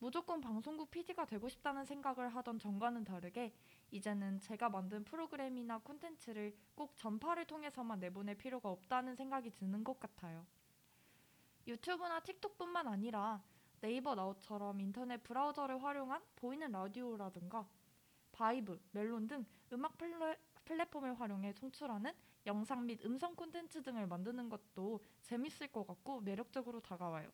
무조건 0.00 0.40
방송국 0.40 0.90
PD가 0.92 1.24
되고 1.24 1.48
싶다는 1.48 1.84
생각을 1.84 2.28
하던 2.36 2.60
전과는 2.60 3.04
다르게 3.04 3.52
이제는 3.90 4.40
제가 4.40 4.68
만든 4.68 5.02
프로그램이나 5.04 5.78
콘텐츠를 5.78 6.56
꼭 6.76 6.96
전파를 6.96 7.46
통해서만 7.46 7.98
내보낼 7.98 8.36
필요가 8.36 8.70
없다는 8.70 9.16
생각이 9.16 9.50
드는 9.50 9.82
것 9.82 9.98
같아요. 9.98 10.46
유튜브나 11.66 12.20
틱톡뿐만 12.20 12.86
아니라 12.86 13.42
네이버 13.80 14.14
나우처럼 14.14 14.80
인터넷 14.80 15.22
브라우저를 15.22 15.82
활용한 15.82 16.22
보이는 16.36 16.70
라디오라든가 16.70 17.68
바이브, 18.32 18.80
멜론 18.92 19.26
등 19.26 19.44
음악 19.72 19.98
플레, 19.98 20.38
플랫폼을 20.64 21.20
활용해 21.20 21.52
송출하는 21.54 22.12
영상 22.48 22.86
및 22.86 23.04
음성 23.04 23.36
콘텐츠 23.36 23.82
등을 23.82 24.06
만드는 24.06 24.48
것도 24.48 25.04
재밌을 25.22 25.68
것 25.68 25.86
같고 25.86 26.20
매력적으로 26.22 26.80
다가와요. 26.80 27.30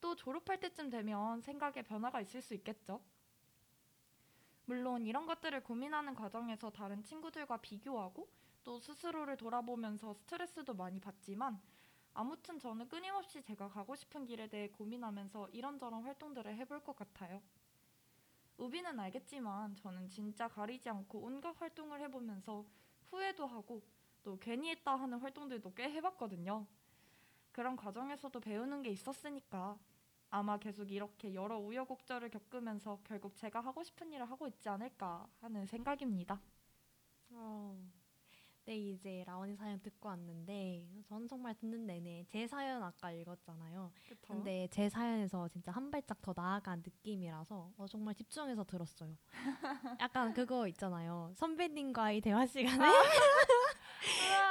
또 0.00 0.14
졸업할 0.14 0.60
때쯤 0.60 0.88
되면 0.88 1.40
생각에 1.40 1.82
변화가 1.82 2.20
있을 2.20 2.40
수 2.40 2.54
있겠죠. 2.54 3.02
물론 4.66 5.04
이런 5.04 5.26
것들을 5.26 5.64
고민하는 5.64 6.14
과정에서 6.14 6.70
다른 6.70 7.02
친구들과 7.02 7.56
비교하고 7.56 8.28
또 8.62 8.78
스스로를 8.78 9.36
돌아보면서 9.36 10.14
스트레스도 10.14 10.74
많이 10.74 11.00
받지만 11.00 11.60
아무튼 12.14 12.58
저는 12.58 12.88
끊임없이 12.88 13.42
제가 13.42 13.68
가고 13.68 13.96
싶은 13.96 14.26
길에 14.26 14.48
대해 14.48 14.68
고민하면서 14.68 15.48
이런저런 15.48 16.04
활동들을 16.04 16.56
해볼 16.56 16.84
것 16.84 16.94
같아요. 16.94 17.42
우비는 18.58 18.98
알겠지만 19.00 19.74
저는 19.76 20.08
진짜 20.08 20.48
가리지 20.48 20.88
않고 20.88 21.18
온갖 21.20 21.60
활동을 21.60 22.00
해보면서 22.02 22.64
후회도 23.10 23.46
하고 23.46 23.82
또 24.22 24.38
괜히 24.38 24.70
했다 24.70 24.94
하는 24.94 25.18
활동들도 25.18 25.74
꽤 25.74 25.90
해봤거든요. 25.90 26.66
그런 27.52 27.76
과정에서도 27.76 28.38
배우는 28.40 28.82
게 28.82 28.90
있었으니까 28.90 29.78
아마 30.30 30.58
계속 30.58 30.90
이렇게 30.92 31.34
여러 31.34 31.58
우여곡절을 31.58 32.30
겪으면서 32.30 33.00
결국 33.04 33.36
제가 33.36 33.60
하고 33.60 33.82
싶은 33.82 34.12
일을 34.12 34.30
하고 34.30 34.46
있지 34.46 34.68
않을까 34.68 35.26
하는 35.40 35.66
생각입니다. 35.66 36.40
어, 37.30 37.76
네, 38.68 38.76
이제 38.76 39.24
라온이 39.26 39.56
사연 39.56 39.80
듣고 39.80 40.10
왔는데 40.10 40.86
저는 41.06 41.26
정말 41.26 41.54
듣는 41.54 41.86
내내 41.86 42.26
제 42.28 42.46
사연 42.46 42.82
아까 42.82 43.10
읽었잖아요. 43.10 43.90
그쵸? 44.06 44.34
근데 44.34 44.68
제 44.70 44.90
사연에서 44.90 45.48
진짜 45.48 45.72
한 45.72 45.90
발짝 45.90 46.20
더 46.20 46.34
나아간 46.36 46.82
느낌이라서 46.84 47.72
어, 47.78 47.86
정말 47.86 48.14
집중해서 48.14 48.64
들었어요. 48.64 49.16
약간 50.02 50.34
그거 50.34 50.68
있잖아요. 50.68 51.32
선배님과의 51.36 52.20
대화 52.20 52.46
시간에 52.46 52.84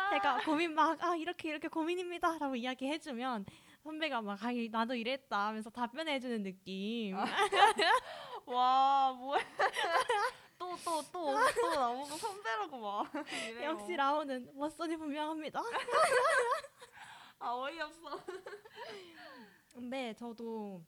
제가 0.10 0.40
고민 0.46 0.74
막 0.74 0.98
아 1.02 1.16
이렇게 1.16 1.50
이렇게 1.50 1.68
고민입니다라고 1.68 2.56
이야기해주면 2.56 3.46
선배가 3.84 4.22
막 4.22 4.44
아, 4.44 4.48
나도 4.72 4.96
이랬다 4.96 5.48
하면서 5.48 5.70
답변해주는 5.70 6.44
느낌. 6.44 7.16
와 8.46 9.14
뭐야 9.14 9.42
또또 10.58 11.02
또 11.12 11.36
또 11.62 11.76
나보고 11.76 12.06
선배라고 12.18 12.80
막. 12.80 13.12
역시 13.64 13.96
라온은 13.96 14.50
멋선이 14.56 14.96
분명합니다. 14.98 15.60
아 17.40 17.54
어이없어 17.54 18.20
근데 19.74 20.14
저도 20.16 20.82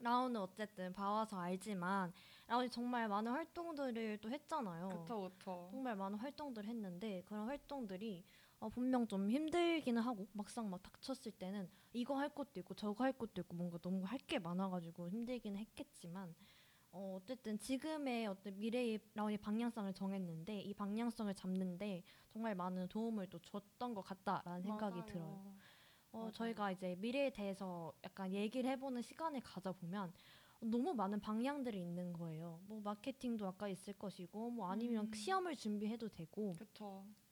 라온은 0.00 0.40
어쨌든 0.40 0.92
봐와서 0.92 1.38
알지만 1.38 2.12
라온이 2.48 2.68
정말 2.70 3.08
많은 3.08 3.30
활동들을 3.32 4.18
또 4.18 4.30
했잖아요. 4.30 4.88
그쵸 4.88 5.30
그쵸 5.30 5.68
정말 5.70 5.94
많은 5.96 6.18
활동들을 6.18 6.68
했는데 6.68 7.22
그런 7.26 7.46
활동들이 7.46 8.24
어, 8.58 8.68
분명 8.70 9.06
좀 9.06 9.30
힘들기는 9.30 10.00
하고 10.02 10.26
막상 10.32 10.70
막 10.70 10.82
닥쳤을 10.82 11.32
때는 11.32 11.68
이거 11.92 12.16
할 12.18 12.28
것도 12.34 12.60
있고 12.60 12.74
저거 12.74 13.04
할 13.04 13.12
것도 13.12 13.42
있고 13.42 13.54
뭔가 13.56 13.78
너무 13.78 14.04
할 14.04 14.18
게 14.26 14.38
많아가지고 14.38 15.08
힘들기는 15.10 15.58
했겠지만 15.60 16.34
어, 16.92 17.18
어쨌든 17.20 17.58
지금의 17.58 18.26
어떤 18.28 18.58
미래의 18.58 19.00
라온이 19.14 19.36
방향성을 19.38 19.92
정했는데 19.94 20.60
이 20.62 20.74
방향성을 20.74 21.34
잡는데 21.34 22.02
정말 22.30 22.54
많은 22.54 22.88
도움을 22.88 23.28
또 23.28 23.38
줬던 23.40 23.94
것 23.94 24.02
같다라는 24.02 24.62
생각이 24.62 25.02
맞아요. 25.02 25.06
들어요. 25.12 25.56
어, 26.12 26.18
맞아요. 26.20 26.32
저희가 26.32 26.72
이제 26.72 26.96
미래에 26.98 27.30
대해서 27.30 27.92
약간 28.04 28.32
얘기를 28.32 28.70
해보는 28.70 29.02
시간을 29.02 29.42
가져보면 29.42 30.12
너무 30.60 30.94
많은 30.94 31.20
방향들이 31.20 31.80
있는 31.80 32.12
거예요. 32.12 32.60
뭐 32.66 32.80
마케팅도 32.80 33.46
아까 33.46 33.68
있을 33.68 33.92
것이고, 33.94 34.50
뭐 34.50 34.68
아니면 34.70 35.06
음. 35.06 35.12
시험을 35.14 35.56
준비해도 35.56 36.08
되고, 36.08 36.56
뭐 36.78 37.25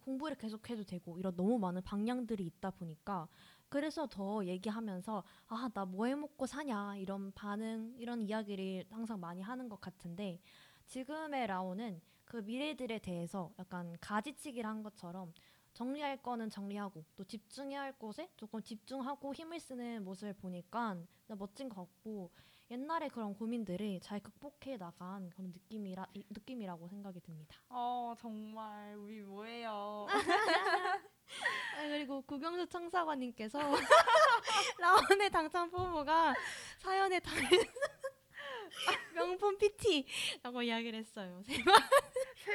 공부를 0.00 0.36
계속해도 0.36 0.84
되고 0.84 1.18
이런 1.18 1.34
너무 1.36 1.58
많은 1.58 1.82
방향들이 1.82 2.44
있다 2.46 2.70
보니까 2.70 3.28
그래서 3.68 4.06
더 4.06 4.44
얘기하면서 4.44 5.22
아 5.48 5.68
나 5.74 5.84
뭐 5.84 6.06
해먹고 6.06 6.46
사냐 6.46 6.96
이런 6.96 7.32
반응 7.32 7.94
이런 7.98 8.22
이야기를 8.22 8.84
항상 8.90 9.20
많이 9.20 9.40
하는 9.42 9.68
것 9.68 9.80
같은데 9.80 10.40
지금의 10.86 11.46
라오는 11.48 12.00
그 12.24 12.38
미래들에 12.38 12.98
대해서 13.00 13.52
약간 13.58 13.96
가지치기를 14.00 14.68
한 14.68 14.82
것처럼 14.82 15.32
정리할 15.80 16.16
거는 16.22 16.48
정리하고 16.48 17.04
또 17.16 17.24
집중해야 17.24 17.82
할 17.82 17.92
곳에 17.92 18.30
조금 18.36 18.62
집중하고 18.62 19.34
힘을 19.34 19.60
쓰는 19.60 20.02
모습을 20.04 20.32
보니까 20.32 20.96
멋진 21.28 21.68
것 21.68 21.76
같고 21.82 22.30
옛날에 22.70 23.08
그런 23.08 23.34
고민들을 23.34 24.00
잘 24.00 24.20
극복해 24.20 24.78
나간 24.78 25.28
그런 25.30 25.52
느낌이라 25.52 26.06
이- 26.14 26.24
느낌이라고 26.30 26.88
생각이 26.88 27.20
듭니다. 27.20 27.56
어 27.68 28.14
정말 28.18 28.96
우리 28.96 29.20
뭐예요 29.20 30.06
아, 31.76 31.82
그리고 31.88 32.22
구경수 32.22 32.66
청사관님께서 32.68 33.58
라온의 34.80 35.30
당첨 35.30 35.70
포모가 35.70 36.34
사연에 36.78 37.20
달 37.20 37.34
명품 39.14 39.58
PT라고 39.58 40.62
이야기를 40.62 40.98
했어요. 41.00 41.42
세 41.44 41.62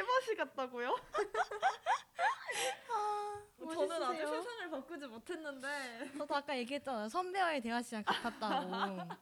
번씩 0.04 0.38
갔다고요? 0.38 0.96
저는 3.74 4.04
아직. 4.04 4.20
세상을 4.28 4.70
바꾸지 4.72 5.08
못했는데 5.08 5.68
저도 6.18 6.36
아까 6.36 6.58
얘기했잖아요. 6.58 7.08
선배와의 7.10 7.62
대화 7.62 7.82
시간 7.82 8.04
같았다고. 8.04 9.14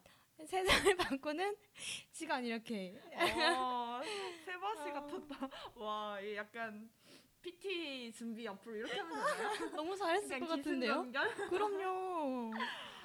세상을 0.46 0.96
바꾸는 0.98 1.56
시간 2.12 2.46
이렇게. 2.46 3.00
어, 3.58 4.02
세 4.46 4.58
번씩 4.58 4.88
어. 4.88 4.94
같았다 4.94 5.50
와 5.76 6.20
이게 6.22 6.38
약간 6.38 6.90
PT 7.42 8.12
준비 8.14 8.48
앞으로 8.48 8.76
이렇게 8.78 9.00
하면 9.00 9.18
되나요? 9.26 9.70
너무 9.76 9.96
잘했을 9.96 10.40
것 10.40 10.48
같은데요? 10.48 11.06
그럼요. 11.50 12.52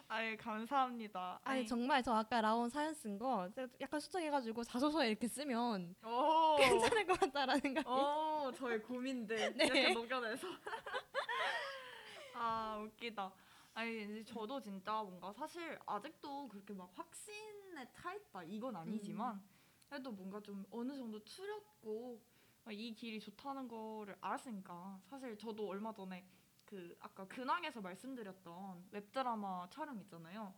아예 0.09 0.37
감사합니다 0.37 1.41
아니 1.45 1.67
정말 1.67 2.03
저 2.03 2.13
아까 2.15 2.41
라온 2.41 2.69
사연 2.69 2.93
쓴 2.95 3.19
거 3.19 3.49
약간 3.81 4.01
수정해가지고 4.01 4.63
자소서에 4.65 5.09
이렇게 5.09 5.27
쓰면 5.27 5.95
오 6.05 6.57
괜찮을 6.95 7.07
것 7.07 7.19
같다라는 7.21 7.61
생각이. 7.61 7.89
어, 7.89 8.53
저의 8.55 8.83
고민들 8.83 9.37
네. 9.57 9.65
이렇게 9.65 9.93
녹여내서 9.95 10.47
아 12.35 12.79
웃기다. 12.85 13.33
아니 13.75 14.25
저도 14.25 14.61
진짜 14.61 15.03
뭔가 15.03 15.33
사실 15.33 15.79
아직도 15.87 16.49
그렇게 16.49 16.73
막 16.75 16.91
확신에 16.95 17.89
차 17.93 18.15
있다 18.15 18.43
이건 18.45 18.77
아니지만 18.77 19.43
그래도 19.89 20.13
뭔가 20.13 20.41
좀 20.41 20.65
어느 20.71 20.95
정도 20.97 21.23
추렸고 21.25 22.21
아, 22.67 22.73
이 22.73 22.95
길이 22.95 23.19
좋다는 23.21 23.67
거를 23.69 24.17
알았으니까 24.21 25.01
사실 25.11 25.37
저도 25.37 25.69
얼마 25.69 25.93
전에 25.93 26.25
그 26.65 26.97
아까 27.01 27.27
근황에서 27.27 27.81
말씀드렸던 27.81 28.89
웹드라마 28.91 29.69
촬영 29.71 29.99
있잖아요. 30.01 30.55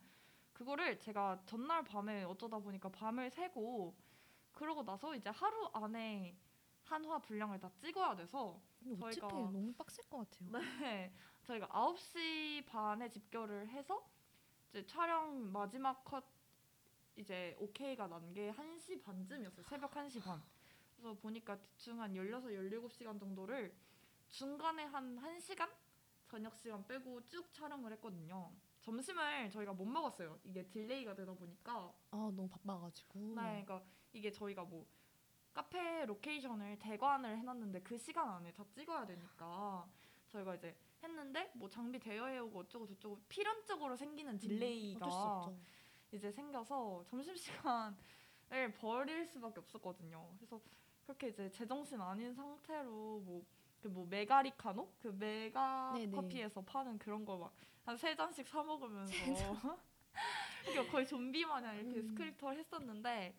그거를 0.53 0.97
제가 0.99 1.41
전날 1.45 1.83
밤에 1.83 2.23
어쩌다 2.23 2.57
보니까 2.59 2.89
밤을 2.89 3.29
새고 3.29 3.95
그러고 4.53 4.83
나서 4.83 5.13
이제 5.15 5.29
하루 5.29 5.69
안에 5.73 6.35
한 6.83 7.05
화 7.05 7.19
분량을 7.19 7.59
다 7.59 7.69
찍어야 7.77 8.15
돼서 8.15 8.61
저희가- 8.97 9.03
어차피 9.25 9.33
너무 9.35 9.73
빡셀 9.73 10.05
것 10.09 10.17
같아요. 10.29 10.49
네 10.79 11.13
저희가 11.43 11.67
9시 11.67 12.65
반에 12.65 13.09
집결을 13.09 13.67
해서 13.69 14.09
이제 14.69 14.85
촬영 14.85 15.51
마지막 15.51 16.03
컷 16.05 16.23
이제 17.17 17.55
오케이가 17.59 18.07
난 18.07 18.33
게 18.33 18.51
1시 18.53 19.01
반쯤이었어요 19.03 19.63
새벽 19.65 19.91
1시 19.91 20.23
반 20.23 20.41
그래서 20.95 21.13
보니까 21.15 21.57
대충 21.59 21.99
한 22.01 22.15
16, 22.15 22.45
17시간 22.45 23.19
정도를 23.19 23.75
중간에 24.29 24.85
한 24.85 25.17
1시간 25.17 25.69
저녁 26.27 26.55
시간 26.55 26.85
빼고 26.85 27.23
쭉 27.25 27.51
촬영을 27.53 27.91
했거든요 27.93 28.51
점심을 28.81 29.49
저희가 29.49 29.73
못 29.73 29.85
먹었어요 29.85 30.39
이게 30.43 30.63
delay가 30.65 31.15
되다 31.15 31.33
보니까 31.33 31.93
아 32.11 32.17
너무 32.35 32.47
바빠가지고. 32.47 33.19
네, 33.19 33.63
그러니까 33.65 33.83
이게 34.13 34.31
저희가 34.31 34.63
뭐 34.63 34.85
카페 35.53 36.05
로케이션을 36.05 36.77
대관을 36.79 37.37
해놨는데 37.39 37.81
그 37.81 37.97
시간 37.97 38.29
안에 38.29 38.53
다 38.53 38.63
찍어야 38.71 39.05
되니까 39.05 39.89
저희가 40.27 40.55
이제 40.55 40.75
했는데 41.01 41.51
뭐 41.55 41.69
장비 41.69 41.99
대여해오고 41.99 42.59
어쩌고 42.59 42.85
저쩌고 42.87 43.19
필연적으로 43.27 43.95
생기는 43.95 44.37
delay가 44.37 45.05
음, 45.05 45.11
수 45.11 45.17
없죠. 45.17 45.57
이제 46.11 46.31
생겨서 46.31 47.03
점심 47.07 47.35
시간을 47.35 47.95
버릴 48.79 49.25
수밖에 49.25 49.59
없었거든요. 49.59 50.29
그래서 50.37 50.61
그렇게 51.03 51.29
이제 51.29 51.49
제정신 51.49 51.99
아닌 52.01 52.33
상태로 52.33 53.21
뭐 53.25 53.43
그 53.81 53.87
뭐 53.87 54.05
메가리카노 54.07 54.91
그 54.99 55.07
메가 55.09 55.93
네네. 55.95 56.15
커피에서 56.15 56.61
파는 56.61 56.97
그런 56.99 57.23
거 57.25 57.37
막 57.37 57.51
한 57.85 57.95
세 57.97 58.15
잔씩 58.15 58.45
사 58.47 58.61
먹으면서 58.63 59.13
그러니까 60.65 60.91
거의 60.91 61.07
좀비 61.07 61.45
마냥 61.45 61.75
이렇게 61.77 61.99
음. 61.99 62.07
스크립트를 62.09 62.57
했었는데 62.57 63.33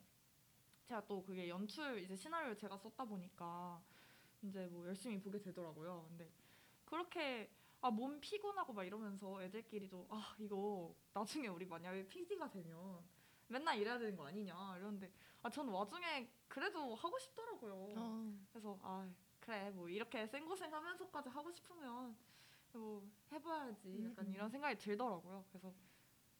제가 0.87 1.07
또 1.07 1.23
그게 1.23 1.49
연출 1.51 1.99
이제 2.03 2.17
시나리오 2.17 2.55
제가 2.55 2.79
썼다 2.79 3.05
보니까 3.05 3.79
이제 4.43 4.67
뭐 4.69 4.87
열심히 4.87 5.21
보게 5.21 5.39
되더라고요. 5.39 6.07
근데 6.09 6.31
그렇게 6.87 7.51
아 7.83 7.91
몸 7.91 8.19
피곤하고 8.21 8.73
막 8.73 8.85
이러면서 8.85 9.41
애들끼리도 9.43 10.07
아 10.11 10.35
이거 10.39 10.95
나중에 11.13 11.47
우리 11.49 11.67
만약에 11.67 12.09
PD가 12.09 12.49
되면 12.51 13.01
맨날 13.49 13.79
이래야 13.79 13.99
되는 13.99 14.17
거 14.17 14.27
아니냐 14.27 14.77
이러는데 14.79 15.13
아 15.43 15.51
저는 15.51 15.73
와중에 15.73 16.31
그래도 16.49 16.95
하고 16.95 17.19
싶더라고요. 17.19 17.75
어. 17.99 18.33
그래서 18.51 18.79
아 18.83 19.07
그래 19.49 19.71
뭐 19.71 19.89
이렇게 19.89 20.27
생고생하면서까지 20.27 21.31
하고 21.31 21.51
싶으면 21.51 22.15
뭐 22.75 23.11
해봐야지 23.33 24.05
약간 24.05 24.27
음, 24.27 24.29
음. 24.29 24.35
이런 24.35 24.51
생각이 24.51 24.77
들더라고요. 24.77 25.43
그래서 25.49 25.73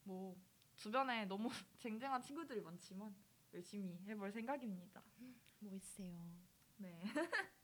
뭐 0.05 0.37
주변에 0.77 1.25
너무 1.25 1.49
쟁쟁한 1.79 2.21
친구들이 2.21 2.61
많지만 2.61 3.17
열심히 3.55 3.99
해볼 4.07 4.31
생각입니다. 4.31 5.03
뭐 5.61 5.75
있어요. 5.75 6.23
네. 6.77 7.03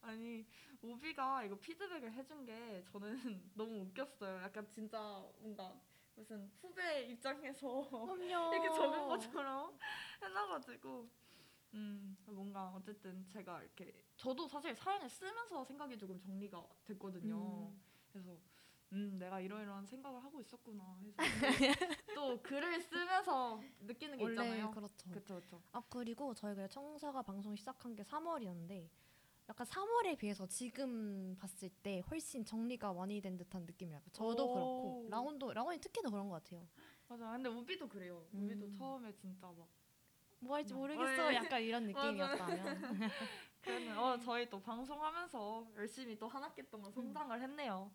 아니 0.00 0.46
오비가 0.80 1.42
이거 1.42 1.58
피드백을 1.58 2.12
해준 2.12 2.44
게 2.44 2.84
저는 2.84 3.50
너무 3.54 3.80
웃겼어요. 3.80 4.42
약간 4.44 4.64
진짜 4.70 5.28
뭔가 5.40 5.76
무슨 6.14 6.48
후배 6.62 7.02
입장에서. 7.06 8.16
이렇게 8.20 8.68
적은 8.76 9.08
것처럼 9.08 9.76
해놔가지고 10.22 11.23
음 11.74 12.16
뭔가 12.26 12.72
어쨌든 12.74 13.26
제가 13.28 13.62
이렇게 13.62 13.92
저도 14.16 14.46
사실 14.48 14.74
사연을 14.74 15.08
쓰면서 15.08 15.64
생각이 15.64 15.98
조금 15.98 16.18
정리가 16.20 16.64
됐거든요. 16.84 17.68
음. 17.68 17.82
그래서 18.12 18.36
음 18.92 19.18
내가 19.18 19.40
이러이러한 19.40 19.84
생각을 19.86 20.22
하고 20.22 20.40
있었구나 20.40 20.96
해서 21.02 21.16
또 22.14 22.40
글을 22.42 22.80
쓰면서 22.80 23.60
느끼는 23.80 24.18
게 24.18 24.24
있잖아요. 24.30 24.70
그렇죠. 24.70 25.10
그렇죠, 25.10 25.34
그렇죠. 25.34 25.62
아 25.72 25.82
그리고 25.88 26.32
저희가 26.32 26.68
청사가 26.68 27.22
방송 27.22 27.56
시작한 27.56 27.96
게 27.96 28.04
3월이었는데 28.04 28.88
약간 29.48 29.66
3월에 29.66 30.16
비해서 30.16 30.46
지금 30.46 31.36
봤을 31.38 31.68
때 31.82 32.00
훨씬 32.10 32.44
정리가 32.44 32.92
많이 32.94 33.20
된 33.20 33.36
듯한 33.36 33.66
느낌이랄까. 33.66 34.10
저도 34.12 34.50
오. 34.50 34.54
그렇고 34.54 35.06
라온도 35.10 35.52
라온이 35.52 35.78
특히 35.80 36.00
더 36.02 36.10
그런 36.10 36.28
것 36.28 36.42
같아요. 36.42 36.66
맞아. 37.08 37.32
근데 37.32 37.48
우비도 37.48 37.88
그래요. 37.88 38.24
우비도 38.32 38.66
음. 38.66 38.72
처음에 38.72 39.12
진짜 39.12 39.46
막 39.48 39.68
뭐 40.44 40.56
할지 40.56 40.74
음. 40.74 40.78
모르겠어. 40.78 41.30
네. 41.30 41.36
약간 41.36 41.62
이런. 41.62 41.84
느낌이었다면. 41.88 43.10
그러면 43.62 43.98
어 43.98 44.18
저희 44.18 44.48
또 44.50 44.60
방송하면서 44.60 45.68
열심히 45.76 46.18
또 46.18 46.28
한 46.28 46.42
학기 46.42 46.62
동안 46.70 46.92
성장을 46.92 47.40
했네요. 47.40 47.90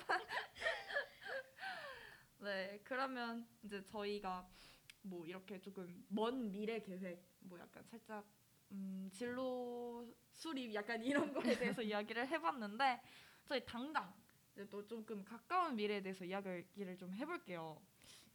네, 2.39 2.81
그러면 2.83 3.47
이제 3.63 3.81
저희가 3.83 4.47
뭐 5.01 5.25
이렇게 5.25 5.59
조금 5.61 6.05
먼 6.09 6.51
미래 6.51 6.79
계획, 6.81 7.25
뭐 7.39 7.59
약간 7.59 7.83
살짝 7.83 8.25
음, 8.71 9.09
진로 9.13 10.05
수립 10.31 10.73
약간 10.73 11.03
이런 11.03 11.31
거에 11.33 11.57
대해서 11.57 11.81
이야기를 11.81 12.27
해봤는데 12.27 13.01
저희 13.45 13.63
당장 13.65 14.13
이제 14.53 14.67
또 14.69 14.85
조금 14.85 15.23
가까운 15.23 15.75
미래에 15.75 16.01
대해서 16.01 16.25
이야기를 16.25 16.97
좀 16.97 17.13
해볼게요. 17.13 17.81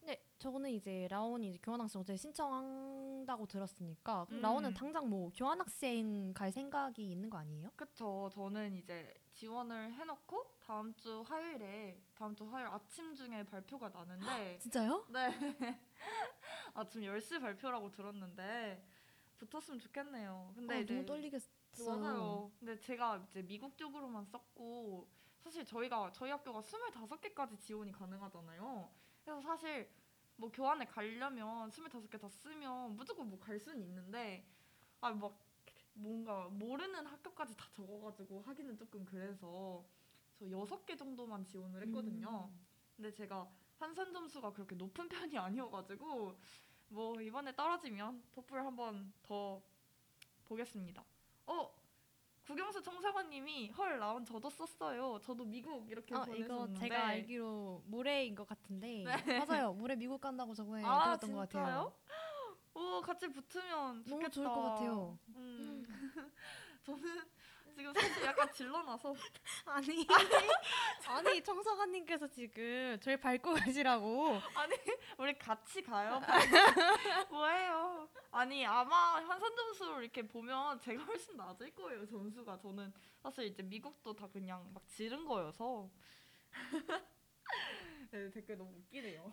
근데 0.01 0.23
저는 0.39 0.71
이제 0.71 1.07
라온이 1.11 1.49
이제 1.49 1.59
교환학생 1.63 2.01
어제 2.01 2.17
신청한다고 2.17 3.47
들었으니까 3.47 4.25
그럼 4.27 4.39
음. 4.39 4.43
라온은 4.43 4.75
당장 4.75 5.09
뭐 5.09 5.31
교환학생 5.35 6.33
갈 6.33 6.53
생각이 6.53 7.11
있는 7.11 7.29
거 7.29 7.39
아니에요? 7.39 7.71
그쵸. 7.77 8.31
저는 8.33 8.75
이제 8.77 9.13
지원을 9.33 9.93
해놓고 9.93 10.59
다음 10.61 10.95
주 10.95 11.23
화요일에 11.23 12.01
다음 12.15 12.35
주 12.35 12.45
화요일 12.45 12.69
아침 12.69 13.15
중에 13.15 13.45
발표가 13.45 13.89
나는데 13.89 14.59
진짜요? 14.63 15.07
네. 15.11 15.29
아침 16.75 17.03
10시 17.03 17.41
발표라고 17.41 17.91
들었는데 17.91 18.85
붙었으면 19.39 19.79
좋겠네요. 19.81 20.53
근데 20.55 20.75
아, 20.75 20.79
이제 20.79 20.95
너무 20.95 21.07
떨리겠어. 21.07 21.49
맞아요. 21.87 22.51
근데 22.59 22.79
제가 22.81 23.25
이제 23.29 23.43
미국 23.43 23.77
쪽으로만 23.77 24.25
썼고 24.25 25.09
사실 25.39 25.65
저희가 25.65 26.13
저희 26.13 26.31
학교가 26.31 26.61
25개까지 26.61 27.59
지원이 27.61 27.93
가능하잖아요. 27.93 28.91
그래서 29.29 29.43
사실 29.43 29.91
뭐 30.37 30.51
교환에 30.51 30.87
가려면 30.87 31.71
25개 31.71 32.19
다 32.19 32.29
쓰면 32.31 32.97
무조건 32.97 33.29
뭐 33.29 33.39
갈 33.39 33.59
수는 33.61 33.83
있는데 33.83 34.47
아 35.03 35.13
막 35.13 35.39
뭔가 35.93 36.49
모르는 36.49 37.07
학교까지 37.07 37.57
다 37.57 37.67
적어가지고 37.73 38.41
하기는 38.43 38.77
조금 38.79 39.05
그래서 39.05 39.85
저 40.39 40.47
6개 40.47 40.97
정도만 40.97 41.45
지원을 41.45 41.83
했거든요. 41.83 42.51
음. 42.51 42.67
근데 42.97 43.13
제가 43.13 43.51
환산 43.79 44.13
점수가 44.15 44.53
그렇게 44.55 44.77
높은 44.77 45.09
편이 45.31 45.37
아니어가지고 45.37 46.39
뭐 46.89 47.21
이번에 47.21 47.55
떨어지면 47.55 48.25
토플 48.33 48.65
한번 48.65 49.13
더 49.23 49.63
보겠습니다. 50.47 51.05
어 51.47 51.78
국영수 52.49 52.81
청사관님이 52.81 53.69
헐 53.73 53.99
나온 53.99 54.25
저도 54.25 54.49
썼어요. 54.49 55.19
저도 55.23 55.45
미국 55.45 55.87
이렇게 55.91 56.15
아 56.15 56.21
이거 56.21 56.33
보내셨는데 56.33 56.81
제가 56.81 57.07
알기로 57.09 57.83
모레인 57.85 58.35
것 58.35 58.49
같은데 58.49 59.05
네. 59.27 59.45
맞아요. 59.45 59.75
모레 59.75 59.97
미국 59.97 60.19
간다고 60.19 60.55
저번에 60.55 60.83
아 60.83 61.05
들었던 61.05 61.33
것 61.33 61.41
같아요. 61.41 61.93
진짜요? 62.73 62.93
오 62.97 63.01
같이 63.03 63.29
붙으면 63.29 64.03
좋겠다. 64.07 64.11
너무 64.17 64.31
좋을 64.31 64.47
것 64.47 64.63
같아요. 64.63 65.19
음. 65.37 65.85
저는 66.85 67.03
지금 67.77 67.93
사실 67.93 68.25
질러놔서 68.53 69.15
아니 69.67 70.07
아니 71.07 71.43
청사관님께서 71.43 72.27
지금 72.29 72.99
저희 73.01 73.17
밟고 73.17 73.55
가시라고 73.55 74.41
아니 74.55 74.75
우리 75.19 75.37
같이 75.39 75.83
가요. 75.83 76.21
뭐예요? 77.31 78.09
아니 78.31 78.65
아마 78.67 79.15
환산 79.17 79.55
점수를 79.57 80.03
이렇게 80.05 80.27
보면 80.27 80.81
제가 80.81 81.03
훨씬 81.05 81.37
낮을 81.37 81.75
거예요 81.75 82.07
점수가. 82.07 82.59
저는 82.59 82.93
사실 83.23 83.45
이제 83.47 83.63
미국도 83.63 84.15
다 84.15 84.29
그냥 84.29 84.69
막 84.73 84.87
지른 84.89 85.25
거여서. 85.25 85.91
네, 88.11 88.31
댓글 88.31 88.57
너무 88.57 88.71
웃기네요. 88.79 89.31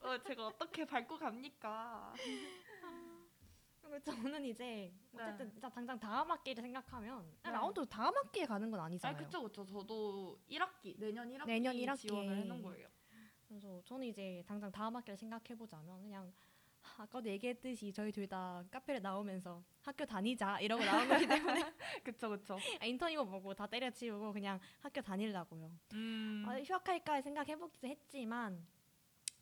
어, 0.00 0.18
제가 0.18 0.46
어떻게 0.48 0.84
밟고 0.84 1.18
갑니까? 1.18 2.14
그리고 3.88 4.00
저는 4.04 4.44
이제 4.44 4.64
네. 4.64 5.22
어쨌든 5.22 5.48
진짜 5.50 5.68
당장 5.68 5.98
다음 5.98 6.30
학기를 6.30 6.62
생각하면 6.62 7.24
네. 7.44 7.50
라온도 7.50 7.84
다음 7.84 8.14
학기에 8.16 8.44
가는 8.46 8.70
건 8.70 8.80
아, 8.80 8.84
아니잖아요. 8.84 9.16
그쵸, 9.16 9.42
그쵸. 9.42 9.64
저도 9.64 10.38
1학기, 10.48 10.96
내년 10.98 11.28
1학기, 11.30 11.46
내년 11.46 11.74
1학기에. 11.76 11.96
지원을 11.96 12.36
해놓은 12.38 12.62
거예요. 12.62 12.88
그래서 13.48 13.80
저는 13.84 14.06
이제 14.08 14.42
당장 14.46 14.70
다음 14.72 14.96
학기를 14.96 15.16
생각해 15.16 15.56
보자면 15.56 16.00
그냥 16.02 16.32
아까도 16.98 17.28
얘기했듯이 17.28 17.92
저희 17.92 18.10
둘 18.12 18.26
다 18.26 18.64
카페를 18.72 19.02
나오면서 19.02 19.62
학교 19.82 20.04
다니자 20.04 20.58
이러고 20.60 20.84
나온 20.84 21.06
거기 21.08 21.26
때문에 21.26 21.60
그쵸, 22.04 22.28
그쵸. 22.28 22.58
인턴이고 22.82 23.24
뭐고 23.24 23.54
다 23.54 23.66
때려치우고 23.68 24.32
그냥 24.32 24.58
학교 24.80 25.00
다니려고요. 25.00 25.70
음, 25.94 26.44
아, 26.48 26.58
휴학할까 26.60 27.22
생각해보기도 27.22 27.86
했지만 27.86 28.66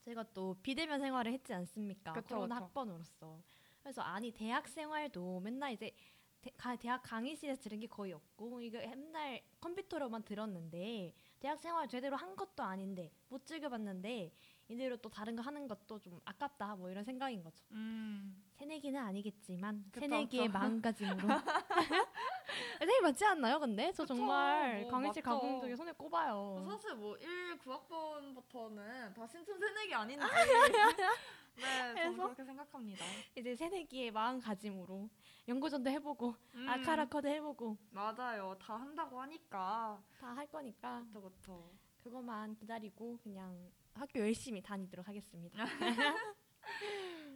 제가 0.02 0.22
또 0.34 0.54
비대면 0.62 1.00
생활을 1.00 1.32
했지 1.32 1.54
않습니까? 1.54 2.12
그쵸, 2.12 2.34
코로나 2.34 2.56
그쵸. 2.56 2.64
학번으로서. 2.66 3.40
그래서 3.84 4.00
아니 4.00 4.32
대학 4.32 4.66
생활도 4.66 5.40
맨날 5.40 5.72
이제 5.72 5.94
대, 6.40 6.50
가- 6.56 6.74
대학 6.76 7.02
강의실에서 7.02 7.60
들은 7.62 7.80
게 7.80 7.86
거의 7.86 8.12
없고 8.14 8.60
이거 8.62 8.78
맨날 8.78 9.42
컴퓨터로만 9.60 10.22
들었는데 10.24 11.14
대학 11.38 11.58
생활 11.60 11.86
제대로 11.86 12.16
한 12.16 12.34
것도 12.34 12.62
아닌데 12.62 13.12
못 13.28 13.44
즐겨봤는데 13.46 14.32
이대로 14.68 14.96
또 14.96 15.10
다른 15.10 15.36
거 15.36 15.42
하는 15.42 15.68
것도 15.68 15.98
좀 16.00 16.18
아깝다 16.24 16.76
뭐 16.76 16.90
이런 16.90 17.04
생각인 17.04 17.42
거죠. 17.42 17.62
음. 17.72 18.42
새내기는 18.54 18.98
아니겠지만 19.00 19.84
그쵸, 19.92 20.00
새내기의 20.00 20.46
그쵸. 20.46 20.58
마음가짐으로 20.58 21.28
새내기 22.78 23.00
맞지 23.02 23.24
않나요? 23.26 23.58
근데 23.60 23.92
저 23.92 24.02
그쵸. 24.04 24.14
정말 24.14 24.80
뭐 24.82 24.90
강의실 24.90 25.22
맞죠. 25.22 25.34
가본 25.40 25.60
적에 25.60 25.76
손에 25.76 25.92
꼽아요. 25.92 26.64
사실 26.66 26.94
뭐 26.94 27.16
1, 27.18 27.58
9학번부터는 27.58 29.14
다 29.14 29.26
신촌 29.26 29.58
새내기 29.58 29.94
아닌지 29.94 30.24
네, 31.56 31.62
저는 31.62 31.94
그래서? 31.94 32.22
그렇게 32.24 32.44
생각합니다. 32.44 33.04
이제 33.36 33.54
새내기의 33.54 34.10
마음가짐으로 34.10 35.08
연구전도 35.48 35.90
해보고 35.90 36.34
음, 36.54 36.68
아카라커도 36.68 37.28
해보고 37.28 37.76
맞아요. 37.90 38.56
다 38.60 38.76
한다고 38.76 39.20
하니까. 39.20 40.02
다 40.18 40.34
할 40.34 40.46
거니까 40.48 41.04
그쵸, 41.06 41.22
그쵸. 41.22 41.70
그것만 42.02 42.54
기다리고 42.56 43.18
그냥 43.22 43.70
학교 43.94 44.18
열심히 44.20 44.60
다니도록 44.60 45.06
하겠습니다. 45.08 45.64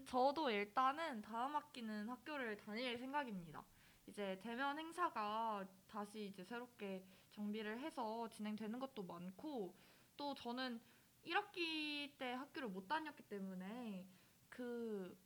저도 0.07 0.51
일단은 0.51 1.21
다음 1.23 1.55
학기는 1.55 2.09
학교를 2.09 2.57
다닐 2.57 2.97
생각입니다. 2.99 3.63
이제 4.07 4.39
대면 4.43 4.79
행사가 4.79 5.67
다시 5.87 6.27
이제 6.27 6.43
새롭게 6.45 7.05
정비를 7.33 7.79
해서 7.81 8.27
진행되는 8.31 8.79
것도 8.79 9.03
많고 9.03 9.75
또 10.17 10.35
저는 10.35 10.81
1학기 11.29 12.17
때 12.19 12.33
학교를 12.33 12.69
못 12.69 12.89
다녔기 12.89 13.23
때문에 13.25 14.07
그 14.49 15.17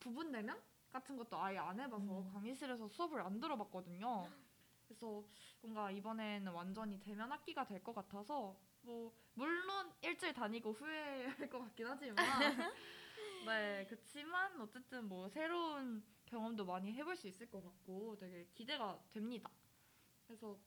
부분 0.00 0.32
대면 0.32 0.60
같은 0.90 1.16
것도 1.16 1.38
아예 1.40 1.56
안 1.58 1.78
해봐서 1.80 2.20
음. 2.20 2.32
강의실에서 2.32 2.88
수업을 2.88 3.20
안 3.22 3.40
들어봤거든요. 3.40 4.28
그래서 4.86 5.24
뭔가 5.62 5.90
이번에는 5.90 6.52
완전히 6.52 6.98
대면 7.00 7.30
학기가 7.32 7.64
될 7.64 7.82
것 7.82 7.94
같아서 7.94 8.56
뭐 8.82 9.12
물론 9.34 9.92
일주일 10.02 10.34
다니고 10.34 10.72
후회할 10.72 11.48
것 11.48 11.60
같긴 11.60 11.86
하지만 11.86 12.14
네 13.46 13.86
그렇지만 13.88 14.60
어쨌든 14.60 15.08
뭐 15.08 15.28
새로운 15.28 16.04
경험도 16.26 16.64
많이 16.66 16.92
해볼 16.92 17.16
수 17.16 17.26
있을 17.28 17.48
것 17.48 17.62
같고 17.62 18.16
되게 18.18 18.46
기대가 18.54 18.98
됩니다. 19.12 19.50
그래서 20.26 20.58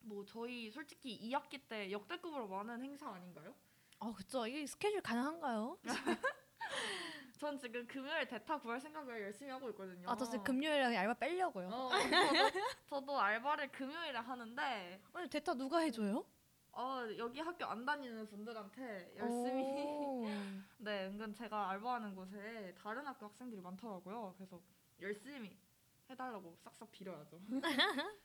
뭐 0.00 0.24
저희 0.24 0.70
솔직히 0.70 1.18
2학기 1.30 1.68
때 1.68 1.90
역대급으로 1.92 2.48
많은 2.48 2.82
행사 2.82 3.08
아닌가요? 3.10 3.54
어 4.02 4.12
그쵸 4.12 4.44
이게 4.48 4.66
스케줄 4.66 5.00
가능한가요? 5.00 5.78
전 7.38 7.56
지금 7.58 7.86
금요일 7.86 8.26
대타 8.26 8.58
구할 8.58 8.80
생각을 8.80 9.22
열심히 9.22 9.50
하고 9.52 9.68
있거든요. 9.70 10.08
아 10.10 10.16
저 10.16 10.24
지금 10.24 10.42
금요일에 10.42 10.96
알바 10.96 11.14
빼려고요. 11.14 11.68
어, 11.68 11.90
저도, 11.90 12.60
저도 12.86 13.20
알바를 13.20 13.70
금요일에 13.70 14.18
하는데 14.18 15.00
아니 15.12 15.28
대타 15.28 15.54
누가 15.54 15.78
해줘요? 15.78 16.24
어, 16.72 17.02
여기 17.16 17.38
학교 17.40 17.64
안 17.66 17.84
다니는 17.84 18.26
분들한테 18.28 19.14
열심히 19.18 19.84
오. 19.84 20.24
네 20.78 21.06
은근 21.06 21.32
제가 21.34 21.70
알바하는 21.70 22.16
곳에 22.16 22.74
다른 22.82 23.06
학교 23.06 23.26
학생들이 23.26 23.60
많더라고요. 23.60 24.34
그래서 24.36 24.60
열심히 25.00 25.56
해달라고 26.10 26.56
싹싹 26.58 26.90
빌어야죠. 26.90 27.40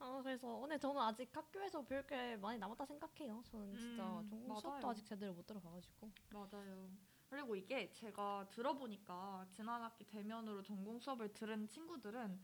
어, 0.00 0.22
그래서 0.22 0.46
오늘 0.54 0.78
저는 0.78 1.00
아직 1.00 1.28
학교에서 1.36 1.84
배울 1.84 2.06
게 2.06 2.36
많이 2.36 2.58
남았다 2.58 2.84
생각해요. 2.86 3.42
저는 3.50 3.76
진짜 3.76 4.04
음, 4.20 4.26
전공 4.28 4.48
맞아요. 4.48 4.60
수업도 4.60 4.88
아직 4.90 5.04
제대로 5.04 5.32
못 5.34 5.46
들어가가지고. 5.46 6.10
맞아요. 6.30 6.88
그리고 7.28 7.56
이게 7.56 7.92
제가 7.92 8.46
들어보니까 8.50 9.46
지난 9.50 9.82
학기 9.82 10.04
대면으로 10.04 10.62
전공 10.62 10.98
수업을 10.98 11.32
들은 11.34 11.66
친구들은 11.68 12.40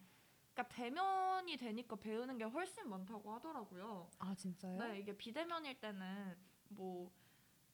그러니까 0.53 0.75
대면이 0.75 1.57
되니까 1.57 1.97
배우는 1.97 2.39
게 2.39 2.45
훨씬 2.45 2.89
많다고 2.89 3.33
하더라고요. 3.35 4.11
아 4.19 4.35
진짜요? 4.35 4.77
네, 4.79 4.99
이게 5.01 5.17
비대면일 5.17 5.81
때는 5.81 6.37
뭐 6.69 7.11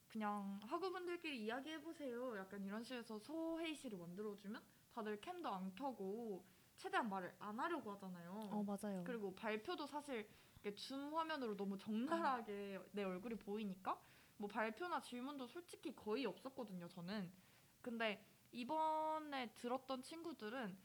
그냥 0.08 0.60
학우분들끼리 0.62 1.44
이야기해 1.44 1.80
보세요. 1.80 2.36
약간 2.38 2.62
이런 2.64 2.82
식에서 2.84 3.18
소회의실을 3.18 3.98
만들어주면 3.98 4.62
다들 4.94 5.20
캠도 5.20 5.48
안 5.48 5.74
켜고 5.74 6.44
최대한 6.80 7.10
말을 7.10 7.34
안 7.38 7.60
하려고 7.60 7.92
하잖아요. 7.92 8.48
어 8.50 8.64
맞아요. 8.64 9.04
그리고 9.04 9.34
발표도 9.34 9.86
사실 9.86 10.26
줌 10.76 11.12
화면으로 11.12 11.54
너무 11.54 11.76
적나라하게 11.76 12.80
내 12.92 13.04
얼굴이 13.04 13.34
보이니까 13.34 14.00
뭐 14.38 14.48
발표나 14.48 15.00
질문도 15.02 15.46
솔직히 15.46 15.94
거의 15.94 16.24
없었거든요. 16.24 16.88
저는 16.88 17.30
근데 17.82 18.24
이번에 18.50 19.52
들었던 19.56 20.02
친구들은 20.02 20.76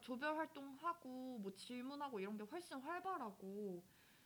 조별 0.00 0.36
활동하고 0.36 1.38
뭐 1.38 1.54
질문하고 1.54 2.18
이런 2.18 2.36
게 2.36 2.42
훨씬 2.42 2.78
활발하고 2.80 3.84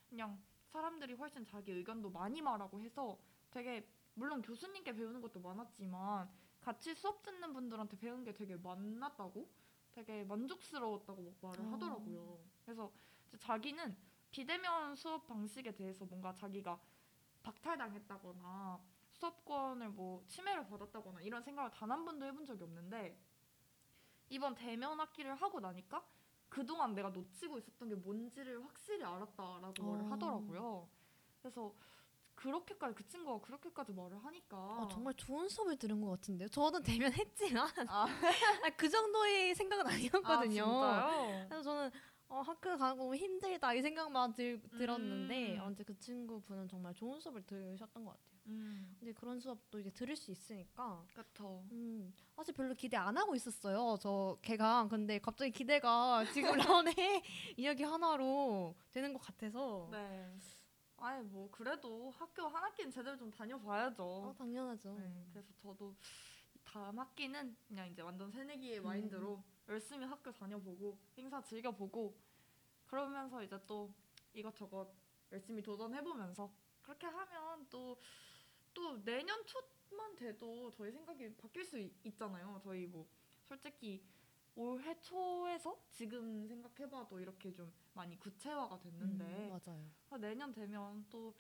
그냥 0.09 0.43
사람들이 0.69 1.13
훨씬 1.13 1.45
자기 1.45 1.73
의견도 1.73 2.09
많이 2.09 2.41
말하고 2.41 2.81
해서 2.81 3.19
되게 3.51 3.87
물론 4.15 4.41
교수님께 4.41 4.95
배우는 4.95 5.21
것도 5.21 5.41
많았지만 5.41 6.31
같이 6.63 6.95
수업 6.95 7.23
듣는 7.23 7.53
분들한테 7.53 7.99
배운 7.99 8.25
게 8.25 8.33
되게 8.33 8.57
많았다고 8.57 9.47
되게 9.99 10.23
만족스러웠다고 10.25 11.23
막 11.23 11.35
말을 11.41 11.65
어. 11.65 11.73
하더라고요. 11.73 12.39
그래서 12.65 12.93
자기는 13.39 13.97
비대면 14.31 14.95
수업 14.95 15.27
방식에 15.27 15.75
대해서 15.75 16.05
뭔가 16.05 16.33
자기가 16.33 16.81
박탈당했다거나 17.43 18.81
수업권을 19.11 19.91
뭐 19.91 20.25
침해를 20.29 20.67
받았다거나 20.69 21.21
이런 21.23 21.43
생각을 21.43 21.71
단 21.73 21.91
한 21.91 22.05
번도 22.05 22.27
해본 22.27 22.45
적이 22.47 22.63
없는데 22.65 23.19
이번 24.29 24.55
대면 24.55 25.01
학기를 25.01 25.35
하고 25.35 25.61
나니까 25.61 26.07
그동안 26.49 26.95
내가 26.95 27.11
놓치고 27.11 27.59
있었던 27.59 27.89
게 27.89 27.95
뭔지를 27.95 28.65
확실히 28.65 29.05
알았다라고 29.05 29.83
어. 29.83 29.83
말을 29.83 30.05
하더라고요. 30.11 30.89
그래서 31.43 31.75
그렇게까지 32.39 32.95
그 32.95 33.07
친구가 33.09 33.45
그렇게까지 33.45 33.93
말을 33.93 34.25
하니까 34.25 34.57
어, 34.57 34.89
정말 34.89 35.13
좋은 35.15 35.49
수업을 35.49 35.77
들은 35.77 36.01
것 36.01 36.11
같은데요. 36.11 36.49
저는 36.49 36.83
대면 36.85 37.13
했지만 37.13 37.69
아. 37.89 38.07
아니, 38.65 38.77
그 38.77 38.89
정도의 38.89 39.55
생각은 39.57 39.87
아니었거든요. 39.87 40.65
아? 40.65 41.47
그래서 41.49 41.63
저는 41.63 41.91
어, 42.29 42.41
학교 42.43 42.77
가고 42.77 43.17
힘들다 43.17 43.75
이 43.75 43.83
생각만 43.83 44.35
들, 44.35 44.61
들었는데 44.77 45.57
음. 45.57 45.61
어, 45.63 45.71
이제 45.73 45.83
그 45.83 45.99
친구분은 45.99 46.69
정말 46.69 46.95
좋은 46.95 47.19
수업을 47.19 47.43
들으셨던 47.45 48.05
것 48.05 48.13
같아요. 48.13 48.39
음, 48.47 48.97
근데 48.99 49.13
그런 49.13 49.41
수업도 49.41 49.81
이제 49.81 49.91
들을 49.91 50.15
수 50.15 50.31
있으니까 50.31 51.05
그쵸. 51.15 51.65
음, 51.73 52.15
사실 52.37 52.55
별로 52.55 52.75
기대 52.75 52.97
안 52.97 53.17
하고 53.17 53.35
있었어요. 53.35 53.97
저 54.01 54.39
개강 54.43 54.89
근데 54.89 55.19
갑자기 55.19 55.51
기대가 55.51 56.25
지금 56.33 56.53
라운의 56.87 56.95
이야기 57.59 57.83
하나로 57.83 58.75
되는 58.91 59.13
것 59.13 59.21
같아서 59.21 59.89
네. 59.91 60.33
아예 60.99 61.23
뭐 61.23 61.51
그래도 61.51 62.11
학교 62.11 62.47
한 62.49 62.63
학기는 62.65 62.91
제대로 62.91 63.17
좀 63.17 63.31
다녀봐야죠. 63.31 64.03
어, 64.03 64.35
당연하죠. 64.37 64.95
네, 64.99 65.27
그래서 65.33 65.53
저도 65.63 65.95
다음 66.65 66.99
학기는 66.99 67.57
그냥 67.67 67.89
이제 67.89 68.03
완전 68.03 68.31
새내기의 68.31 68.79
음. 68.81 68.85
마인드로 68.85 69.43
열심히 69.69 70.07
학교 70.07 70.33
다녀보고 70.33 70.99
행사 71.17 71.43
즐겨보고 71.43 72.17
그러면서 72.87 73.43
이제 73.43 73.59
또 73.67 73.93
이것저것 74.35 74.93
열심히 75.31 75.63
도전해보면서 75.63 76.51
그렇게 76.83 77.07
하면 77.07 77.67
또 77.71 77.99
또 78.79 79.03
내년 79.05 79.45
초만 79.45 80.15
돼도 80.15 80.71
저희 80.71 80.93
생각이 80.93 81.35
바뀔 81.35 81.65
수 81.65 81.77
있, 81.79 81.93
있잖아요. 82.05 82.61
저희 82.63 82.87
뭐 82.87 83.09
솔직히 83.49 84.05
올해 84.55 84.97
초에서 85.01 85.83
지금 85.91 86.47
생각해봐도 86.47 87.19
이렇게 87.19 87.53
좀 87.53 87.73
많이 87.99 88.17
구체화가 88.19 88.79
됐는데 88.79 89.25
음, 89.25 89.59
맞아요. 89.67 89.85
아, 90.11 90.19
내년 90.19 90.53
되면 90.53 91.05
또 91.11 91.35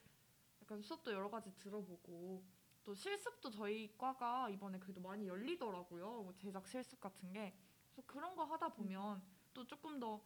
약간 0.60 0.82
수업도 0.82 1.12
여러 1.12 1.30
가지 1.30 1.54
들어보고 1.56 2.44
또 2.84 2.94
실습도 2.94 3.50
저희 3.50 3.96
과가 3.96 4.48
이번에 4.50 4.78
그래도 4.78 5.00
많이 5.00 5.26
열리더라고요. 5.28 6.22
뭐 6.22 6.34
제작 6.36 6.66
실습 6.66 7.00
같은 7.00 7.32
게. 7.32 7.54
그래서 7.92 8.02
그런 8.06 8.34
거 8.34 8.44
하다 8.44 8.70
보면 8.74 9.22
또 9.54 9.66
조금 9.66 10.00
더 10.00 10.20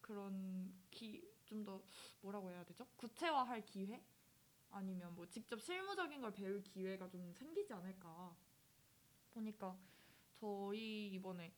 그런 0.00 0.72
기 0.90 1.30
좀 1.44 1.64
더 1.64 1.82
뭐라고 2.22 2.50
해야 2.50 2.64
되죠? 2.64 2.86
구체화할 2.96 3.64
기회? 3.66 4.02
아니면 4.70 5.14
뭐 5.14 5.28
직접 5.28 5.60
실무적인 5.60 6.22
걸 6.22 6.32
배울 6.32 6.62
기회가 6.62 7.08
좀 7.10 7.30
생기지 7.34 7.72
않을까. 7.74 8.34
보니까 9.30 9.76
저희 10.40 11.08
이번에 11.12 11.52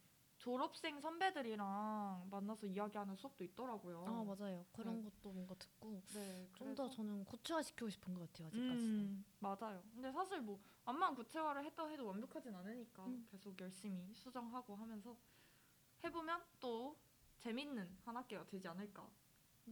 졸업생 0.44 1.00
선배들이랑 1.00 2.28
만나서 2.30 2.66
이야기하는 2.66 3.16
수업도 3.16 3.44
있더라고요. 3.44 4.04
아 4.06 4.10
맞아요. 4.24 4.62
그런 4.74 4.96
네. 5.02 5.02
것도 5.04 5.32
뭔가 5.32 5.54
듣고 5.54 6.02
네, 6.12 6.46
좀더 6.52 6.82
그래서- 6.82 6.90
저는 6.96 7.24
구체화시키고 7.24 7.88
싶은 7.88 8.12
것 8.12 8.20
같아요. 8.30 8.48
아직까지. 8.48 8.84
음, 8.84 9.24
맞아요. 9.38 9.82
근데 9.94 10.12
사실 10.12 10.42
뭐 10.42 10.60
암만 10.84 11.14
구체화를 11.14 11.64
했다 11.64 11.86
해도 11.86 12.06
완벽하진 12.06 12.54
않으니까 12.54 13.06
음. 13.06 13.26
계속 13.30 13.58
열심히 13.58 14.12
수정하고 14.12 14.76
하면서 14.76 15.16
해보면 16.04 16.44
또 16.60 16.94
재밌는 17.38 17.96
한 18.04 18.14
학기가 18.14 18.44
되지 18.44 18.68
않을까. 18.68 19.08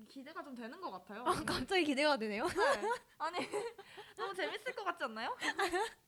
기대가 0.08 0.42
좀 0.42 0.54
되는 0.54 0.80
것 0.80 0.90
같아요. 0.90 1.22
아, 1.26 1.32
갑자기 1.44 1.84
기대가 1.84 2.16
되네요. 2.16 2.46
네. 2.46 2.82
아니 3.18 3.36
너무 4.16 4.32
재밌을 4.32 4.74
것 4.74 4.84
같지 4.84 5.04
않나요? 5.04 5.36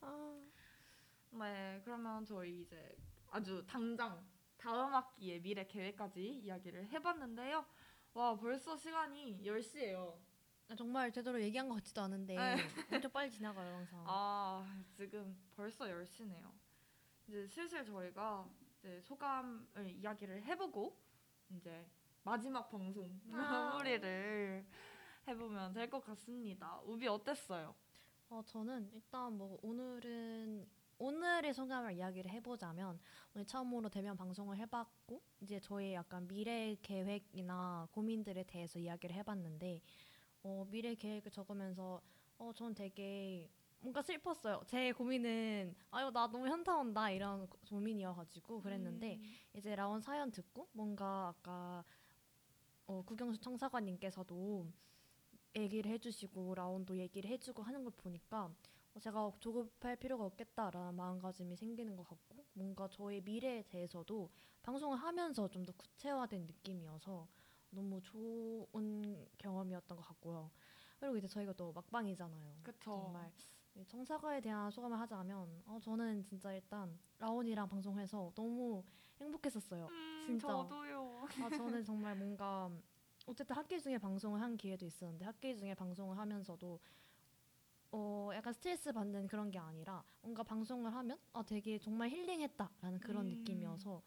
아, 0.00 0.40
네, 1.30 1.80
그러면 1.84 2.24
저희 2.26 2.62
이제 2.62 2.96
아주 3.30 3.64
당장 3.66 4.24
다음 4.56 4.92
학기의 4.92 5.40
미래 5.40 5.66
계획까지 5.66 6.40
이야기를 6.44 6.88
해봤는데요. 6.88 7.64
와 8.14 8.34
벌써 8.36 8.76
시간이 8.76 9.40
10시예요. 9.44 10.16
정말 10.76 11.10
제대로 11.12 11.40
얘기한 11.40 11.68
것 11.68 11.76
같지도 11.76 12.02
않은데 12.02 12.34
네. 12.36 12.56
엄청 12.92 13.10
빨리 13.10 13.30
지나가요 13.30 13.74
항상. 13.76 14.04
아 14.06 14.82
지금 14.96 15.36
벌써 15.56 15.84
10시네요. 15.86 16.50
이제 17.28 17.46
슬슬 17.46 17.84
저희가 17.84 18.48
이제 18.78 19.00
소감을 19.02 19.88
이야기를 19.88 20.42
해보고 20.44 20.96
이제 21.50 21.86
마지막 22.24 22.68
방송 22.68 23.18
아. 23.32 23.36
마무리를 23.36 24.66
해보면 25.26 25.72
될 25.72 25.88
것 25.90 26.00
같습니다. 26.04 26.80
우비 26.84 27.06
어땠어요? 27.06 27.74
어, 28.30 28.42
저는 28.44 28.90
일단 28.94 29.36
뭐 29.38 29.58
오늘은 29.62 30.68
오늘의 30.98 31.54
소감을 31.54 31.92
이야기를 31.94 32.30
해보자면 32.32 32.98
오늘 33.34 33.46
처음으로 33.46 33.88
대면 33.88 34.16
방송을 34.16 34.56
해봤고 34.58 35.22
이제 35.40 35.60
저의 35.60 35.94
약간 35.94 36.26
미래 36.26 36.76
계획이나 36.82 37.86
고민들에 37.92 38.42
대해서 38.44 38.78
이야기를 38.78 39.14
해봤는데 39.16 39.80
어, 40.42 40.66
미래 40.68 40.94
계획을 40.94 41.30
적으면서 41.30 42.00
어, 42.38 42.52
전 42.52 42.74
되게 42.74 43.48
뭔가 43.80 44.02
슬펐어요. 44.02 44.62
제 44.66 44.90
고민은 44.90 45.72
아유 45.92 46.10
나 46.10 46.26
너무 46.26 46.48
현타 46.48 46.76
온다 46.76 47.10
이런 47.10 47.46
고- 47.48 47.58
고민이어가지고 47.68 48.60
그랬는데 48.60 49.16
음, 49.16 49.22
이제 49.54 49.76
라온 49.76 50.00
사연 50.00 50.32
듣고 50.32 50.68
뭔가 50.72 51.28
아까 51.28 51.84
어, 52.88 53.02
구경수 53.06 53.40
청사관님께서도 53.40 54.66
얘기를 55.56 55.90
해주시고 55.92 56.56
라온도 56.56 56.96
얘기를 56.96 57.30
해주고 57.30 57.62
하는 57.62 57.84
걸 57.84 57.92
보니까 57.96 58.46
어, 58.46 58.54
제가 59.00 59.32
조급할 59.40 59.96
필요가 59.96 60.24
없겠다라는 60.24 60.94
마음가짐이 60.94 61.56
생기는 61.56 61.96
것 61.96 62.06
같고 62.08 62.44
뭔가 62.52 62.88
저의 62.88 63.20
미래에 63.22 63.62
대해서도 63.68 64.30
방송을 64.62 64.96
하면서 64.98 65.48
좀 65.48 65.64
더 65.64 65.72
구체화된 65.72 66.46
느낌이어서 66.46 67.26
너무 67.70 68.00
좋은 68.02 69.26
경험이었던 69.38 69.96
것 69.96 70.02
같고요. 70.02 70.50
그리고 70.98 71.16
이제 71.16 71.26
저희가 71.28 71.52
또 71.52 71.72
막방이잖아요. 71.72 72.56
그쵸. 72.62 72.78
정말 73.02 73.30
이 73.74 73.84
청사과에 73.86 74.40
대한 74.40 74.70
소감을 74.70 74.98
하자면 75.00 75.62
어, 75.66 75.78
저는 75.80 76.22
진짜 76.24 76.52
일단 76.52 76.98
라온이랑 77.18 77.68
방송해서 77.68 78.32
너무 78.34 78.82
행복했었어요. 79.20 79.86
음, 79.86 80.20
진짜. 80.24 80.48
저도요. 80.48 81.26
아 81.42 81.48
저는 81.50 81.84
정말 81.84 82.16
뭔가 82.16 82.70
어쨌든 83.26 83.54
학기 83.56 83.78
중에 83.80 83.98
방송을 83.98 84.40
한 84.40 84.56
기회도 84.56 84.86
있었는데 84.86 85.24
학기 85.26 85.54
중에 85.56 85.74
방송을 85.74 86.16
하면서도 86.16 86.80
어 87.90 88.30
약간 88.34 88.52
스트레스 88.52 88.92
받는 88.92 89.26
그런 89.28 89.50
게 89.50 89.58
아니라 89.58 90.02
뭔가 90.20 90.42
방송을 90.42 90.92
하면 90.94 91.18
아 91.32 91.42
되게 91.42 91.78
정말 91.78 92.10
힐링했다라는 92.10 93.00
그런 93.00 93.26
음. 93.26 93.30
느낌이어서 93.30 94.02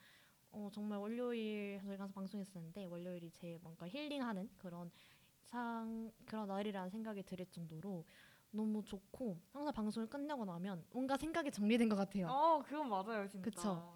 어 0.52 0.70
정말 0.72 1.00
월요일 1.00 1.80
저희가 1.80 2.04
항상 2.04 2.12
방송했었는데 2.12 2.86
월요일이 2.86 3.32
제 3.32 3.58
뭔가 3.62 3.88
힐링하는 3.88 4.50
그런 4.58 4.92
상 5.42 6.12
그런 6.26 6.48
날이라는 6.48 6.90
생각이 6.90 7.24
들 7.24 7.44
정도로 7.48 8.06
너무 8.52 8.84
좋고 8.84 9.40
항상 9.54 9.74
방송을 9.74 10.08
끝내고 10.10 10.46
나면 10.46 10.86
뭔가 10.92 11.18
생각이 11.18 11.50
정리된 11.52 11.88
것 11.90 11.96
같아요. 11.96 12.28
어, 12.28 12.62
그건 12.64 12.90
맞아요, 12.90 13.28
진짜. 13.28 13.44
그쵸. 13.50 13.94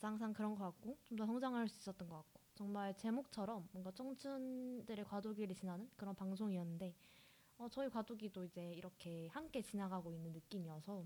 항상 0.00 0.32
그런 0.32 0.54
것 0.54 0.64
같고 0.64 0.96
좀 1.04 1.16
더 1.18 1.26
성장할 1.26 1.68
수 1.68 1.78
있었던 1.80 2.08
것 2.08 2.16
같고 2.16 2.40
정말 2.54 2.94
제목처럼 2.96 3.68
뭔가 3.72 3.90
청춘들의 3.92 5.04
과도기를 5.04 5.54
지나는 5.54 5.88
그런 5.96 6.14
방송이었는데 6.14 6.94
어, 7.58 7.68
저희 7.68 7.90
과도기도 7.90 8.44
이제 8.44 8.72
이렇게 8.74 9.28
함께 9.28 9.60
지나가고 9.60 10.12
있는 10.12 10.32
느낌이어서 10.32 11.04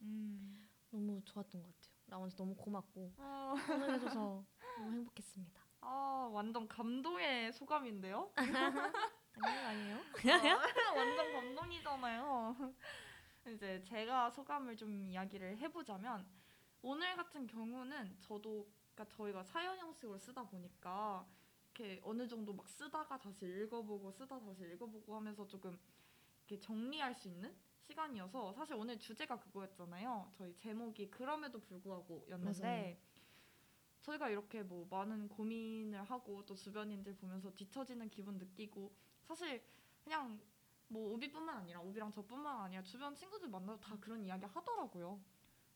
음. 0.00 0.68
너무 0.90 1.22
좋았던 1.24 1.62
것 1.62 1.68
같아요. 1.68 1.92
라온씨 2.08 2.36
너무 2.36 2.54
고맙고 2.56 3.12
어, 3.16 3.54
응원해줘서 3.70 4.44
너무 4.78 4.92
행복했습니다. 4.92 5.60
아, 5.80 6.28
완전 6.32 6.68
감동의 6.68 7.52
소감인데요? 7.52 8.32
아니에요, 9.34 9.66
아니에요? 9.66 9.96
아, 9.96 10.02
완전 10.96 11.32
감동이잖아요. 11.32 12.74
이제 13.48 13.80
제가 13.82 14.30
소감을 14.30 14.76
좀 14.76 14.92
이야기를 15.06 15.58
해보자면 15.58 16.26
오늘 16.82 17.16
같은 17.16 17.46
경우는 17.46 18.18
저도 18.20 18.68
그러니까 18.94 19.16
저희가 19.16 19.42
사연 19.44 19.78
형식으로 19.78 20.18
쓰다 20.18 20.44
보니까 20.44 21.26
이렇게 21.74 22.00
어느 22.04 22.28
정도 22.28 22.52
막 22.52 22.68
쓰다가 22.68 23.18
다시 23.18 23.46
읽어보고 23.46 24.12
쓰다 24.12 24.38
다시 24.38 24.62
읽어보고 24.64 25.16
하면서 25.16 25.46
조금 25.46 25.78
이렇게 26.46 26.60
정리할 26.60 27.14
수 27.14 27.28
있는 27.28 27.54
시간이어서 27.80 28.52
사실 28.52 28.74
오늘 28.74 28.98
주제가 28.98 29.38
그거였잖아요. 29.40 30.30
저희 30.32 30.54
제목이 30.56 31.10
그럼에도 31.10 31.60
불구하고였는데 31.60 32.62
맞아요. 32.62 32.96
저희가 34.02 34.28
이렇게 34.28 34.62
뭐 34.62 34.86
많은 34.90 35.28
고민을 35.28 36.02
하고 36.04 36.44
또 36.44 36.54
주변인들 36.54 37.16
보면서 37.16 37.52
뒤처지는 37.54 38.10
기분 38.10 38.36
느끼고 38.36 38.92
사실 39.22 39.64
그냥 40.04 40.40
뭐 40.88 41.14
우비뿐만 41.14 41.56
아니라 41.56 41.80
우비랑 41.80 42.12
저뿐만 42.12 42.62
아니라 42.62 42.82
주변 42.82 43.14
친구들 43.14 43.48
만나도 43.48 43.80
다 43.80 43.96
그런 44.00 44.22
이야기 44.22 44.44
하더라고요. 44.44 45.18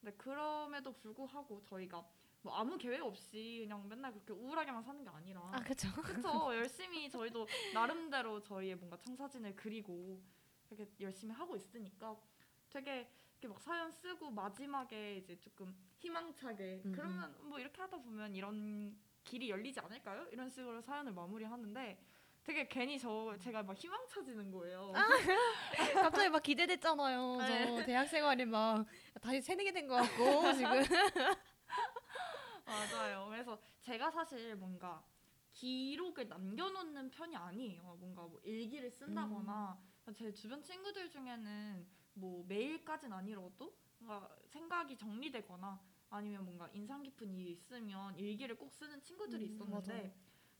근데 0.00 0.14
그럼에도 0.16 0.92
불구하고 0.92 1.62
저희가 1.64 2.06
뭐 2.46 2.54
아무 2.54 2.78
계획 2.78 3.02
없이 3.02 3.58
그냥 3.64 3.88
맨날 3.88 4.12
그렇게 4.12 4.32
우울하게만 4.32 4.80
사는 4.80 5.02
게 5.02 5.10
아니라 5.10 5.40
아 5.52 5.58
그쵸. 5.64 5.88
그쵸 6.00 6.54
열심히 6.54 7.10
저희도 7.10 7.44
나름대로 7.74 8.40
저희의 8.40 8.76
뭔가 8.76 8.96
청사진을 8.98 9.56
그리고 9.56 10.22
이렇게 10.70 10.86
열심히 11.00 11.34
하고 11.34 11.56
있으니까 11.56 12.16
되게 12.70 13.10
이렇게 13.32 13.48
막 13.48 13.60
사연 13.60 13.90
쓰고 13.90 14.30
마지막에 14.30 15.16
이제 15.16 15.36
조금 15.40 15.74
희망차게 15.98 16.82
음, 16.84 16.92
그러면 16.94 17.36
뭐 17.42 17.58
이렇게 17.58 17.82
하다 17.82 17.96
보면 17.98 18.32
이런 18.36 18.96
길이 19.24 19.50
열리지 19.50 19.80
않을까요? 19.80 20.28
이런 20.30 20.48
식으로 20.48 20.80
사연을 20.80 21.12
마무리하는데 21.12 21.98
되게 22.44 22.68
괜히 22.68 22.96
저 22.96 23.36
제가 23.40 23.64
막 23.64 23.76
희망차지는 23.76 24.52
거예요. 24.52 24.92
갑자기 25.94 26.28
막 26.28 26.40
기대됐잖아요. 26.44 27.36
네. 27.38 27.66
저 27.66 27.84
대학 27.84 28.06
생활이 28.06 28.44
막 28.44 28.86
다시 29.20 29.40
새내기 29.42 29.72
된 29.72 29.88
것 29.88 29.96
같고 29.96 30.52
지금. 30.52 30.70
맞아요. 32.66 33.26
그래서 33.30 33.60
제가 33.80 34.10
사실 34.10 34.56
뭔가 34.56 35.04
기록을 35.54 36.28
남겨놓는 36.28 37.10
편이 37.10 37.36
아니에요. 37.36 37.96
뭔가 37.98 38.26
뭐 38.26 38.40
일기를 38.44 38.90
쓴다거나 38.90 39.80
제 40.14 40.32
주변 40.34 40.62
친구들 40.62 41.10
중에는 41.10 41.86
뭐 42.14 42.44
매일까진 42.46 43.12
아니라도 43.12 43.76
뭔가 43.98 44.36
생각이 44.48 44.96
정리되거나 44.96 45.80
아니면 46.10 46.44
뭔가 46.44 46.68
인상 46.72 47.02
깊은 47.02 47.32
일이 47.34 47.52
있으면 47.52 48.16
일기를 48.18 48.56
꼭 48.56 48.70
쓰는 48.72 49.02
친구들이 49.02 49.44
음, 49.44 49.46
있었는데 49.46 50.10
맞아요. 50.10 50.14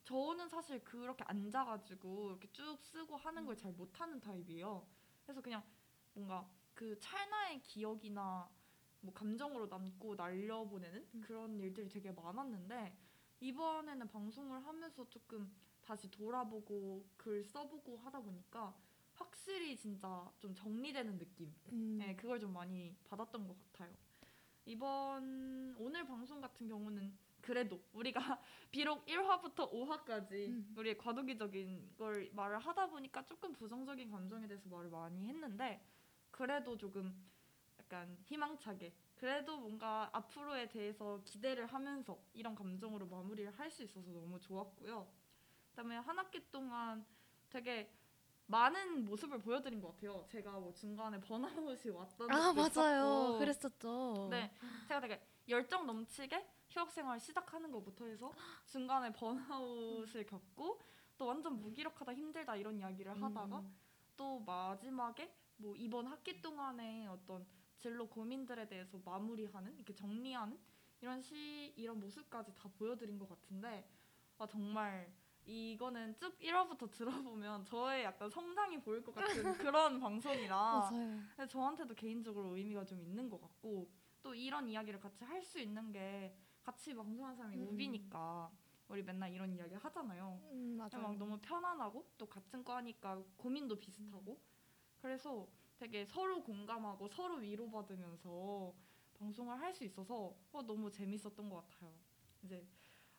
저는 0.05 0.49
사실 0.49 0.85
그렇게 0.85 1.25
앉아가지고 1.25 2.31
이렇게 2.31 2.51
쭉 2.53 2.79
쓰고 2.81 3.17
하는 3.17 3.45
걸 3.47 3.57
잘 3.57 3.73
못하는 3.73 4.21
타입이에요. 4.21 4.89
그래서 5.25 5.41
그냥 5.43 5.65
뭔가 6.15 6.49
그 6.75 6.99
찰나의 6.99 7.63
기억이나 7.63 8.51
뭐 9.07 9.15
감정으로 9.15 9.67
남고 9.67 10.17
날려보내는 10.17 11.07
음. 11.15 11.21
그런 11.25 11.59
일들이 11.61 11.89
되게 11.89 12.11
많았는데 12.11 12.97
이번에는 13.41 14.09
방송을 14.09 14.67
하면서 14.67 15.09
조금 15.09 15.51
다시 15.83 16.11
돌아보고 16.11 17.07
글 17.17 17.45
써보고 17.45 17.99
하다 17.99 18.21
보니까 18.21 18.75
확실히 19.15 19.77
진짜 19.77 20.29
좀 20.41 20.55
정리되는 20.55 21.19
느낌 21.19 21.55
음, 21.73 21.99
네, 21.99 22.17
그걸 22.17 22.41
좀 22.41 22.53
많이 22.53 22.95
받았던 23.05 23.47
것 23.47 23.57
같아요. 23.73 23.95
이번 24.65 25.77
오늘 25.79 26.05
방송 26.05 26.41
같은 26.41 26.67
경우는 26.67 27.17
그래도 27.41 27.81
우리가 27.93 28.19
비록 28.73 29.07
1화부터 29.07 29.71
5화까지 29.71 30.49
음. 30.49 30.75
우리의 30.77 30.99
과도기적인 30.99 31.95
걸 31.97 32.29
말을 32.33 32.59
하다 32.59 32.89
보니까 32.89 33.25
조금 33.25 33.53
부정적인 33.53 34.11
감정에 34.11 34.49
대해서 34.49 34.69
말을 34.69 34.91
많이 34.91 35.25
했는데 35.29 35.81
그래도 36.33 36.77
조금 36.77 37.15
약간 37.87 38.17
희망차게 38.25 38.93
그래도 39.15 39.57
뭔가 39.59 40.11
앞으로에 40.13 40.69
대해서 40.69 41.21
기대를 41.25 41.67
하면서 41.67 42.19
이런 42.35 42.55
감정으로 42.55 43.07
마무리를 43.07 43.57
할 43.59 43.71
수 43.71 43.83
있어서 43.85 44.11
너무 44.11 44.39
좋았고요. 44.41 45.07
그다음에 45.71 45.97
한 45.97 46.19
학기 46.19 46.51
동안 46.51 47.05
되게 47.49 47.93
많은 48.47 49.05
모습을 49.05 49.41
보여드린 49.41 49.81
것 49.81 49.93
같아요. 49.95 50.25
제가 50.29 50.53
뭐 50.59 50.73
중간에 50.73 51.21
번아웃이 51.21 51.91
왔던 51.93 52.31
아 52.31 52.53
맞아요. 52.53 52.67
있었고. 52.67 53.39
그랬었죠. 53.39 54.29
네, 54.31 54.53
제가 54.89 55.01
되게 55.01 55.21
열정 55.49 55.87
넘치게 55.87 56.45
휴학 56.71 56.91
생활 56.91 57.21
시작하는 57.21 57.71
것부터 57.71 58.07
해서 58.07 58.33
중간에 58.67 59.13
번아웃을 59.13 60.27
겪고 60.27 60.81
또 61.19 61.27
완전 61.27 61.61
무기력하다 61.61 62.15
힘들다 62.15 62.57
이런 62.57 62.79
이야기를 62.79 63.21
하다가 63.23 63.59
음, 63.61 63.77
또 64.17 64.41
마지막에 64.41 65.33
뭐 65.57 65.75
이번 65.77 66.07
학기 66.07 66.41
동안의 66.41 67.07
어떤 67.09 67.47
진로 67.87 68.09
고민들에 68.09 68.67
대해서 68.67 68.99
마무리하는 69.05 69.73
이렇게 69.77 69.95
정리하는 69.95 70.59
이런 71.01 71.23
시 71.23 71.73
이런 71.77 72.01
모습까지 72.01 72.53
다 72.57 72.69
보여드린 72.77 73.17
것 73.17 73.29
같은데 73.29 73.89
아 74.39 74.47
정말 74.47 75.09
이거는 75.45 76.17
쭉 76.19 76.37
1화부터 76.41 76.91
들어보면 77.31 77.65
저의 77.65 78.03
약간 78.03 78.29
성장이 78.29 78.81
보일 78.83 79.05
것 79.05 79.15
같은 79.15 79.25
그런 79.71 80.01
방송이라 80.01 80.91
저한테도 81.49 81.95
개인적으로 81.95 82.57
의미가 82.57 82.85
좀 82.85 83.01
있는 83.01 83.31
것 83.31 83.41
같고 83.41 83.89
또 84.21 84.35
이런 84.35 84.69
이야기를 84.69 84.99
같이 84.99 85.23
할 85.23 85.45
수 85.45 85.61
있는 85.61 85.93
게 85.93 86.37
같이 86.65 86.93
방송하는 86.93 87.37
사람이 87.37 87.57
음. 87.57 87.69
우비니까 87.69 88.51
우리 88.89 89.05
맨날 89.05 89.33
이런 89.33 89.55
이야기 89.55 89.77
하잖아요. 89.77 90.41
음. 90.51 90.77
막 90.77 91.17
너무 91.17 91.39
편안하고 91.41 92.05
또 92.19 92.27
같은 92.27 92.65
과니까 92.65 93.23
고민도 93.37 93.79
비슷하고 93.79 94.41
그래서 95.01 95.47
되게 95.79 96.05
서로 96.07 96.43
공감하고 96.43 97.09
서로 97.09 97.37
위로받으면서 97.37 98.73
방송을 99.19 99.59
할 99.59 99.73
수 99.75 99.85
있어서 99.85 100.35
어, 100.53 100.63
너무 100.63 100.91
재밌었던 100.91 101.49
것 101.49 101.57
같아요. 101.71 101.93
이제 102.43 102.67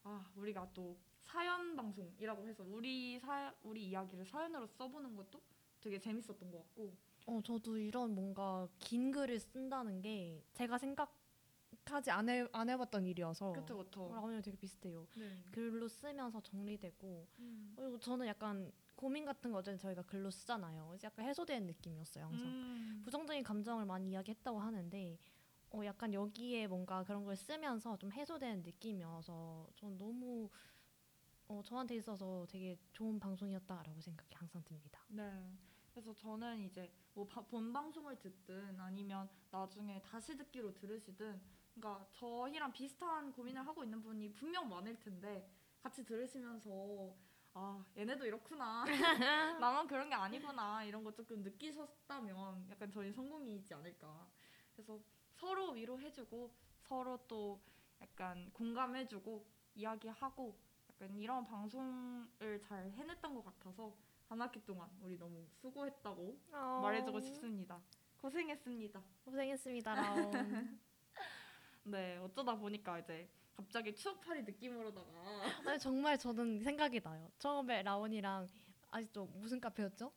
아 0.03 0.25
우리가 0.35 0.69
또 0.73 0.97
사연 1.21 1.75
방송이라고 1.75 2.47
해서 2.47 2.63
우리 2.63 3.19
사 3.19 3.53
우리 3.63 3.87
이야기를 3.89 4.25
사연으로 4.25 4.67
써보는 4.67 5.15
것도 5.15 5.41
되게 5.81 5.99
재밌었던 5.99 6.51
것 6.51 6.59
같고 6.59 6.93
어 7.27 7.41
저도 7.43 7.77
이런 7.77 8.13
뭔가 8.15 8.67
긴 8.79 9.11
글을 9.11 9.39
쓴다는 9.39 10.01
게 10.01 10.41
제가 10.53 10.77
생각하지 10.77 12.11
안, 12.11 12.29
해, 12.29 12.47
안 12.53 12.69
해봤던 12.69 13.05
일이어서 13.05 13.51
그쵸 13.53 13.77
그쵸. 13.77 14.09
라온이랑 14.13 14.41
되게 14.41 14.55
비슷해요. 14.57 15.07
네. 15.15 15.29
글로 15.51 15.87
쓰면서 15.87 16.41
정리되고 16.41 17.27
음. 17.39 17.73
그리고 17.75 17.99
저는 17.99 18.27
약간 18.27 18.71
고민 18.97 19.23
같은 19.25 19.51
거 19.51 19.59
어제는 19.59 19.77
저희가 19.77 20.01
글로 20.01 20.29
쓰잖아요. 20.29 20.87
그래서 20.89 21.05
약간 21.05 21.25
해소되는 21.25 21.67
느낌이었어요 21.67 22.25
항상. 22.25 22.47
음. 22.47 23.01
부정적인 23.05 23.43
감정을 23.43 23.85
많이 23.85 24.09
이야기했다고 24.09 24.59
하는데 24.59 25.17
어 25.69 25.81
약간 25.85 26.13
여기에 26.13 26.67
뭔가 26.67 27.03
그런 27.03 27.23
걸 27.23 27.35
쓰면서 27.35 27.95
좀 27.97 28.11
해소되는 28.11 28.63
느낌이어서 28.63 29.67
전 29.75 29.97
너무 29.97 30.49
어 31.47 31.61
저한테 31.63 31.95
있어서 31.95 32.45
되게 32.49 32.75
좋은 32.91 33.19
방송이었다라고 33.19 34.01
생각이 34.01 34.33
항상 34.35 34.63
듭니다. 34.63 34.99
네. 35.09 35.53
그래서 35.93 36.13
저는 36.13 36.59
이제 36.61 36.91
뭐 37.13 37.25
바- 37.27 37.41
본 37.41 37.71
방송을 37.71 38.17
듣든 38.19 38.79
아니면 38.79 39.29
나중에 39.51 40.01
다시 40.01 40.35
듣기로 40.35 40.73
들으시든 40.73 41.39
그러니까 41.75 42.07
저희랑 42.11 42.71
비슷한 42.71 43.31
고민을 43.31 43.65
하고 43.65 43.83
있는 43.83 44.01
분이 44.01 44.33
분명 44.33 44.67
많을 44.69 44.97
텐데 44.99 45.47
같이 45.81 46.03
들으시면서 46.03 47.15
아 47.59 47.83
얘네도 47.97 48.23
이렇구나 48.23 48.85
나만 49.59 49.87
그런 49.87 50.07
게 50.09 50.15
아니구나 50.15 50.83
이런 50.83 51.03
거 51.03 51.11
조금 51.11 51.41
느끼셨다면 51.41 52.67
약간 52.69 52.91
저희 52.91 53.11
성공이지 53.11 53.73
않을까 53.73 54.27
그래서 54.75 54.99
서로 55.31 55.71
위로해주고 55.71 56.53
서로 56.81 57.17
또 57.27 57.59
약간 57.99 58.51
공감해주고 58.53 59.43
이야기하고 59.73 60.55
약간 60.91 61.17
이런 61.17 61.47
방송을 61.47 62.59
잘 62.61 62.91
해냈던 62.91 63.33
것 63.33 63.43
같아서 63.43 63.91
한 64.29 64.39
학기 64.39 64.63
동안 64.63 64.87
우리 65.01 65.17
너무 65.17 65.43
수고했다고 65.55 66.39
말해주고 66.83 67.19
싶습니다. 67.21 67.81
고생했습니다. 68.17 69.01
고생했습니다. 69.25 69.95
네, 71.85 72.17
어쩌다 72.17 72.55
보니까 72.55 72.99
이제 72.99 73.27
갑자기 73.57 73.93
추억팔이 73.95 74.43
느낌으로다가 74.43 75.07
아니 75.65 75.79
정말 75.79 76.17
저는 76.17 76.59
생각이 76.61 77.01
나요. 77.01 77.29
처음에 77.39 77.81
라온이랑 77.81 78.47
아직도 78.91 79.25
무슨 79.25 79.59
카페였죠? 79.59 80.11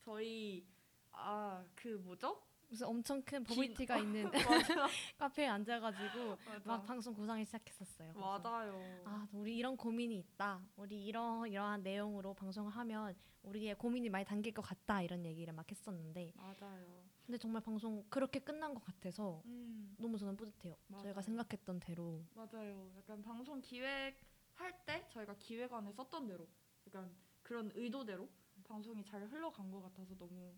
저희 0.00 0.66
아 1.12 1.64
그 1.76 1.88
뭐죠? 2.04 2.42
무슨 2.68 2.86
엄청 2.86 3.20
큰 3.22 3.42
긴- 3.44 3.56
버블티가 3.56 3.98
있는 3.98 4.30
맞아, 4.32 4.86
카페에 5.18 5.46
앉아가지고 5.46 6.28
막 6.28 6.38
맞아. 6.64 6.82
방송 6.82 7.14
구상을 7.14 7.44
시작했었어요. 7.44 8.12
그래서 8.12 8.38
맞아요. 8.38 9.02
아, 9.04 9.26
우리 9.32 9.56
이런 9.56 9.76
고민이 9.76 10.16
있다. 10.18 10.60
우리 10.76 11.04
이런 11.04 11.48
이러한 11.48 11.82
내용으로 11.82 12.34
방송을 12.34 12.70
하면 12.72 13.16
우리의 13.42 13.74
고민이 13.76 14.08
많이 14.08 14.24
담길 14.24 14.52
것 14.54 14.62
같다. 14.62 15.02
이런 15.02 15.24
얘기를 15.24 15.52
막 15.52 15.68
했었는데, 15.68 16.32
맞아요. 16.36 16.99
근데 17.30 17.38
정말 17.38 17.62
방송 17.62 18.04
그렇게 18.08 18.40
끝난 18.40 18.74
것 18.74 18.84
같아서 18.84 19.40
음, 19.44 19.94
너무 19.96 20.18
저는 20.18 20.36
뿌듯해요. 20.36 20.74
맞아요. 20.88 21.02
저희가 21.04 21.22
생각했던 21.22 21.78
대로. 21.78 22.24
맞아요. 22.34 22.90
약간 22.96 23.22
방송 23.22 23.60
기획할 23.60 24.84
때 24.84 25.06
저희가 25.10 25.36
기획안에 25.38 25.92
썼던 25.92 26.26
대로, 26.26 26.48
약간 26.88 27.14
그런 27.44 27.70
의도대로 27.76 28.28
방송이 28.64 29.04
잘 29.04 29.22
흘러간 29.28 29.70
것 29.70 29.80
같아서 29.80 30.16
너무 30.16 30.52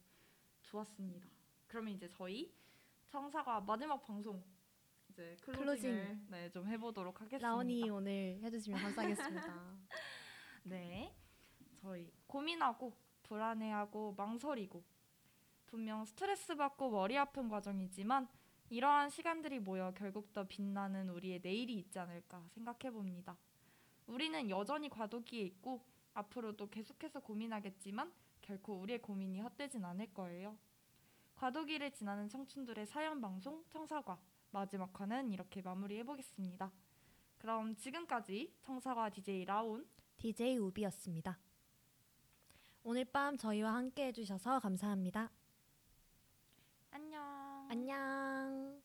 좋았습니다. 0.62 1.28
그러면 1.66 1.92
이제 1.92 2.08
저희 2.08 2.54
청사가 3.08 3.60
마지막 3.60 4.02
방송 4.02 4.42
이제 5.10 5.36
closing을 5.42 6.00
closing. 6.06 6.26
네, 6.30 6.50
좀 6.52 6.66
해보도록 6.66 7.20
하겠습니다. 7.20 7.46
라온이 7.48 7.90
오늘 7.90 8.40
해주시면 8.42 8.80
감사하겠습니다. 8.80 9.76
네, 10.64 11.14
저희 11.82 12.10
고민하고 12.26 12.94
불안해하고 13.24 14.14
망설이고 14.16 14.82
분명 15.72 16.04
스트레스 16.04 16.54
받고 16.54 16.90
머리 16.90 17.16
아픈 17.16 17.48
과정이지만 17.48 18.28
이러한 18.68 19.08
시간들이 19.08 19.58
모여 19.58 19.94
결국 19.96 20.30
더 20.34 20.46
빛나는 20.46 21.08
우리의 21.08 21.40
내일이 21.42 21.78
있지 21.78 21.98
않을까 21.98 22.44
생각해 22.50 22.92
봅니다. 22.92 23.38
우리는 24.06 24.50
여전히 24.50 24.90
과도기에 24.90 25.40
있고 25.44 25.82
앞으로도 26.12 26.68
계속해서 26.68 27.20
고민하겠지만 27.20 28.12
결코 28.42 28.74
우리의 28.80 29.00
고민이 29.00 29.40
헛되진 29.40 29.82
않을 29.82 30.12
거예요. 30.12 30.58
과도기를 31.36 31.90
지나는 31.92 32.28
청춘들의 32.28 32.84
사연 32.84 33.22
방송 33.22 33.64
청사과 33.70 34.20
마지막 34.50 35.00
화는 35.00 35.32
이렇게 35.32 35.62
마무리해 35.62 36.04
보겠습니다. 36.04 36.70
그럼 37.38 37.74
지금까지 37.76 38.54
청사과 38.60 39.08
DJ 39.08 39.46
라온 39.46 39.88
DJ 40.18 40.58
우비였습니다. 40.58 41.38
오늘 42.82 43.06
밤 43.06 43.38
저희와 43.38 43.72
함께 43.72 44.08
해주셔서 44.08 44.60
감사합니다. 44.60 45.30
안녕. 46.92 47.20
안녕. 47.70 48.81